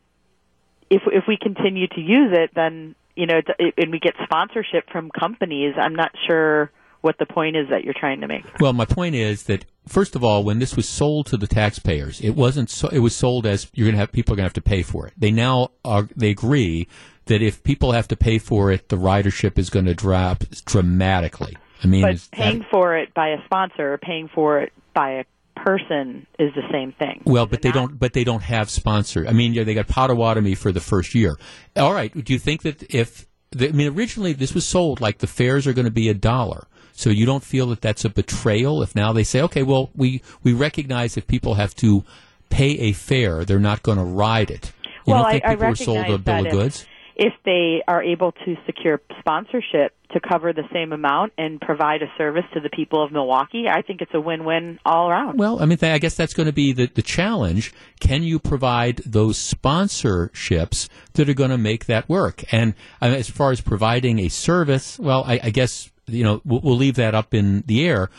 [0.89, 4.89] if if we continue to use it, then you know, it, and we get sponsorship
[4.91, 6.71] from companies, I'm not sure
[7.01, 8.45] what the point is that you're trying to make.
[8.61, 12.21] Well, my point is that first of all, when this was sold to the taxpayers,
[12.21, 12.71] it wasn't.
[12.71, 14.61] So, it was sold as you're going to have people are going to have to
[14.61, 15.15] pay for it.
[15.17, 16.09] They now are.
[16.17, 16.89] They agree
[17.27, 21.57] that if people have to pay for it, the ridership is going to drop dramatically.
[21.83, 25.11] I mean, but paying that, for it by a sponsor or paying for it by
[25.11, 25.25] a
[25.57, 27.23] person is the same thing.
[27.25, 27.99] well, but they don't.
[27.99, 29.27] But they don't have sponsor.
[29.27, 31.37] I mean, yeah, they got Potawatomi for the first year.
[31.77, 32.13] All right.
[32.13, 35.67] Do you think that if the, I mean, originally this was sold like the fares
[35.67, 36.67] are going to be a dollar.
[36.99, 40.21] So you don't feel that that's a betrayal if now they say, okay, well, we,
[40.43, 42.03] we recognize if people have to
[42.51, 44.73] pay a fare, they're not going to ride it.
[45.07, 46.53] You well, don't think I, I people were sold a recognize bill that of if-
[46.53, 46.87] goods?
[47.21, 52.07] If they are able to secure sponsorship to cover the same amount and provide a
[52.17, 55.37] service to the people of Milwaukee, I think it's a win-win all around.
[55.37, 57.73] Well, I mean, I guess that's going to be the, the challenge.
[57.99, 62.45] Can you provide those sponsorships that are going to make that work?
[62.53, 66.61] And uh, as far as providing a service, well, I, I guess you know we'll,
[66.61, 68.11] we'll leave that up in the air.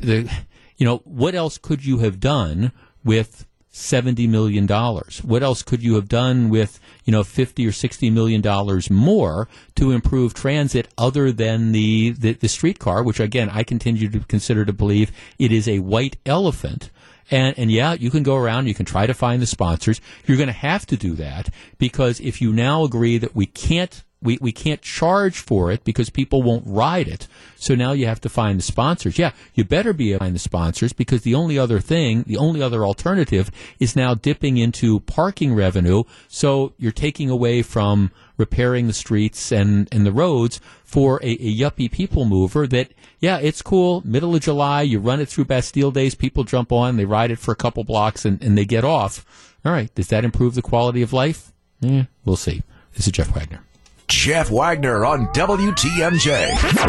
[0.00, 0.30] The,
[0.76, 2.72] you know, what else could you have done
[3.04, 5.22] with seventy million dollars?
[5.22, 9.48] What else could you have done with you know fifty or sixty million dollars more
[9.74, 14.64] to improve transit other than the, the the streetcar, which again I continue to consider
[14.64, 16.90] to believe it is a white elephant.
[17.28, 20.00] And, and yeah, you can go around, you can try to find the sponsors.
[20.26, 24.04] You're going to have to do that because if you now agree that we can't
[24.22, 27.28] we, we can't charge for it because people won't ride it.
[27.56, 29.18] So now you have to find the sponsors.
[29.18, 32.36] Yeah, you better be able to find the sponsors because the only other thing, the
[32.36, 36.04] only other alternative is now dipping into parking revenue.
[36.28, 41.54] So you're taking away from repairing the streets and, and the roads for a, a
[41.54, 44.02] yuppie people mover that, yeah, it's cool.
[44.04, 47.38] Middle of July, you run it through Bastille Days, people jump on, they ride it
[47.38, 49.24] for a couple blocks and, and they get off.
[49.64, 49.94] All right.
[49.94, 51.52] Does that improve the quality of life?
[51.80, 52.62] Yeah, we'll see.
[52.94, 53.65] This is Jeff Wagner.
[54.08, 56.86] Jeff Wagner on WTMJ.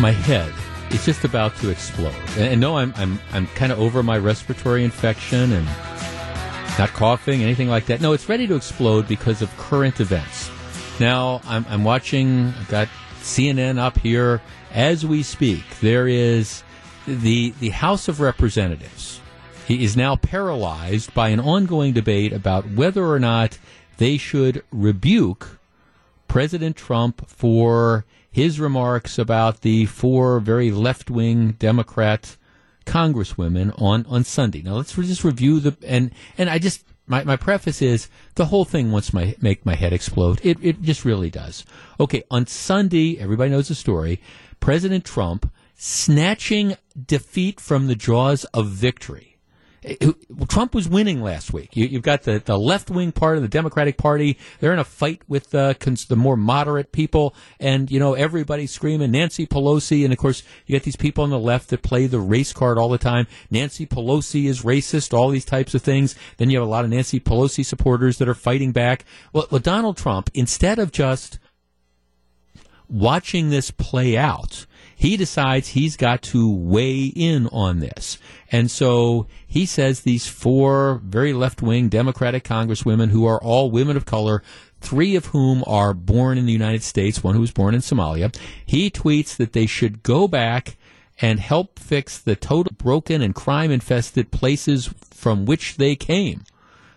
[0.00, 0.52] my head
[0.92, 2.14] is just about to explode.
[2.36, 5.66] And, and no, I'm I'm I'm kind of over my respiratory infection and
[6.78, 8.00] not coughing, anything like that.
[8.00, 10.50] No, it's ready to explode because of current events.
[11.00, 12.52] Now I'm I'm watching.
[12.58, 12.88] I've got
[13.22, 14.40] CNN up here
[14.70, 15.64] as we speak.
[15.80, 16.62] There is
[17.06, 19.20] the the House of Representatives.
[19.68, 23.58] Is now paralyzed by an ongoing debate about whether or not
[23.96, 25.58] they should rebuke
[26.28, 32.36] President Trump for his remarks about the four very left wing Democrat
[32.84, 34.62] congresswomen on, on Sunday.
[34.62, 38.64] Now let's just review the and and I just my, my preface is the whole
[38.64, 40.40] thing wants my make my head explode.
[40.44, 41.64] It it just really does.
[41.98, 44.20] Okay, on Sunday, everybody knows the story.
[44.60, 49.36] President Trump snatching defeat from the jaws of victory
[50.48, 51.76] Trump was winning last week.
[51.76, 54.36] You, have got the, the left wing part of the Democratic Party.
[54.58, 57.34] They're in a fight with uh, the, the more moderate people.
[57.60, 60.02] And, you know, everybody's screaming Nancy Pelosi.
[60.02, 62.78] And of course, you got these people on the left that play the race card
[62.78, 63.26] all the time.
[63.50, 66.16] Nancy Pelosi is racist, all these types of things.
[66.38, 69.04] Then you have a lot of Nancy Pelosi supporters that are fighting back.
[69.32, 71.38] Well Donald Trump, instead of just
[72.88, 74.66] watching this play out,
[74.96, 78.18] he decides he's got to weigh in on this.
[78.50, 83.96] And so he says these four very left wing Democratic congresswomen who are all women
[83.96, 84.42] of color,
[84.80, 88.34] three of whom are born in the United States, one who was born in Somalia,
[88.64, 90.78] he tweets that they should go back
[91.20, 96.42] and help fix the total broken and crime infested places from which they came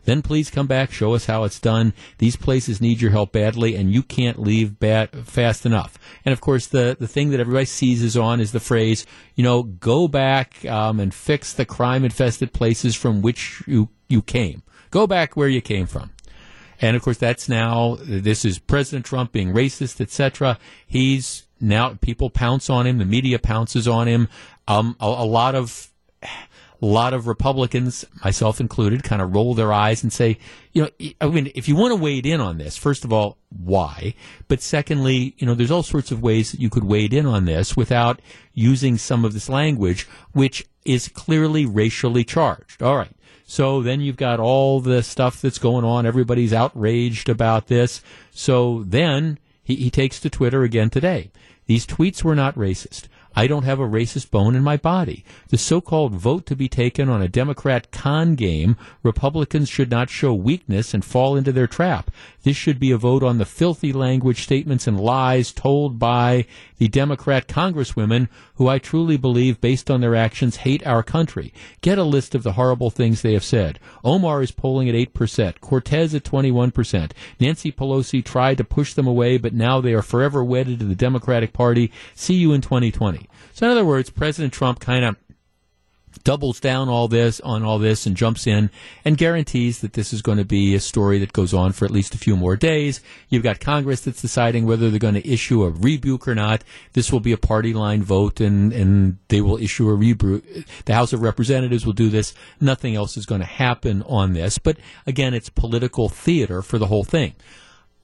[0.05, 1.93] then please come back, show us how it's done.
[2.17, 5.97] These places need your help badly, and you can't leave bad, fast enough.
[6.25, 9.05] And of course, the, the thing that everybody seizes on is the phrase,
[9.35, 14.21] you know, go back um, and fix the crime infested places from which you, you
[14.21, 14.63] came.
[14.91, 16.11] Go back where you came from.
[16.81, 20.57] And of course, that's now, this is President Trump being racist, etc.
[20.87, 24.29] He's now, people pounce on him, the media pounces on him.
[24.67, 25.89] Um, a, a lot of
[26.81, 30.37] a lot of Republicans, myself included, kind of roll their eyes and say,
[30.71, 33.37] you know, I mean, if you want to wade in on this, first of all,
[33.49, 34.13] why?
[34.47, 37.45] But secondly, you know, there's all sorts of ways that you could wade in on
[37.45, 38.21] this without
[38.53, 42.81] using some of this language, which is clearly racially charged.
[42.81, 43.11] All right.
[43.45, 46.05] So then you've got all the stuff that's going on.
[46.05, 48.01] Everybody's outraged about this.
[48.31, 51.31] So then he, he takes to Twitter again today.
[51.65, 53.07] These tweets were not racist.
[53.39, 55.23] I don't have a racist bone in my body.
[55.47, 60.33] The so-called vote to be taken on a Democrat con game, Republicans should not show
[60.33, 62.11] weakness and fall into their trap.
[62.43, 66.45] This should be a vote on the filthy language, statements, and lies told by
[66.77, 71.53] the Democrat congresswomen who I truly believe, based on their actions, hate our country.
[71.81, 73.79] Get a list of the horrible things they have said.
[74.03, 77.11] Omar is polling at 8%, Cortez at 21%.
[77.39, 80.95] Nancy Pelosi tried to push them away, but now they are forever wedded to the
[80.95, 81.91] Democratic Party.
[82.13, 83.29] See you in 2020.
[83.53, 85.15] So, in other words, President Trump kind of
[86.23, 88.69] doubles down all this on all this and jumps in
[89.05, 91.91] and guarantees that this is going to be a story that goes on for at
[91.91, 93.01] least a few more days.
[93.29, 96.63] You've got Congress that's deciding whether they're going to issue a rebuke or not.
[96.93, 100.43] This will be a party line vote and, and they will issue a rebuke.
[100.85, 102.33] The House of Representatives will do this.
[102.59, 104.57] Nothing else is going to happen on this.
[104.57, 104.77] But
[105.07, 107.35] again, it's political theater for the whole thing.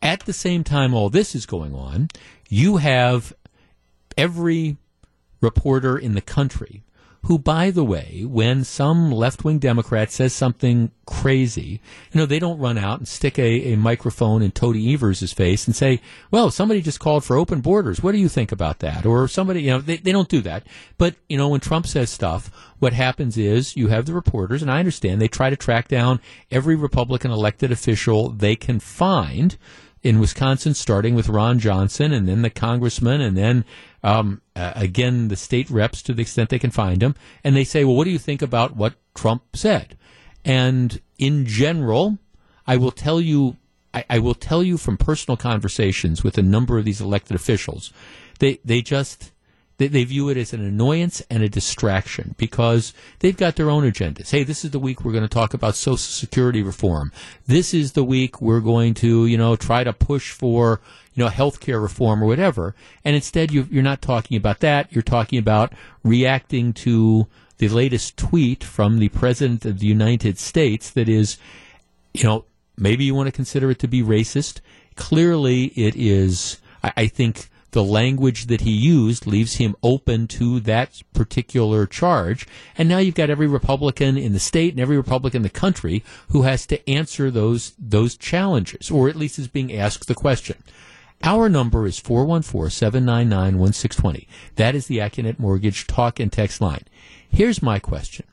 [0.01, 2.09] At the same time all this is going on,
[2.47, 3.33] you have
[4.17, 4.77] every
[5.41, 6.84] reporter in the country
[7.25, 11.81] who, by the way, when some left wing Democrat says something crazy,
[12.11, 15.65] you know, they don't run out and stick a, a microphone in Tony Evers' face
[15.65, 18.03] and say, well, somebody just called for open borders.
[18.03, 19.07] What do you think about that?
[19.07, 20.67] Or somebody, you know, they, they don't do that.
[20.99, 24.69] But, you know, when Trump says stuff, what happens is you have the reporters, and
[24.69, 26.19] I understand they try to track down
[26.51, 29.57] every Republican elected official they can find
[30.05, 33.65] in Wisconsin, starting with Ron Johnson and then the congressman and then
[34.03, 37.63] um, uh, again, the state reps to the extent they can find them, and they
[37.63, 39.97] say, well, what do you think about what Trump said?
[40.45, 42.19] And in general,
[42.67, 43.57] I will tell you,
[43.95, 47.91] I, I will tell you from personal conversations with a number of these elected officials,
[48.37, 49.31] they, they just,
[49.77, 53.83] they, they view it as an annoyance and a distraction because they've got their own
[53.83, 54.31] agendas.
[54.31, 57.11] Hey, this is the week we're going to talk about Social Security reform.
[57.45, 60.79] This is the week we're going to, you know, try to push for,
[61.13, 62.75] you know, healthcare reform or whatever.
[63.03, 64.91] And instead, you, you're not talking about that.
[64.91, 65.73] You're talking about
[66.03, 67.27] reacting to
[67.57, 71.37] the latest tweet from the President of the United States that is,
[72.13, 72.45] you know,
[72.77, 74.59] maybe you want to consider it to be racist.
[74.95, 80.61] Clearly, it is, I, I think the language that he used leaves him open to
[80.61, 82.47] that particular charge.
[82.77, 86.01] And now you've got every Republican in the state and every Republican in the country
[86.29, 90.63] who has to answer those, those challenges, or at least is being asked the question.
[91.21, 94.27] Our number is 414-799-1620.
[94.55, 96.85] That is the Accunet Mortgage talk and text line.
[97.29, 98.25] Here's my question.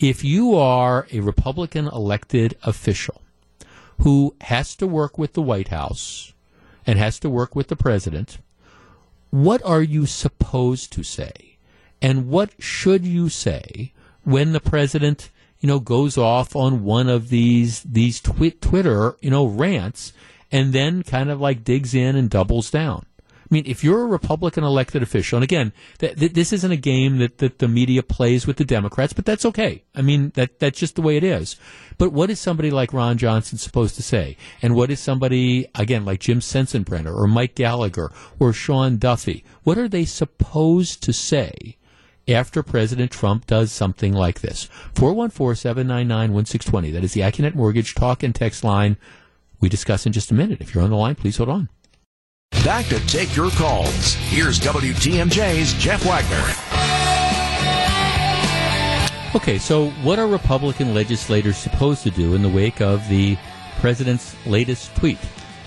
[0.00, 3.22] If you are a Republican elected official
[3.98, 6.32] who has to work with the White House
[6.84, 8.38] and has to work with the president,
[9.30, 11.56] what are you supposed to say?
[12.02, 13.92] And what should you say
[14.24, 15.30] when the president,
[15.60, 20.12] you know, goes off on one of these, these twi- Twitter, you know, rants
[20.50, 23.06] and then kind of like digs in and doubles down?
[23.50, 26.76] I mean, if you're a Republican elected official, and again, th- th- this isn't a
[26.76, 29.82] game that, that the media plays with the Democrats, but that's okay.
[29.92, 31.56] I mean, that that's just the way it is.
[31.98, 34.36] But what is somebody like Ron Johnson supposed to say?
[34.62, 39.42] And what is somebody, again, like Jim Sensenbrenner or Mike Gallagher or Sean Duffy?
[39.64, 41.76] What are they supposed to say
[42.28, 44.68] after President Trump does something like this?
[44.94, 46.92] 414-799-1620.
[46.92, 48.96] That is the Accunet Mortgage talk and text line.
[49.60, 50.60] We discuss in just a minute.
[50.60, 51.68] If you're on the line, please hold on.
[52.64, 54.14] Back to take your calls.
[54.14, 56.36] Here's WTMJ's Jeff Wagner.
[59.34, 63.38] Okay, so what are Republican legislators supposed to do in the wake of the
[63.78, 65.16] president's latest tweet?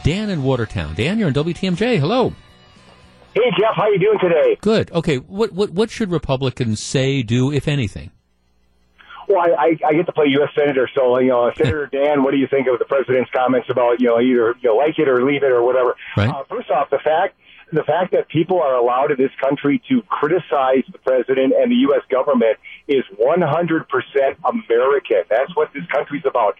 [0.03, 0.93] Dan in Watertown.
[0.93, 1.97] Dan, you're on WTMJ.
[1.97, 2.31] Hello.
[3.33, 4.57] Hey Jeff, how you doing today?
[4.61, 4.91] Good.
[4.91, 8.11] Okay, what what what should Republicans say, do, if anything?
[9.27, 10.49] Well, I, I, I get to play U.S.
[10.55, 13.99] Senator, so you know, Senator Dan, what do you think of the president's comments about
[13.99, 15.95] you know either you know, like it or leave it or whatever?
[16.17, 16.29] Right.
[16.29, 17.35] Uh, first off, the fact
[17.71, 21.81] the fact that people are allowed in this country to criticize the president and the
[21.89, 22.03] U.S.
[22.09, 23.87] government is 100%
[24.45, 25.23] American.
[25.27, 26.55] That's what this country's about.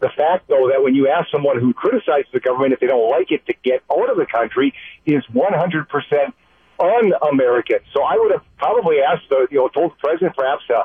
[0.00, 3.10] The fact, though, that when you ask someone who criticizes the government if they don't
[3.10, 4.74] like it to get out of the country
[5.06, 6.32] is 100%
[6.80, 7.78] un-American.
[7.92, 10.84] So I would have probably asked the, you know, told the president perhaps to,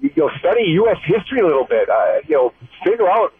[0.00, 0.98] you know, study U.S.
[1.04, 1.88] history a little bit.
[1.88, 2.52] Uh, you know,
[2.84, 3.32] figure out,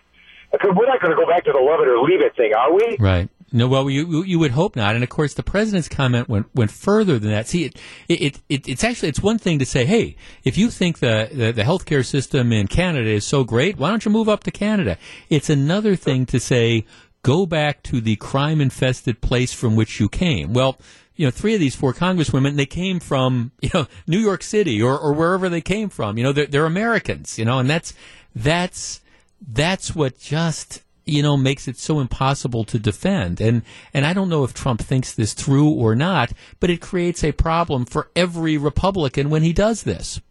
[0.53, 2.53] because we're not going to go back to the love it or leave it thing,
[2.55, 2.97] are we?
[2.99, 3.28] Right.
[3.53, 6.70] No, well, you you would hope not, and of course, the president's comment went went
[6.70, 7.49] further than that.
[7.49, 10.15] See, it it, it it's actually it's one thing to say, hey,
[10.45, 14.05] if you think the, the the healthcare system in Canada is so great, why don't
[14.05, 14.99] you move up to Canada?
[15.31, 16.85] It's another thing to say,
[17.23, 20.53] go back to the crime infested place from which you came.
[20.53, 20.78] Well,
[21.20, 24.80] you know, three of these four congresswomen, they came from, you know, New York City
[24.80, 26.16] or, or wherever they came from.
[26.16, 27.92] You know, they're, they're Americans, you know, and that's,
[28.34, 29.02] that's,
[29.47, 33.38] that's what just, you know, makes it so impossible to defend.
[33.38, 33.60] And,
[33.92, 37.32] and I don't know if Trump thinks this through or not, but it creates a
[37.32, 40.22] problem for every Republican when he does this.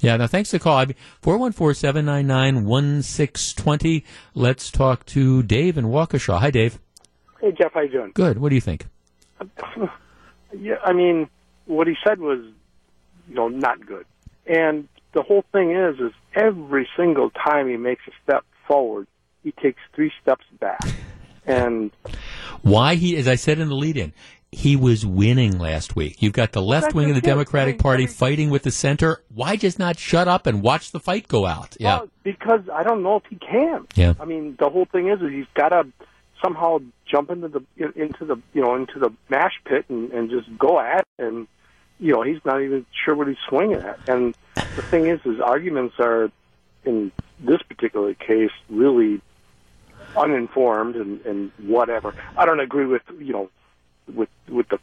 [0.00, 0.84] Yeah, now thanks for the call.
[1.22, 4.04] 414-799-1620.
[4.34, 6.40] Let's talk to Dave in Waukesha.
[6.40, 6.78] Hi, Dave.
[7.40, 8.10] Hey, Jeff, how you doing?
[8.12, 8.36] Good.
[8.36, 8.88] What do you think?
[10.60, 11.28] Yeah, I mean,
[11.66, 12.38] what he said was,
[13.28, 14.06] you know, not good.
[14.46, 19.06] And the whole thing is, is every single time he makes a step forward,
[19.42, 20.80] he takes three steps back.
[21.46, 21.90] And
[22.62, 24.12] Why he, as I said in the lead-in,
[24.50, 26.22] he was winning last week.
[26.22, 29.22] You've got the left wing of the Democratic Party fighting with the center.
[29.34, 31.76] Why just not shut up and watch the fight go out?
[31.80, 31.98] Yeah.
[31.98, 33.86] well, because I don't know if he can.
[33.96, 34.14] Yeah.
[34.20, 35.86] I mean, the whole thing is, is he's got to
[36.44, 36.78] somehow
[37.10, 37.62] jump into the
[37.96, 41.24] into the you know into the mash pit and, and just go at it.
[41.24, 41.46] and
[41.98, 44.08] you know he's not even sure what he's swinging at.
[44.08, 46.30] And the thing is, his arguments are
[46.84, 49.20] in this particular case really
[50.16, 52.14] uninformed and, and whatever.
[52.36, 53.50] I don't agree with you know
[54.12, 54.78] with with the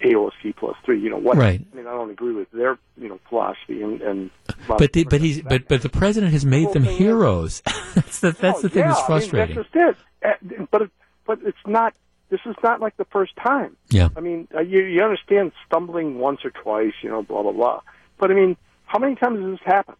[0.00, 1.00] AOC plus three.
[1.00, 1.36] You know what?
[1.36, 1.64] Right.
[1.72, 4.30] I mean, I don't agree with their you know philosophy and and.
[4.68, 7.62] But the, but he's but but the president has made them heroes.
[7.94, 9.56] that's the that's oh, the thing yeah, that's I frustrating.
[9.56, 10.70] mean, that's just it.
[10.70, 10.90] But it,
[11.26, 11.94] but it's not.
[12.28, 13.76] This is not like the first time.
[13.88, 14.08] Yeah.
[14.16, 17.80] I mean, uh, you you understand stumbling once or twice, you know, blah blah blah.
[18.18, 19.98] But I mean, how many times has this happened?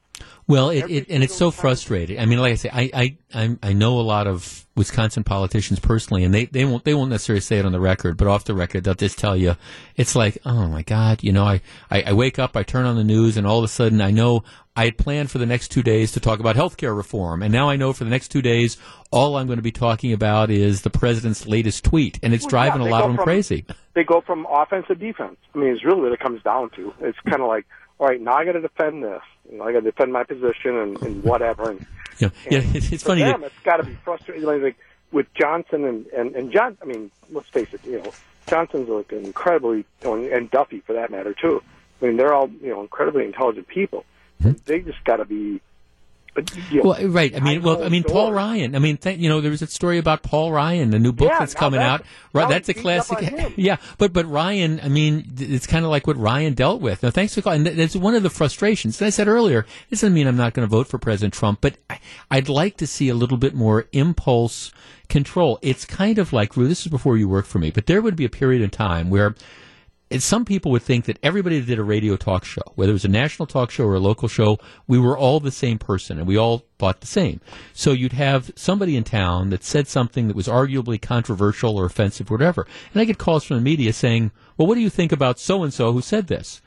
[0.48, 2.20] Well, it, it and it's so frustrating.
[2.20, 5.80] I mean, like I say, I, I I I know a lot of Wisconsin politicians
[5.80, 8.44] personally, and they, they won't they won't necessarily say it on the record, but off
[8.44, 9.56] the record they'll just tell you,
[9.96, 12.94] it's like, oh my God, you know, I, I, I wake up, I turn on
[12.96, 14.44] the news, and all of a sudden I know
[14.76, 17.52] I had planned for the next two days to talk about health care reform, and
[17.52, 18.76] now I know for the next two days
[19.10, 22.50] all I'm going to be talking about is the president's latest tweet, and it's Well,
[22.50, 23.64] driving yeah, a lot of them from- crazy.
[23.94, 25.38] They go from offense to defense.
[25.54, 26.92] I mean, it's really what it comes down to.
[27.00, 27.64] It's kind of like,
[27.98, 29.22] all right, now I got to defend this.
[29.50, 31.70] You know, I got to defend my position and, and whatever.
[31.70, 31.86] And
[32.18, 33.22] Yeah, yeah, it's, it's funny.
[33.22, 34.44] them, that- it's got to be frustrating.
[34.44, 34.76] Like,
[35.12, 36.76] with Johnson and and and John.
[36.82, 37.84] I mean, let's face it.
[37.84, 38.12] You know,
[38.48, 41.62] Johnson's like an incredibly, and Duffy for that matter too.
[42.00, 44.04] I mean, they're all you know incredibly intelligent people.
[44.42, 44.52] Hmm.
[44.64, 45.60] They just got to be.
[46.70, 47.34] You know, Well, right.
[47.34, 48.74] I mean, well, I mean, Paul Ryan.
[48.76, 51.28] I mean, th- you know, there was a story about Paul Ryan, the new book
[51.28, 52.06] Yeah, that's coming that's- out.
[52.32, 53.52] Right, that's a he's beating up classic.
[53.56, 57.02] Yeah, but but Ryan, I mean, it's kind of like what Ryan dealt with.
[57.02, 57.58] Now, thanks for calling.
[57.60, 59.00] And th- that's one of the frustrations.
[59.00, 61.60] As I said earlier, this doesn't mean I'm not going to vote for President Trump,
[61.62, 61.78] but
[62.30, 64.72] I'd like to see a little bit more impulse
[65.08, 65.58] control.
[65.62, 68.24] It's kind of like this is before you worked for me, but there would be
[68.26, 69.34] a period in time where
[70.10, 72.92] and some people would think that everybody that did a radio talk show, whether it
[72.92, 76.18] was a national talk show or a local show, we were all the same person
[76.18, 77.40] and we all thought the same.
[77.72, 82.30] So you'd have somebody in town that said something that was arguably controversial or offensive,
[82.30, 82.68] or whatever.
[82.92, 85.64] And I get calls from the media saying, well, what do you think about so
[85.64, 86.62] and so who said this?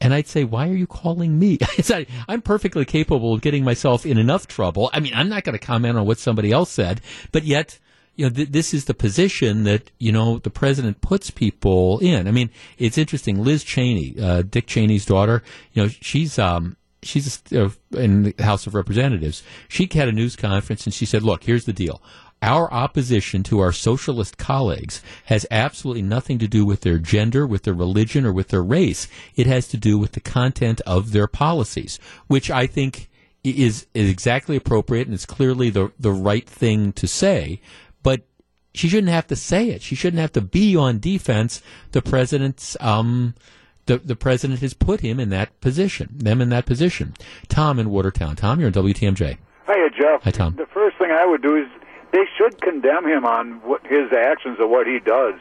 [0.00, 1.58] And I'd say, why are you calling me?
[2.28, 4.90] I'm perfectly capable of getting myself in enough trouble.
[4.92, 7.00] I mean, I'm not going to comment on what somebody else said,
[7.32, 7.78] but yet,
[8.16, 12.28] you know, th- this is the position that, you know, the president puts people in.
[12.28, 13.42] I mean, it's interesting.
[13.42, 15.42] Liz Cheney, uh, Dick Cheney's daughter,
[15.72, 19.42] you know, she's, um, she's uh, in the House of Representatives.
[19.68, 22.00] She had a news conference and she said, look, here's the deal.
[22.42, 27.62] Our opposition to our socialist colleagues has absolutely nothing to do with their gender, with
[27.62, 29.08] their religion, or with their race.
[29.34, 33.08] It has to do with the content of their policies, which I think
[33.42, 37.60] is, is exactly appropriate and it's clearly the, the right thing to say.
[38.04, 38.22] But
[38.72, 39.82] she shouldn't have to say it.
[39.82, 41.60] She shouldn't have to be on defense.
[41.90, 43.34] The president's, um,
[43.86, 47.14] the, the president has put him in that position, them in that position.
[47.48, 48.36] Tom in Watertown.
[48.36, 49.38] Tom, you're on WTMJ.
[49.66, 50.22] Hiya, Jeff.
[50.22, 50.54] Hi, Tom.
[50.56, 51.66] The first thing I would do is
[52.12, 55.34] they should condemn him on what his actions or what he does.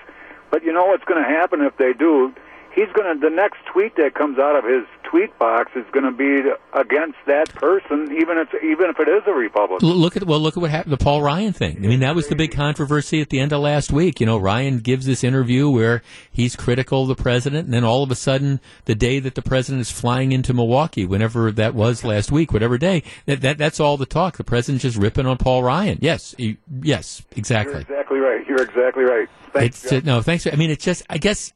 [0.49, 2.33] But you know what's going to happen if they do?
[2.75, 6.05] He's going to the next tweet that comes out of his tweet box is going
[6.05, 9.87] to be against that person, even if even if it is a Republican.
[9.87, 10.91] Look at well, look at what happened.
[10.91, 11.77] The Paul Ryan thing.
[11.77, 14.19] I mean, that was the big controversy at the end of last week.
[14.19, 16.01] You know, Ryan gives this interview where
[16.31, 19.43] he's critical of the president, and then all of a sudden, the day that the
[19.43, 23.79] president is flying into Milwaukee, whenever that was last week, whatever day, that, that that's
[23.79, 24.37] all the talk.
[24.37, 25.99] The president's just ripping on Paul Ryan.
[26.01, 27.81] Yes, yes, You're exactly.
[27.81, 28.47] exactly right.
[28.47, 29.29] You're exactly right.
[29.53, 29.83] Thanks.
[29.83, 30.47] It's uh, no thanks.
[30.47, 31.53] I mean, it's just I guess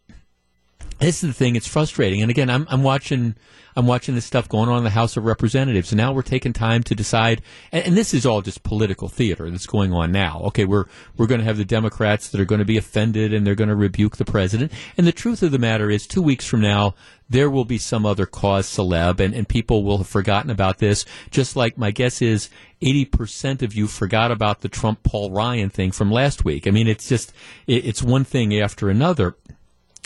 [0.99, 1.55] this is the thing.
[1.55, 2.21] It's frustrating.
[2.21, 3.35] And again, I'm I'm watching
[3.75, 6.53] I'm watching this stuff going on in the House of Representatives, and now we're taking
[6.53, 7.43] time to decide.
[7.71, 10.41] And, and this is all just political theater that's going on now.
[10.45, 13.45] Okay, we're we're going to have the Democrats that are going to be offended and
[13.45, 14.71] they're going to rebuke the president.
[14.97, 16.95] And the truth of the matter is, two weeks from now.
[17.29, 21.03] There will be some other cause celeb, and, and people will have forgotten about this.
[21.29, 22.49] Just like my guess is,
[22.81, 26.67] eighty percent of you forgot about the Trump Paul Ryan thing from last week.
[26.67, 27.33] I mean, it's just
[27.67, 29.35] it, it's one thing after another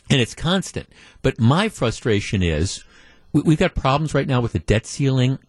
[0.10, 0.90] and it's constant.
[1.22, 2.84] But my frustration is
[3.32, 5.40] we, we've got problems right now with the debt ceiling.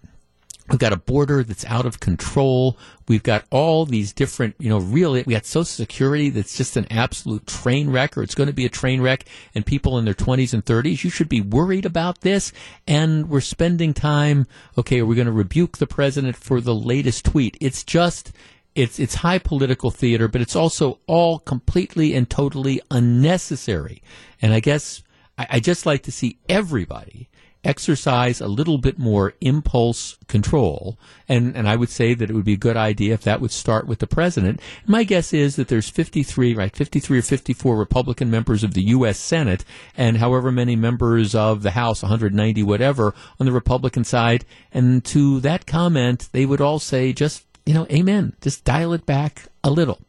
[0.68, 2.78] We've got a border that's out of control.
[3.08, 6.86] We've got all these different, you know, really, we got Social Security that's just an
[6.88, 9.24] absolute train wreck, or it's going to be a train wreck,
[9.54, 12.52] and people in their 20s and 30s, you should be worried about this.
[12.86, 14.46] And we're spending time,
[14.78, 17.58] okay, are we going to rebuke the president for the latest tweet?
[17.60, 18.32] It's just,
[18.74, 24.02] it's it's high political theater, but it's also all completely and totally unnecessary.
[24.40, 25.02] And I guess
[25.36, 27.28] I, I just like to see everybody
[27.64, 30.98] exercise a little bit more impulse control.
[31.28, 33.52] And and I would say that it would be a good idea if that would
[33.52, 34.60] start with the president.
[34.86, 39.18] My guess is that there's 53, right, 53 or 54 Republican members of the U.S.
[39.18, 39.64] Senate,
[39.96, 44.44] and however many members of the House, 190 whatever, on the Republican side.
[44.72, 48.34] And to that comment, they would all say just you know, amen.
[48.40, 50.00] Just dial it back a little.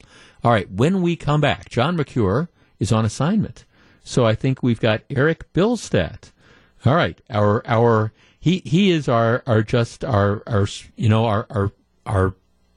[0.44, 2.50] All right, when we come back, John McCure
[2.80, 3.66] is on assignment.
[4.04, 6.32] So I think we've got Eric Billstat.
[6.86, 10.68] All right, our our he he is our our just our our
[10.98, 11.72] you know our our
[12.06, 12.36] our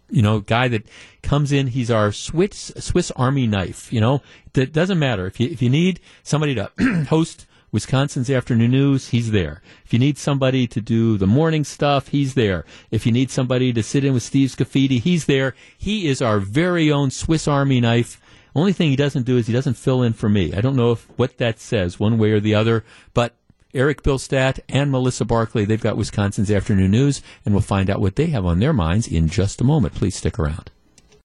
[0.09, 0.87] you know guy that
[1.23, 1.67] comes in.
[1.67, 3.93] He's our Swiss Swiss Army knife.
[3.93, 4.23] You know,
[4.53, 6.71] that doesn't matter if you if you need somebody to
[7.09, 7.47] host
[7.77, 9.61] Wisconsin's afternoon news, he's there.
[9.85, 12.65] If you need somebody to do the morning stuff, he's there.
[12.91, 15.55] If you need somebody to sit in with Steve Scaffidi, he's there.
[15.77, 18.19] He is our very own Swiss Army knife.
[18.55, 20.55] Only thing he doesn't do is he doesn't fill in for me.
[20.55, 22.83] I don't know if what that says one way or the other,
[23.13, 23.35] but
[23.75, 28.17] Eric Billstat and Melissa Barkley, they've got Wisconsin's afternoon news, and we'll find out what
[28.17, 29.95] they have on their minds in just a moment.
[29.95, 30.71] Please stick around.